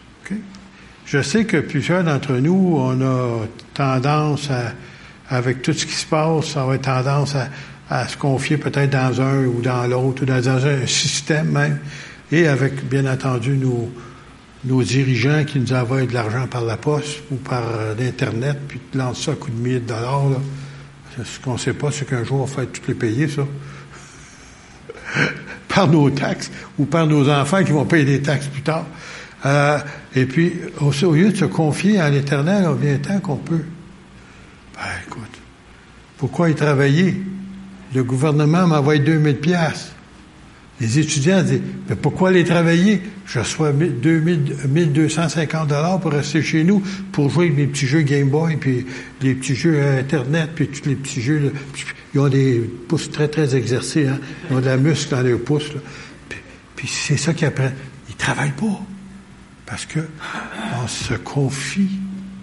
Je 1.07 1.20
sais 1.20 1.45
que 1.45 1.59
plusieurs 1.59 2.03
d'entre 2.03 2.33
nous, 2.33 2.77
on 2.79 3.01
a 3.03 3.47
tendance 3.75 4.51
à, 4.51 4.72
avec 5.29 5.62
tout 5.62 5.75
ce 5.75 5.85
qui 5.85 5.93
se 5.93 6.07
passe, 6.07 6.57
on 6.57 6.70
a 6.70 6.79
tendance 6.79 7.35
à, 7.37 7.49
à 7.91 8.09
se 8.09 8.16
confier 8.16 8.57
peut-être 8.57 8.91
dans 8.91 9.20
un 9.20 9.45
ou 9.45 9.61
dans 9.61 9.87
l'autre, 9.87 10.22
ou 10.22 10.27
dans 10.27 10.49
un 10.49 10.87
système 10.87 11.51
même, 11.51 11.79
et 12.33 12.49
avec, 12.49 12.89
bien 12.89 13.05
entendu, 13.07 13.57
nos, 13.57 13.93
nos 14.64 14.82
dirigeants 14.82 15.44
qui 15.44 15.60
nous 15.60 15.72
envoient 15.72 16.06
de 16.06 16.14
l'argent 16.14 16.46
par 16.46 16.64
la 16.64 16.76
poste 16.76 17.22
ou 17.30 17.36
par 17.36 17.62
euh, 17.62 17.94
l'Internet, 17.98 18.58
puis 18.66 18.78
te 18.78 18.96
lancent 18.96 19.22
ça 19.22 19.32
à 19.32 19.34
coups 19.34 19.56
de 19.56 19.62
milliers 19.62 19.80
de 19.80 19.86
dollars. 19.88 20.30
Là. 20.30 20.36
Ce 21.24 21.38
qu'on 21.38 21.54
ne 21.54 21.58
sait 21.58 21.74
pas, 21.74 21.90
c'est 21.92 22.06
qu'un 22.06 22.24
jour, 22.24 22.40
on 22.40 22.44
va 22.44 22.54
faire 22.54 22.66
toutes 22.72 22.88
les 22.88 22.94
payer, 22.94 23.28
ça. 23.28 23.42
par 25.68 25.88
nos 25.88 26.10
taxes 26.10 26.50
ou 26.78 26.86
par 26.86 27.06
nos 27.06 27.28
enfants 27.28 27.62
qui 27.62 27.72
vont 27.72 27.84
payer 27.84 28.04
des 28.04 28.22
taxes 28.22 28.46
plus 28.46 28.62
tard. 28.62 28.86
Euh, 29.44 29.78
et 30.14 30.24
puis, 30.24 30.52
au, 30.80 31.12
lieu 31.12 31.30
de 31.30 31.36
se 31.36 31.44
confier 31.44 32.00
à 32.00 32.08
l'Éternel, 32.08 32.66
on 32.66 32.74
vient 32.74 32.96
tant 32.98 33.20
qu'on 33.20 33.36
peut. 33.36 33.64
Ben, 34.74 34.90
écoute, 35.06 35.40
pourquoi 36.16 36.50
y 36.50 36.54
travailler? 36.54 37.22
Le 37.94 38.02
gouvernement 38.02 38.66
m'envoie 38.66 38.98
2000 38.98 39.36
pièces. 39.36 39.92
Les 40.81 40.99
étudiants 40.99 41.43
disent, 41.43 41.61
mais 41.89 41.95
pourquoi 41.95 42.31
aller 42.31 42.43
travailler? 42.43 43.01
Je 43.27 43.39
reçois 43.39 43.72
2000, 43.72 44.57
1250 44.68 45.68
dollars 45.68 46.01
pour 46.01 46.11
rester 46.11 46.43
chez 46.43 46.64
nous, 46.64 46.83
pour 47.12 47.31
jouer 47.31 47.47
avec 47.47 47.57
mes 47.57 47.66
petits 47.66 47.87
jeux 47.87 48.03
Game 48.03 48.29
Boy, 48.29 48.57
puis 48.57 48.85
les 49.22 49.35
petits 49.35 49.55
jeux 49.55 49.81
Internet, 49.81 50.51
puis 50.55 50.68
tous 50.68 50.89
les 50.89 50.97
petits 50.97 51.22
jeux. 51.22 51.53
Ils 52.12 52.20
ont 52.20 52.29
des 52.29 52.61
pouces 52.89 53.11
très, 53.11 53.29
très 53.29 53.55
exercés. 53.55 54.09
Hein? 54.09 54.18
Ils 54.51 54.57
ont 54.57 54.61
de 54.61 54.66
la 54.66 54.77
muscle 54.77 55.14
dans 55.14 55.22
leurs 55.22 55.41
pouces. 55.41 55.70
Puis, 56.77 56.89
c'est 56.89 57.16
ça 57.16 57.33
qu'ils 57.33 57.47
apprennent. 57.47 57.75
Ils 58.09 58.16
travaillent 58.16 58.53
pas. 58.53 58.81
Parce 59.66 59.87
que 59.87 60.01
on 60.83 60.87
se 60.87 61.14
confie 61.14 61.89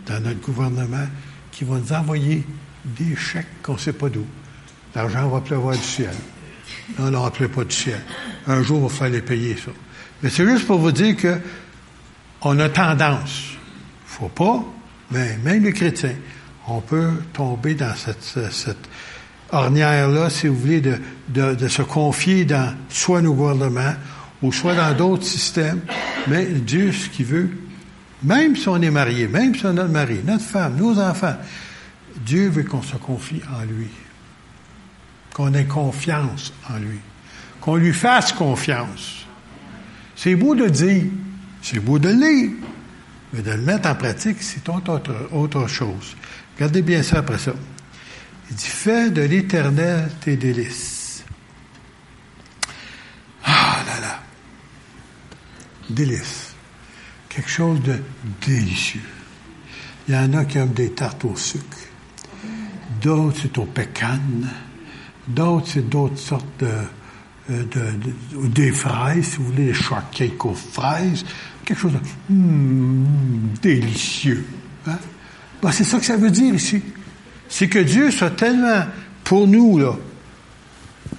dans 0.08 0.20
notre 0.20 0.42
gouvernement 0.42 1.08
qui 1.52 1.64
va 1.64 1.78
nous 1.78 1.94
envoyer 1.94 2.44
des 2.86 3.16
chèques 3.16 3.62
qu'on 3.62 3.74
ne 3.74 3.78
sait 3.78 3.94
pas 3.94 4.10
d'où. 4.10 4.26
L'argent 4.96 5.30
va 5.30 5.42
pleuvoir 5.42 5.76
du 5.76 5.84
ciel. 5.84 6.10
Non, 7.00 7.12
non, 7.12 7.26
appelez 7.26 7.50
pas 7.50 7.64
du 7.64 7.76
ciel. 7.76 8.02
Un 8.48 8.64
jour, 8.64 8.80
il 8.80 8.84
va 8.84 8.90
falloir 8.90 9.14
les 9.14 9.22
payer, 9.22 9.56
ça. 9.56 9.72
Mais 10.22 10.30
c'est 10.30 10.46
juste 10.46 10.68
pour 10.68 10.80
vous 10.80 10.92
dire 10.92 11.16
que 11.16 11.38
on 12.42 12.58
a 12.60 12.70
tendance, 12.70 13.54
faut 14.06 14.30
pas, 14.30 14.64
mais 15.12 15.38
même 15.44 15.64
les 15.64 15.74
chrétiens, 15.74 16.16
on 16.68 16.82
peut 16.82 17.12
tomber 17.34 17.76
dans 17.76 17.94
cette, 17.96 18.90
ornière-là, 19.52 20.30
si 20.30 20.48
vous 20.48 20.56
voulez, 20.56 20.82
de, 20.82 21.68
se 21.68 21.82
confier 21.82 22.46
dans 22.46 22.74
soit 22.90 23.22
nos 23.22 23.34
gouvernements 23.34 23.94
ou 24.42 24.52
soit 24.52 24.76
dans 24.76 24.96
d'autres 24.96 25.26
systèmes. 25.26 25.82
Mais 26.28 26.46
Dieu, 26.46 26.92
ce 26.92 27.10
qu'il 27.10 27.26
veut, 27.26 27.50
même 28.24 28.56
si 28.56 28.68
on 28.70 28.82
est 28.82 28.92
marié, 28.92 29.28
même 29.28 29.54
si 29.56 29.66
on 29.66 29.70
a 29.70 29.74
notre 29.74 29.92
mari, 29.92 30.20
notre 30.26 30.46
femme, 30.46 30.78
nos 30.78 31.00
enfants, 31.00 31.36
Dieu 32.26 32.50
veut 32.50 32.64
qu'on 32.64 32.82
se 32.82 32.96
confie 32.96 33.42
en 33.60 33.64
lui 33.64 33.90
qu'on 35.34 35.54
ait 35.54 35.66
confiance 35.66 36.54
en 36.70 36.78
lui, 36.78 37.00
qu'on 37.60 37.76
lui 37.76 37.94
fasse 37.94 38.34
confiance. 38.34 39.26
C'est 40.16 40.36
beau 40.36 40.56
de 40.56 40.68
dire, 40.68 41.06
c'est 41.62 41.80
beau 41.80 42.00
de 42.00 42.10
lire, 42.10 42.52
mais 43.34 43.42
de 43.42 43.52
le 43.52 43.62
mettre 43.62 43.90
en 43.90 43.96
pratique, 43.96 44.42
c'est 44.42 44.68
autre, 44.70 45.68
chose. 45.68 46.16
Regardez 46.56 46.82
bien 46.82 47.02
ça 47.02 47.20
après 47.20 47.38
ça. 47.38 47.54
Il 48.50 48.56
dit, 48.56 48.66
fais 48.66 49.10
de 49.10 49.22
l'éternel 49.22 50.12
tes 50.20 50.36
délices. 50.36 51.24
Ah 53.46 53.78
là 53.88 54.00
là. 54.02 54.20
Délices. 55.90 56.54
Quelque 57.30 57.50
chose 57.50 57.82
de 57.82 57.98
délicieux. 58.46 59.00
Il 60.08 60.16
y 60.16 60.18
en 60.18 60.34
a 60.34 60.44
qui 60.44 60.58
aiment 60.58 60.74
des 60.74 60.92
tartes 60.92 61.24
au 61.24 61.36
sucre. 61.38 61.78
D'autres, 63.02 63.40
c'est 63.44 63.58
au 63.58 63.66
pécan. 63.66 64.20
D'autres, 65.28 65.68
c'est 65.68 65.90
d'autres 65.90 66.18
sortes 66.18 66.46
de, 66.60 67.64
de, 67.64 68.48
de, 68.48 68.72
fraises, 68.72 69.26
si 69.26 69.38
vous 69.38 69.46
voulez, 69.46 69.66
des 69.66 69.74
shortcakes 69.74 70.46
aux 70.46 70.54
fraises, 70.54 71.26
quelque 71.66 71.80
chose 71.80 71.94
de 71.94 72.34
mm, 72.34 73.54
délicieux. 73.62 74.46
Hein? 74.88 74.98
Ben, 75.62 75.72
c'est 75.72 75.84
ça 75.84 76.00
que 76.00 76.06
ça 76.06 76.18
veut 76.18 76.32
dire 76.32 76.56
ici. 76.56 76.82
C'est 77.48 77.68
que 77.68 77.80
Dieu 77.80 78.12
soit 78.12 78.32
tellement 78.32 78.86
pour 79.24 79.48
nous, 79.48 79.78
là, 79.78 79.96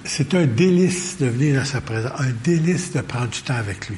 c'est 0.03 0.33
un 0.33 0.45
délice 0.45 1.17
de 1.19 1.27
venir 1.27 1.61
à 1.61 1.65
sa 1.65 1.81
présence, 1.81 2.11
un 2.19 2.31
délice 2.43 2.91
de 2.91 3.01
prendre 3.01 3.29
du 3.29 3.41
temps 3.41 3.55
avec 3.55 3.89
lui. 3.89 3.97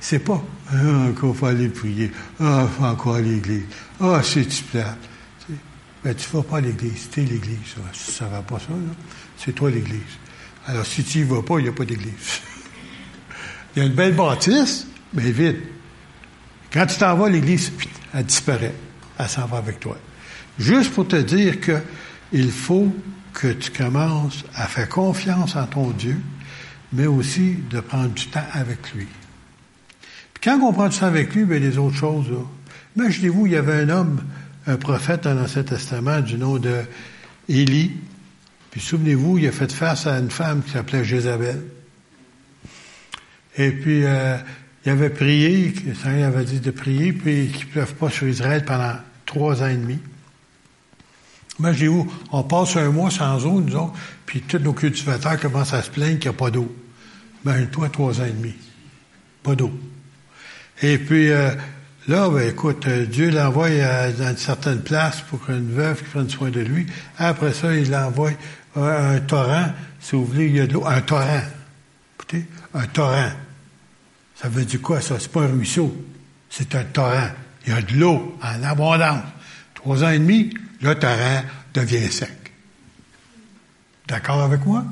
C'est 0.00 0.20
pas 0.20 0.42
ah, 0.72 1.08
encore 1.10 1.36
faut 1.36 1.46
aller 1.46 1.68
prier, 1.68 2.10
ah, 2.40 2.66
faut 2.76 2.84
encore 2.84 3.16
à 3.16 3.20
l'église, 3.20 3.64
ah, 4.00 4.20
c'est-tu 4.22 4.62
plate. 4.64 4.98
Ben, 6.02 6.14
tu 6.14 6.28
ne 6.28 6.42
vas 6.42 6.48
pas 6.48 6.56
à 6.58 6.60
l'église. 6.60 7.08
Tu 7.10 7.20
es 7.20 7.24
l'église. 7.24 7.58
Ça 7.92 8.24
ne 8.26 8.30
va 8.30 8.42
pas 8.42 8.58
ça, 8.58 8.72
C'est 9.36 9.52
toi 9.52 9.70
l'église. 9.70 10.00
Alors, 10.66 10.86
si 10.86 11.04
tu 11.04 11.18
n'y 11.18 11.24
vas 11.24 11.42
pas, 11.42 11.58
il 11.58 11.64
n'y 11.64 11.68
a 11.68 11.72
pas 11.72 11.84
d'église. 11.84 12.40
il 13.76 13.80
y 13.80 13.82
a 13.82 13.88
une 13.88 13.94
belle 13.94 14.14
bâtisse, 14.14 14.86
mais 15.12 15.30
vide. 15.30 15.60
Quand 16.72 16.86
tu 16.86 16.96
t'en 16.98 17.16
vas 17.16 17.28
l'église, 17.28 17.72
elle 18.14 18.24
disparaît. 18.24 18.74
Elle 19.18 19.28
s'en 19.28 19.46
va 19.46 19.58
avec 19.58 19.80
toi. 19.80 19.98
Juste 20.58 20.92
pour 20.92 21.08
te 21.08 21.16
dire 21.16 21.60
que 21.60 21.80
il 22.32 22.50
faut 22.50 22.94
que 23.32 23.48
tu 23.48 23.70
commences 23.70 24.44
à 24.54 24.66
faire 24.66 24.88
confiance 24.88 25.56
en 25.56 25.66
ton 25.66 25.90
Dieu, 25.90 26.20
mais 26.92 27.06
aussi 27.06 27.56
de 27.70 27.80
prendre 27.80 28.10
du 28.10 28.26
temps 28.28 28.46
avec 28.52 28.92
lui. 28.94 29.06
Puis 30.34 30.42
quand 30.44 30.60
on 30.60 30.72
prend 30.72 30.88
du 30.88 30.98
temps 30.98 31.06
avec 31.06 31.34
lui, 31.34 31.44
bien, 31.44 31.58
les 31.58 31.78
autres 31.78 31.96
choses, 31.96 32.30
là. 32.30 32.38
Imaginez-vous, 32.96 33.46
il 33.46 33.52
y 33.52 33.56
avait 33.56 33.82
un 33.82 33.88
homme, 33.88 34.20
un 34.66 34.76
prophète 34.76 35.24
dans 35.24 35.34
l'Ancien 35.34 35.62
Testament 35.62 36.20
du 36.20 36.36
nom 36.36 36.58
de 36.58 36.82
Élie. 37.48 37.92
Puis 38.70 38.80
souvenez-vous, 38.80 39.38
il 39.38 39.48
a 39.48 39.52
fait 39.52 39.72
face 39.72 40.06
à 40.06 40.18
une 40.18 40.30
femme 40.30 40.62
qui 40.62 40.70
s'appelait 40.70 41.04
Jézabel. 41.04 41.62
Et 43.56 43.72
puis, 43.72 44.04
euh, 44.04 44.36
il 44.84 44.92
avait 44.92 45.10
prié, 45.10 45.74
il 45.84 46.22
avait 46.22 46.44
dit 46.44 46.60
de 46.60 46.70
prier, 46.70 47.12
puis 47.12 47.48
qu'il 47.48 47.66
ne 47.66 47.72
pleuve 47.72 47.94
pas 47.94 48.10
sur 48.10 48.28
Israël 48.28 48.64
pendant 48.64 48.94
trois 49.26 49.62
ans 49.62 49.68
et 49.68 49.76
demi. 49.76 49.98
Imaginez-vous, 51.58 52.10
on 52.32 52.42
passe 52.42 52.76
un 52.76 52.90
mois 52.90 53.10
sans 53.10 53.44
eau, 53.44 53.60
nous 53.60 53.76
autres, 53.76 53.92
puis 54.24 54.40
tous 54.40 54.58
nos 54.58 54.72
cultivateurs 54.72 55.38
commencent 55.38 55.74
à 55.74 55.82
se 55.82 55.90
plaindre 55.90 56.18
qu'il 56.18 56.30
n'y 56.30 56.36
a 56.36 56.38
pas 56.38 56.50
d'eau. 56.50 56.74
Imagine-toi, 57.44 57.88
trois 57.90 58.20
ans 58.20 58.24
et 58.24 58.32
demi. 58.32 58.54
Pas 59.42 59.54
d'eau. 59.54 59.72
Et 60.80 60.96
puis, 60.96 61.30
euh, 61.30 61.50
Là, 62.08 62.30
ben, 62.30 62.48
écoute, 62.48 62.88
Dieu 62.88 63.30
l'envoie 63.30 63.68
dans 63.68 64.30
une 64.30 64.36
certaine 64.36 64.80
place 64.80 65.20
pour 65.20 65.44
qu'une 65.44 65.70
veuve 65.70 66.02
prenne 66.04 66.30
soin 66.30 66.50
de 66.50 66.60
lui. 66.60 66.86
Après 67.18 67.52
ça, 67.52 67.74
il 67.74 67.90
l'envoie 67.90 68.32
à 68.74 69.10
un 69.10 69.20
torrent. 69.20 69.66
Si 70.00 70.16
vous 70.16 70.24
voulez, 70.24 70.46
il 70.46 70.56
y 70.56 70.60
a 70.60 70.66
de 70.66 70.72
l'eau. 70.72 70.86
Un 70.86 71.02
torrent. 71.02 71.42
Écoutez, 72.16 72.46
un 72.74 72.86
torrent. 72.86 73.30
Ça 74.34 74.48
veut 74.48 74.64
dire 74.64 74.80
quoi, 74.80 75.00
ça? 75.00 75.16
C'est 75.20 75.30
pas 75.30 75.42
un 75.42 75.48
ruisseau. 75.48 75.94
C'est 76.48 76.74
un 76.74 76.84
torrent. 76.84 77.28
Il 77.66 77.74
y 77.74 77.76
a 77.76 77.82
de 77.82 77.94
l'eau 77.94 78.38
en 78.42 78.62
abondance. 78.62 79.22
Trois 79.74 80.02
ans 80.02 80.10
et 80.10 80.18
demi, 80.18 80.54
le 80.80 80.94
torrent 80.94 81.42
devient 81.74 82.10
sec. 82.10 82.30
D'accord 84.08 84.42
avec 84.42 84.64
moi? 84.64 84.84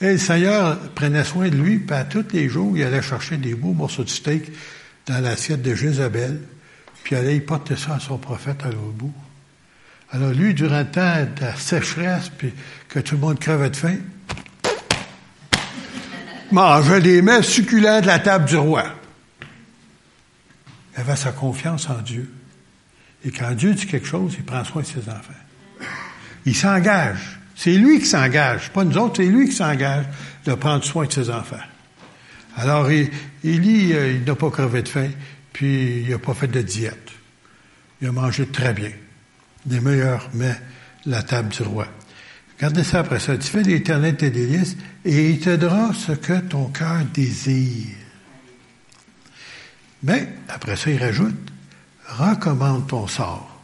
Et 0.00 0.12
le 0.12 0.18
Seigneur 0.18 0.78
prenait 0.94 1.24
soin 1.24 1.48
de 1.48 1.56
lui, 1.56 1.78
puis 1.78 1.96
tous 2.10 2.24
les 2.32 2.48
jours, 2.48 2.76
il 2.76 2.82
allait 2.82 3.02
chercher 3.02 3.36
des 3.36 3.54
beaux 3.54 3.72
morceaux 3.72 4.04
de 4.04 4.08
steak 4.08 4.50
dans 5.06 5.22
l'assiette 5.22 5.62
de 5.62 5.74
Jézabel, 5.74 6.40
puis 7.04 7.14
il 7.14 7.18
allait 7.18 7.36
y 7.36 7.40
porter 7.40 7.76
ça 7.76 7.94
à 7.94 8.00
son 8.00 8.18
prophète 8.18 8.62
à 8.64 8.66
l'autre 8.66 8.92
bout. 8.92 9.14
Alors 10.10 10.30
lui, 10.30 10.54
durant 10.54 10.80
le 10.80 10.86
temps 10.86 11.24
de 11.24 11.40
la 11.40 11.56
sécheresse, 11.56 12.30
puis 12.36 12.52
que 12.88 13.00
tout 13.00 13.14
le 13.16 13.20
monde 13.20 13.38
crevait 13.38 13.70
de 13.70 13.76
faim, 13.76 13.96
mangeait 16.50 17.00
des 17.00 17.22
mets 17.22 17.42
succulents 17.42 18.00
de 18.00 18.06
la 18.06 18.18
table 18.18 18.46
du 18.46 18.56
roi. 18.56 18.84
Il 20.94 21.00
avait 21.00 21.16
sa 21.16 21.32
confiance 21.32 21.88
en 21.90 22.00
Dieu. 22.00 22.32
Et 23.24 23.30
quand 23.30 23.52
Dieu 23.52 23.74
dit 23.74 23.86
quelque 23.86 24.06
chose, 24.06 24.34
il 24.38 24.44
prend 24.44 24.64
soin 24.64 24.82
de 24.82 24.86
ses 24.86 25.08
enfants. 25.08 25.32
Il 26.44 26.54
s'engage. 26.54 27.40
C'est 27.56 27.72
lui 27.72 27.98
qui 27.98 28.06
s'engage, 28.06 28.70
pas 28.70 28.84
nous 28.84 28.96
autres, 28.98 29.16
c'est 29.16 29.26
lui 29.26 29.48
qui 29.48 29.54
s'engage 29.54 30.04
de 30.44 30.54
prendre 30.54 30.84
soin 30.84 31.06
de 31.06 31.12
ses 31.12 31.30
enfants. 31.30 31.56
Alors, 32.56 32.90
Élie, 32.90 33.92
euh, 33.92 34.12
il 34.12 34.24
n'a 34.24 34.34
pas 34.34 34.50
crevé 34.50 34.82
de 34.82 34.88
faim, 34.88 35.10
puis 35.52 36.00
il 36.02 36.10
n'a 36.10 36.18
pas 36.18 36.32
fait 36.32 36.48
de 36.48 36.62
diète. 36.62 37.10
Il 38.00 38.08
a 38.08 38.12
mangé 38.12 38.46
très 38.46 38.72
bien. 38.72 38.92
Des 39.66 39.80
meilleurs 39.80 40.30
mets, 40.32 40.58
la 41.04 41.22
table 41.22 41.50
du 41.50 41.62
roi. 41.62 41.86
Regardez 42.56 42.84
ça 42.84 43.00
après 43.00 43.20
ça. 43.20 43.36
Tu 43.36 43.48
fais 43.48 43.62
l'éternel 43.62 44.16
tes 44.16 44.30
délices 44.30 44.76
et 45.04 45.30
il 45.30 45.40
te 45.40 45.54
donnera 45.54 45.92
ce 45.92 46.12
que 46.12 46.40
ton 46.40 46.68
cœur 46.68 47.04
désire. 47.12 47.94
Mais, 50.02 50.28
après 50.48 50.76
ça, 50.76 50.90
il 50.90 50.98
rajoute, 50.98 51.52
recommande 52.08 52.86
ton 52.86 53.06
sort. 53.06 53.60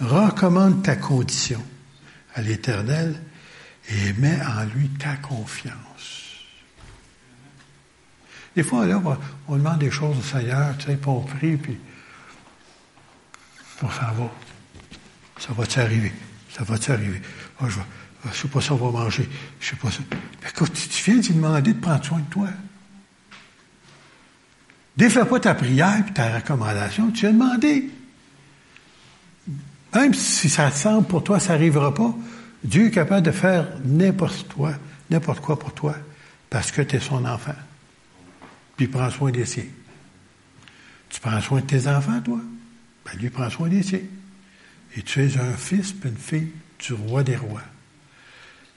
Recommande 0.00 0.82
ta 0.82 0.96
condition 0.96 1.62
à 2.34 2.40
l'Éternel 2.40 3.20
et 3.90 4.12
mets 4.14 4.38
en 4.40 4.64
lui 4.64 4.88
ta 4.90 5.16
confiance. 5.16 6.17
Des 8.58 8.64
fois, 8.64 8.84
là, 8.86 9.00
on 9.46 9.56
demande 9.56 9.78
des 9.78 9.92
choses 9.92 10.18
au 10.18 10.20
Seigneur, 10.20 10.76
tu 10.78 10.86
sais, 10.86 10.96
puis 10.96 11.08
on 11.08 11.20
prie, 11.20 11.56
puis 11.56 11.78
on 13.80 13.86
s'en 13.88 14.12
va. 14.14 14.32
Ça 15.38 15.52
va-tu 15.52 15.78
arriver? 15.78 16.12
Ça 16.50 16.64
va-tu 16.64 16.90
arriver? 16.90 17.22
Ah, 17.60 17.66
je 17.68 17.78
ne 18.28 18.34
sais 18.34 18.48
pas 18.48 18.60
si 18.60 18.72
on 18.72 18.76
va 18.76 18.90
manger. 18.90 19.28
Je 19.60 19.68
sais 19.68 19.76
pas 19.76 19.92
ça. 19.92 20.00
Écoute, 20.48 20.72
tu 20.72 21.04
viens 21.08 21.20
de 21.20 21.28
demander 21.28 21.72
de 21.72 21.78
prendre 21.78 22.04
soin 22.04 22.18
de 22.18 22.24
toi. 22.24 22.48
Défais 24.96 25.24
pas 25.24 25.38
ta 25.38 25.54
prière 25.54 26.02
et 26.08 26.12
ta 26.12 26.34
recommandation, 26.34 27.12
tu 27.12 27.28
as 27.28 27.32
demandé. 27.32 27.88
Même 29.94 30.14
si 30.14 30.48
ça 30.48 30.72
semble 30.72 31.06
pour 31.06 31.22
toi, 31.22 31.38
ça 31.38 31.52
n'arrivera 31.52 31.94
pas, 31.94 32.12
Dieu 32.64 32.88
est 32.88 32.90
capable 32.90 33.24
de 33.24 33.30
faire 33.30 33.68
n'importe 33.84 34.52
quoi, 34.52 34.72
n'importe 35.10 35.42
quoi 35.42 35.56
pour 35.56 35.72
toi, 35.74 35.94
parce 36.50 36.72
que 36.72 36.82
tu 36.82 36.96
es 36.96 37.00
son 37.00 37.24
enfant. 37.24 37.54
Puis 38.78 38.86
il 38.86 38.90
prend 38.92 39.10
soin 39.10 39.32
des 39.32 39.44
siens. 39.44 39.66
Tu 41.08 41.20
prends 41.20 41.40
soin 41.40 41.60
de 41.60 41.66
tes 41.66 41.88
enfants, 41.88 42.20
toi? 42.20 42.38
Ben, 43.04 43.18
lui 43.18 43.28
prend 43.28 43.50
soin 43.50 43.68
des 43.68 43.82
siens. 43.82 44.00
Et 44.96 45.02
tu 45.02 45.20
es 45.20 45.36
un 45.36 45.52
fils 45.54 45.96
et 46.04 46.08
une 46.08 46.16
fille 46.16 46.52
du 46.78 46.92
roi 46.92 47.24
des 47.24 47.34
rois. 47.34 47.64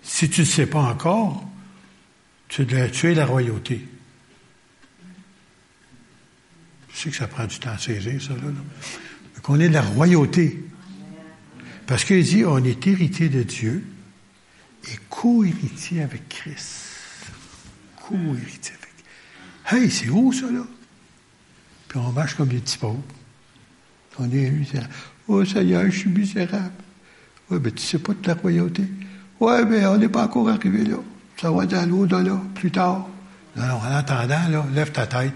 Si 0.02 0.28
tu 0.28 0.42
ne 0.42 0.46
sais 0.46 0.66
pas 0.66 0.82
encore, 0.82 1.48
tu, 2.48 2.64
es 2.64 3.14
la 3.14 3.26
royauté. 3.28 3.88
Je 6.92 6.98
sais 6.98 7.12
que 7.12 7.16
ça 7.16 7.28
prend 7.28 7.46
du 7.46 7.60
temps 7.60 7.70
à 7.70 7.78
saisir, 7.78 8.20
ça, 8.20 8.34
là. 8.34 8.42
Mais 9.36 9.42
qu'on 9.44 9.60
est 9.60 9.70
de 9.70 9.74
la 9.76 9.84
royauté. 9.84 10.66
Parce 11.86 12.06
qu'il 12.06 12.24
dit, 12.24 12.44
on 12.44 12.58
est 12.64 12.88
héritier 12.88 13.30
de 13.30 13.44
Dieu 13.44 13.86
et 14.92 14.98
co-héritier 15.10 16.02
avec 16.02 16.28
Christ. 16.28 16.88
Co-héritier. 17.98 18.81
Hey, 19.70 19.90
c'est 19.90 20.10
où 20.10 20.32
ça, 20.34 20.50
là? 20.52 20.64
Puis 21.88 22.00
on 22.00 22.12
marche 22.12 22.36
comme 22.36 22.48
des 22.48 22.60
petits 22.60 22.78
pauvres. 22.78 23.04
On 24.18 24.30
est 24.32 24.52
Oh 25.28 25.46
Seigneur, 25.46 25.86
je 25.86 25.98
suis 25.98 26.10
misérable. 26.10 26.72
Oui, 27.50 27.60
mais 27.64 27.72
tu 27.72 27.76
ne 27.76 27.88
sais 27.88 28.00
pas 28.00 28.14
de 28.14 28.28
la 28.28 28.34
royauté. 28.34 28.84
Oui, 29.40 29.54
mais 29.70 29.86
on 29.86 29.98
n'est 29.98 30.10
pas 30.10 30.26
encore 30.26 30.50
arrivé 30.50 30.84
là. 30.86 30.98
Ça 31.38 31.52
va 31.52 31.64
à 31.64 31.86
l'au-delà, 31.86 32.42
plus 32.54 32.72
tard. 32.72 33.08
Non, 33.56 33.66
non, 33.66 33.76
en 33.76 33.96
attendant, 33.96 34.48
là, 34.50 34.66
lève 34.74 34.92
ta 34.92 35.08
tête, 35.08 35.34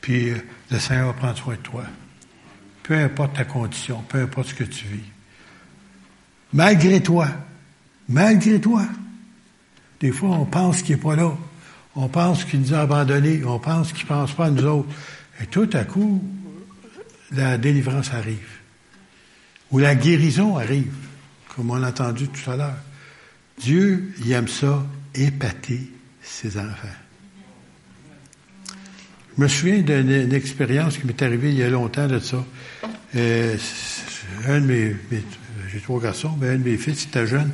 puis 0.00 0.30
euh, 0.30 0.36
le 0.70 0.78
Seigneur 0.78 1.08
va 1.08 1.12
prendre 1.12 1.36
soin 1.36 1.54
de 1.54 1.60
toi. 1.60 1.84
Peu 2.82 2.94
importe 2.94 3.34
ta 3.34 3.44
condition, 3.44 4.02
peu 4.08 4.22
importe 4.22 4.48
ce 4.48 4.54
que 4.54 4.64
tu 4.64 4.86
vis. 4.86 5.10
Malgré 6.52 7.02
toi, 7.02 7.28
malgré 8.08 8.60
toi, 8.60 8.84
des 10.00 10.10
fois, 10.10 10.30
on 10.30 10.44
pense 10.44 10.82
qu'il 10.82 10.96
n'est 10.96 11.02
pas 11.02 11.14
là. 11.14 11.32
On 11.94 12.08
pense 12.08 12.44
qu'il 12.44 12.60
nous 12.60 12.74
a 12.74 12.80
abandonnés. 12.80 13.44
On 13.44 13.58
pense 13.58 13.92
qu'il 13.92 14.04
ne 14.04 14.08
pense 14.08 14.32
pas 14.32 14.46
à 14.46 14.50
nous 14.50 14.64
autres. 14.64 14.88
Et 15.42 15.46
tout 15.46 15.68
à 15.72 15.84
coup, 15.84 16.22
la 17.32 17.58
délivrance 17.58 18.12
arrive. 18.12 18.38
Ou 19.70 19.78
la 19.78 19.94
guérison 19.94 20.56
arrive 20.56 20.92
comme 21.54 21.70
on 21.70 21.76
l'a 21.76 21.88
entendu 21.88 22.28
tout 22.28 22.50
à 22.50 22.56
l'heure. 22.56 22.76
Dieu, 23.58 24.12
il 24.24 24.32
aime 24.32 24.48
ça, 24.48 24.84
épater 25.14 25.90
ses 26.22 26.56
enfants. 26.58 26.88
Je 29.36 29.42
me 29.42 29.48
souviens 29.48 29.80
d'une 29.80 30.32
expérience 30.32 30.98
qui 30.98 31.06
m'est 31.06 31.22
arrivée 31.22 31.50
il 31.50 31.58
y 31.58 31.62
a 31.62 31.70
longtemps 31.70 32.06
de 32.06 32.18
ça. 32.18 32.44
Euh, 33.16 33.56
un 34.46 34.60
de 34.60 34.66
mes, 34.66 34.96
j'ai 35.70 35.80
trois 35.80 36.00
garçons, 36.00 36.36
mais 36.40 36.50
un 36.50 36.58
de 36.58 36.64
mes 36.64 36.76
fils 36.76 37.04
était 37.04 37.26
jeune. 37.26 37.50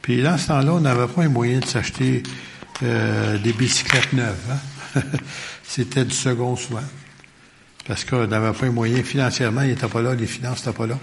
Puis 0.00 0.22
dans 0.22 0.38
ce 0.38 0.48
temps-là, 0.48 0.74
on 0.74 0.80
n'avait 0.80 1.06
pas 1.06 1.22
un 1.22 1.28
moyen 1.28 1.60
de 1.60 1.66
s'acheter 1.66 2.22
euh, 2.82 3.38
des 3.38 3.52
bicyclettes 3.52 4.12
neuves. 4.12 4.36
Hein. 4.50 5.00
C'était 5.64 6.04
du 6.04 6.14
second 6.14 6.56
soin. 6.56 6.84
Parce 7.86 8.04
qu'on 8.04 8.26
n'avait 8.26 8.52
pas 8.52 8.66
un 8.66 8.70
moyen 8.70 9.02
financièrement, 9.02 9.62
il 9.62 9.70
n'était 9.70 9.88
pas 9.88 10.02
là, 10.02 10.14
les 10.14 10.26
finances 10.26 10.64
n'étaient 10.64 10.76
pas 10.76 10.86
là. 10.86 10.98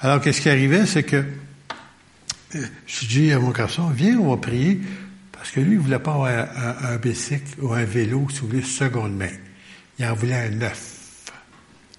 Alors, 0.00 0.20
qu'est-ce 0.20 0.40
qui 0.40 0.48
arrivait, 0.48 0.86
c'est 0.86 1.02
que 1.02 1.24
je 2.52 3.06
dis 3.06 3.32
à 3.32 3.38
mon 3.38 3.50
garçon, 3.50 3.88
viens, 3.88 4.18
on 4.18 4.30
va 4.30 4.36
prier, 4.40 4.80
parce 5.30 5.50
que 5.50 5.60
lui, 5.60 5.72
il 5.72 5.78
ne 5.78 5.82
voulait 5.82 5.98
pas 5.98 6.14
avoir 6.14 6.30
un, 6.30 6.96
bicycle 6.96 7.60
ou 7.60 7.72
un 7.72 7.84
vélo, 7.84 8.26
si 8.30 8.40
vous 8.40 8.48
voulez, 8.48 8.62
seconde 8.62 9.16
main. 9.16 9.30
Il 9.98 10.06
en 10.06 10.14
voulait 10.14 10.46
un 10.46 10.50
neuf. 10.50 10.98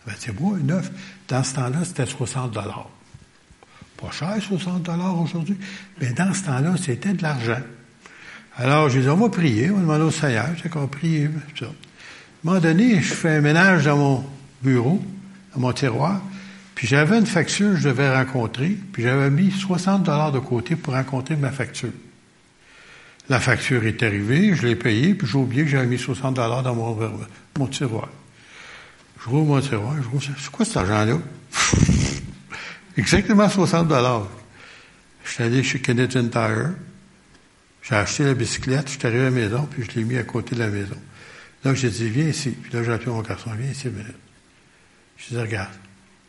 Ben, 0.06 0.14
c'est 0.18 0.34
beau, 0.34 0.56
un 0.56 0.64
neuf. 0.64 0.92
Dans 1.28 1.44
ce 1.44 1.56
temps-là, 1.56 1.80
c'était 1.86 2.06
60 2.06 2.52
dollars. 2.52 2.90
Pas 3.98 4.12
cher, 4.12 4.36
60 4.42 4.84
dollars 4.84 5.20
aujourd'hui, 5.20 5.58
mais 6.02 6.12
dans 6.12 6.34
ce 6.34 6.44
temps-là, 6.44 6.76
c'était 6.78 7.14
de 7.14 7.22
l'argent. 7.22 7.62
Alors, 8.56 8.90
je 8.90 9.00
dis, 9.00 9.10
on 9.10 9.16
va 9.16 9.30
prier, 9.30 9.72
on 9.72 9.76
va 9.76 9.82
demander 9.82 10.04
au 10.04 10.12
Seigneur, 10.12 10.50
c'est 10.62 10.70
qu'on 10.70 10.88
prie, 10.88 11.28
ça. 11.58 11.66
À 11.66 11.70
un 11.70 11.72
moment 12.44 12.60
donné, 12.60 13.02
je 13.02 13.14
fais 13.14 13.30
un 13.30 13.42
ménage 13.42 13.86
dans 13.86 13.98
mon 13.98 14.26
bureau, 14.62 15.04
dans 15.54 15.62
mon 15.62 15.74
tiroir, 15.74 16.22
puis 16.76 16.88
j'avais 16.88 17.18
une 17.18 17.26
facture 17.26 17.72
que 17.72 17.78
je 17.78 17.90
devais 17.90 18.16
rencontrer, 18.16 18.78
puis 18.92 19.02
j'avais 19.02 19.32
mis 19.32 19.50
60 19.50 20.04
dollars 20.04 20.32
de 20.32 20.40
côté 20.40 20.76
pour 20.76 20.94
rencontrer 20.94 21.36
ma 21.36 21.52
facture. 21.52 21.92
La 23.30 23.40
facture 23.40 23.86
est 23.86 24.04
arrivée, 24.04 24.54
je 24.54 24.68
l'ai 24.68 24.76
payée, 24.76 25.16
puis 25.16 25.28
j'ai 25.28 25.38
oublié 25.38 25.64
que 25.64 25.70
j'avais 25.70 25.88
mis 25.88 25.98
60 25.98 26.36
dollars 26.36 26.62
dans 26.62 26.76
mon, 26.76 27.68
tiroir. 27.68 28.10
Je 29.24 29.30
rouvre 29.30 29.46
mon 29.46 29.62
tiroir, 29.62 29.96
je 30.04 30.08
rouvre, 30.10 30.24
c'est 30.24 30.52
quoi 30.52 30.66
cet 30.66 30.78
argent-là? 30.78 31.18
Exactement 32.98 33.50
60 33.50 33.88
dollars. 33.88 34.28
Je 35.24 35.32
suis 35.32 35.44
allé 35.44 35.64
chez 35.64 35.80
Canadian 35.80 36.28
Tire, 36.28 36.72
j'ai 37.84 37.96
acheté 37.96 38.24
la 38.24 38.34
bicyclette, 38.34 38.88
je 38.90 38.98
suis 38.98 39.08
arrivé 39.08 39.22
à 39.22 39.26
la 39.26 39.32
maison, 39.32 39.68
puis 39.70 39.84
je 39.84 40.00
l'ai 40.00 40.06
mis 40.06 40.18
à 40.18 40.24
côté 40.24 40.56
de 40.56 40.60
la 40.62 40.70
maison. 40.70 40.98
Là, 41.64 41.74
j'ai 41.74 41.90
dit, 41.90 42.10
viens 42.10 42.28
ici. 42.28 42.52
Puis 42.52 42.72
là, 42.74 42.84
j'ai 42.84 42.92
appelé 42.92 43.12
mon 43.12 43.22
garçon, 43.22 43.52
viens 43.58 43.70
ici 43.70 43.88
minute. 43.88 44.16
Je 45.18 45.30
lui 45.30 45.36
ai 45.36 45.38
dit, 45.38 45.42
regarde, 45.42 45.74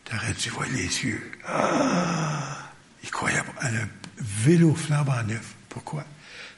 T'aurais 0.05 0.35
dû 0.35 0.51
voir 0.51 0.69
les 0.69 0.83
yeux. 0.83 1.33
Ah! 1.47 2.71
Il 3.03 3.11
croyait 3.11 3.39
pas. 3.39 3.69
Elle 3.69 3.77
a 3.77 3.81
un 3.83 3.89
vélo 4.19 4.77
en 4.91 5.23
neuf. 5.27 5.55
Pourquoi? 5.69 6.05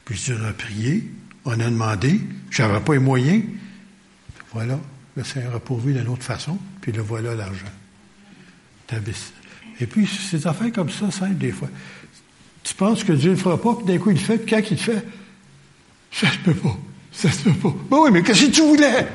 Puis 0.04 0.16
je 0.16 0.34
on 0.34 0.44
a 0.44 0.52
prié, 0.52 1.08
on 1.44 1.52
a 1.52 1.64
demandé, 1.64 2.20
j'avais 2.50 2.80
pas 2.80 2.92
les 2.94 2.98
moyens. 2.98 3.42
Voilà, 4.52 4.78
le 5.16 5.24
Seigneur 5.24 5.54
a 5.54 5.60
pourvu 5.60 5.92
d'une 5.92 6.08
autre 6.08 6.22
façon, 6.22 6.58
puis 6.80 6.92
le 6.92 7.02
voilà 7.02 7.34
l'argent. 7.34 7.66
Et 9.80 9.86
puis, 9.86 10.06
ces 10.06 10.46
affaires 10.46 10.72
comme 10.72 10.90
ça, 10.90 11.10
simples 11.10 11.38
des 11.38 11.50
fois. 11.50 11.68
Tu 12.66 12.74
penses 12.74 13.04
que 13.04 13.12
Dieu 13.12 13.30
ne 13.30 13.36
le 13.36 13.40
fera 13.40 13.56
pas, 13.62 13.76
puis 13.76 13.86
d'un 13.86 13.96
coup, 13.96 14.10
il 14.10 14.16
le 14.16 14.18
fait, 14.18 14.38
puis 14.38 14.50
quand 14.50 14.60
il 14.68 14.76
le 14.76 14.82
fait, 14.82 15.06
ça 16.10 16.32
se 16.32 16.38
peut 16.38 16.52
pas. 16.52 16.76
Ça 17.12 17.30
se 17.30 17.44
peut 17.44 17.52
pas. 17.52 17.72
Ben 17.88 17.98
oui, 18.00 18.10
mais 18.12 18.22
qu'est-ce 18.24 18.46
que 18.46 18.50
tu 18.50 18.62
voulais? 18.62 19.06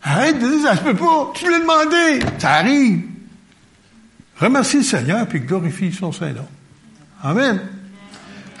Arrête 0.00 0.38
de 0.38 0.46
dire 0.46 0.62
ça 0.62 0.76
se 0.76 0.82
peut 0.82 0.94
pas. 0.94 1.32
Tu 1.34 1.50
l'as 1.50 1.58
demandé. 1.58 2.24
Ça 2.38 2.52
arrive. 2.52 3.02
Remercie 4.38 4.76
le 4.76 4.82
Seigneur 4.84 5.26
puis 5.26 5.40
glorifie 5.40 5.92
son 5.92 6.12
Saint-Nom. 6.12 6.46
Amen. 7.20 7.60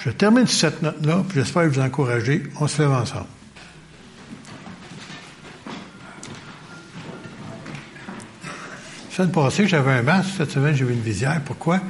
Je 0.00 0.10
termine 0.10 0.48
sur 0.48 0.58
cette 0.58 0.82
note-là, 0.82 1.22
puis 1.28 1.38
j'espère 1.38 1.68
vous 1.68 1.78
encourager. 1.78 2.42
On 2.58 2.66
se 2.66 2.82
lève 2.82 2.90
ensemble. 2.90 3.26
La 9.10 9.16
semaine 9.16 9.30
passée, 9.30 9.68
j'avais 9.68 9.92
un 9.92 10.02
masque. 10.02 10.30
Cette 10.36 10.50
semaine, 10.50 10.74
j'ai 10.74 10.84
eu 10.84 10.90
une 10.90 11.00
visière. 11.00 11.40
Pourquoi? 11.44 11.80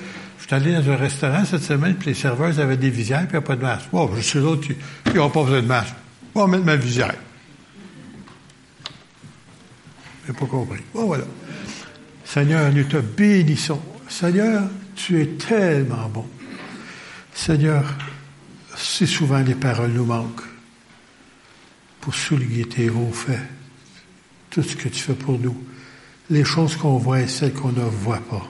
Suis 0.51 0.57
allé 0.57 0.73
dans 0.73 0.91
un 0.91 0.97
restaurant 0.97 1.45
cette 1.45 1.63
semaine, 1.63 1.95
puis 1.95 2.09
les 2.09 2.15
serveurs 2.15 2.59
avaient 2.59 2.77
des 2.77 2.91
visières, 2.91 3.21
puis 3.21 3.37
il 3.37 3.39
n'y 3.39 3.39
a 3.39 3.41
pas 3.41 3.55
de 3.55 3.63
masque. 3.63 3.89
Bon, 3.93 4.11
je 4.17 4.21
suis 4.21 4.41
l'autre, 4.41 4.67
ils 5.07 5.15
n'ont 5.15 5.31
pas 5.31 5.45
besoin 5.45 5.63
de 5.63 5.67
masque. 5.69 5.95
On 6.35 6.41
va 6.41 6.47
mettre 6.49 6.65
ma 6.65 6.75
visière. 6.75 7.15
Je 10.25 10.33
n'ai 10.33 10.37
pas 10.37 10.47
compris. 10.47 10.81
Bon, 10.93 11.07
voilà. 11.07 11.23
Seigneur, 12.25 12.73
nous 12.73 12.83
te 12.83 12.97
bénissons. 12.97 13.81
Seigneur, 14.09 14.65
tu 14.97 15.21
es 15.23 15.27
tellement 15.27 16.09
bon. 16.09 16.27
Seigneur, 17.33 17.85
si 18.75 19.07
souvent 19.07 19.43
les 19.43 19.55
paroles 19.55 19.93
nous 19.93 20.05
manquent 20.05 20.49
pour 22.01 22.13
souligner 22.13 22.65
tes 22.65 22.91
hauts 22.91 23.13
faits, 23.13 23.39
tout 24.51 24.65
ce 24.65 24.75
que 24.75 24.89
tu 24.89 24.99
fais 24.99 25.15
pour 25.15 25.39
nous, 25.39 25.65
les 26.29 26.43
choses 26.43 26.75
qu'on 26.75 26.99
voit 26.99 27.21
et 27.21 27.29
celles 27.29 27.53
qu'on 27.53 27.71
ne 27.71 27.85
voit 27.85 28.19
pas. 28.29 28.49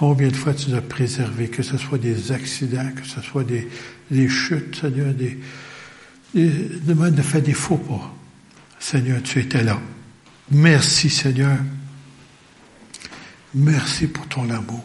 Combien 0.00 0.28
de 0.28 0.34
fois 0.34 0.54
tu 0.54 0.70
nous 0.70 0.76
as 0.78 0.80
préservés, 0.80 1.50
que 1.50 1.62
ce 1.62 1.76
soit 1.76 1.98
des 1.98 2.32
accidents, 2.32 2.90
que 2.96 3.06
ce 3.06 3.20
soit 3.20 3.44
des, 3.44 3.68
chutes, 4.30 4.74
Seigneur, 4.74 5.12
des, 5.12 5.38
des, 6.32 6.48
de 6.48 7.22
faire 7.22 7.42
des 7.42 7.52
faux 7.52 7.76
pas. 7.76 8.10
Seigneur, 8.78 9.22
tu 9.22 9.40
étais 9.40 9.62
là. 9.62 9.78
Merci, 10.52 11.10
Seigneur. 11.10 11.58
Merci 13.52 14.06
pour 14.06 14.26
ton 14.26 14.48
amour. 14.48 14.82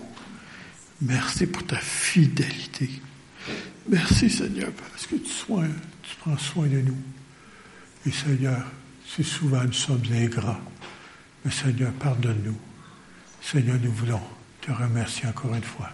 Merci 1.01 1.45
pour 1.45 1.65
ta 1.65 1.77
fidélité. 1.77 2.89
Merci, 3.87 4.29
Seigneur, 4.29 4.71
parce 4.73 5.07
que 5.07 5.15
tu, 5.15 5.31
soins, 5.31 5.69
tu 6.03 6.13
prends 6.19 6.37
soin 6.37 6.67
de 6.67 6.81
nous. 6.81 6.97
Et 8.05 8.11
Seigneur, 8.11 8.65
si 9.07 9.23
souvent 9.23 9.63
nous 9.63 9.71
sommes 9.71 10.03
ingrats, 10.11 10.59
mais 11.45 11.51
Seigneur, 11.51 11.93
pardonne-nous. 11.93 12.57
Seigneur, 13.41 13.77
nous 13.81 13.93
voulons 13.93 14.19
te 14.65 14.71
remercier 14.71 15.27
encore 15.27 15.53
une 15.53 15.63
fois. 15.63 15.89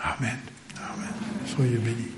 Amen. 0.00 0.38
Amen. 0.76 1.08
Soyez 1.46 1.78
bénis. 1.78 2.12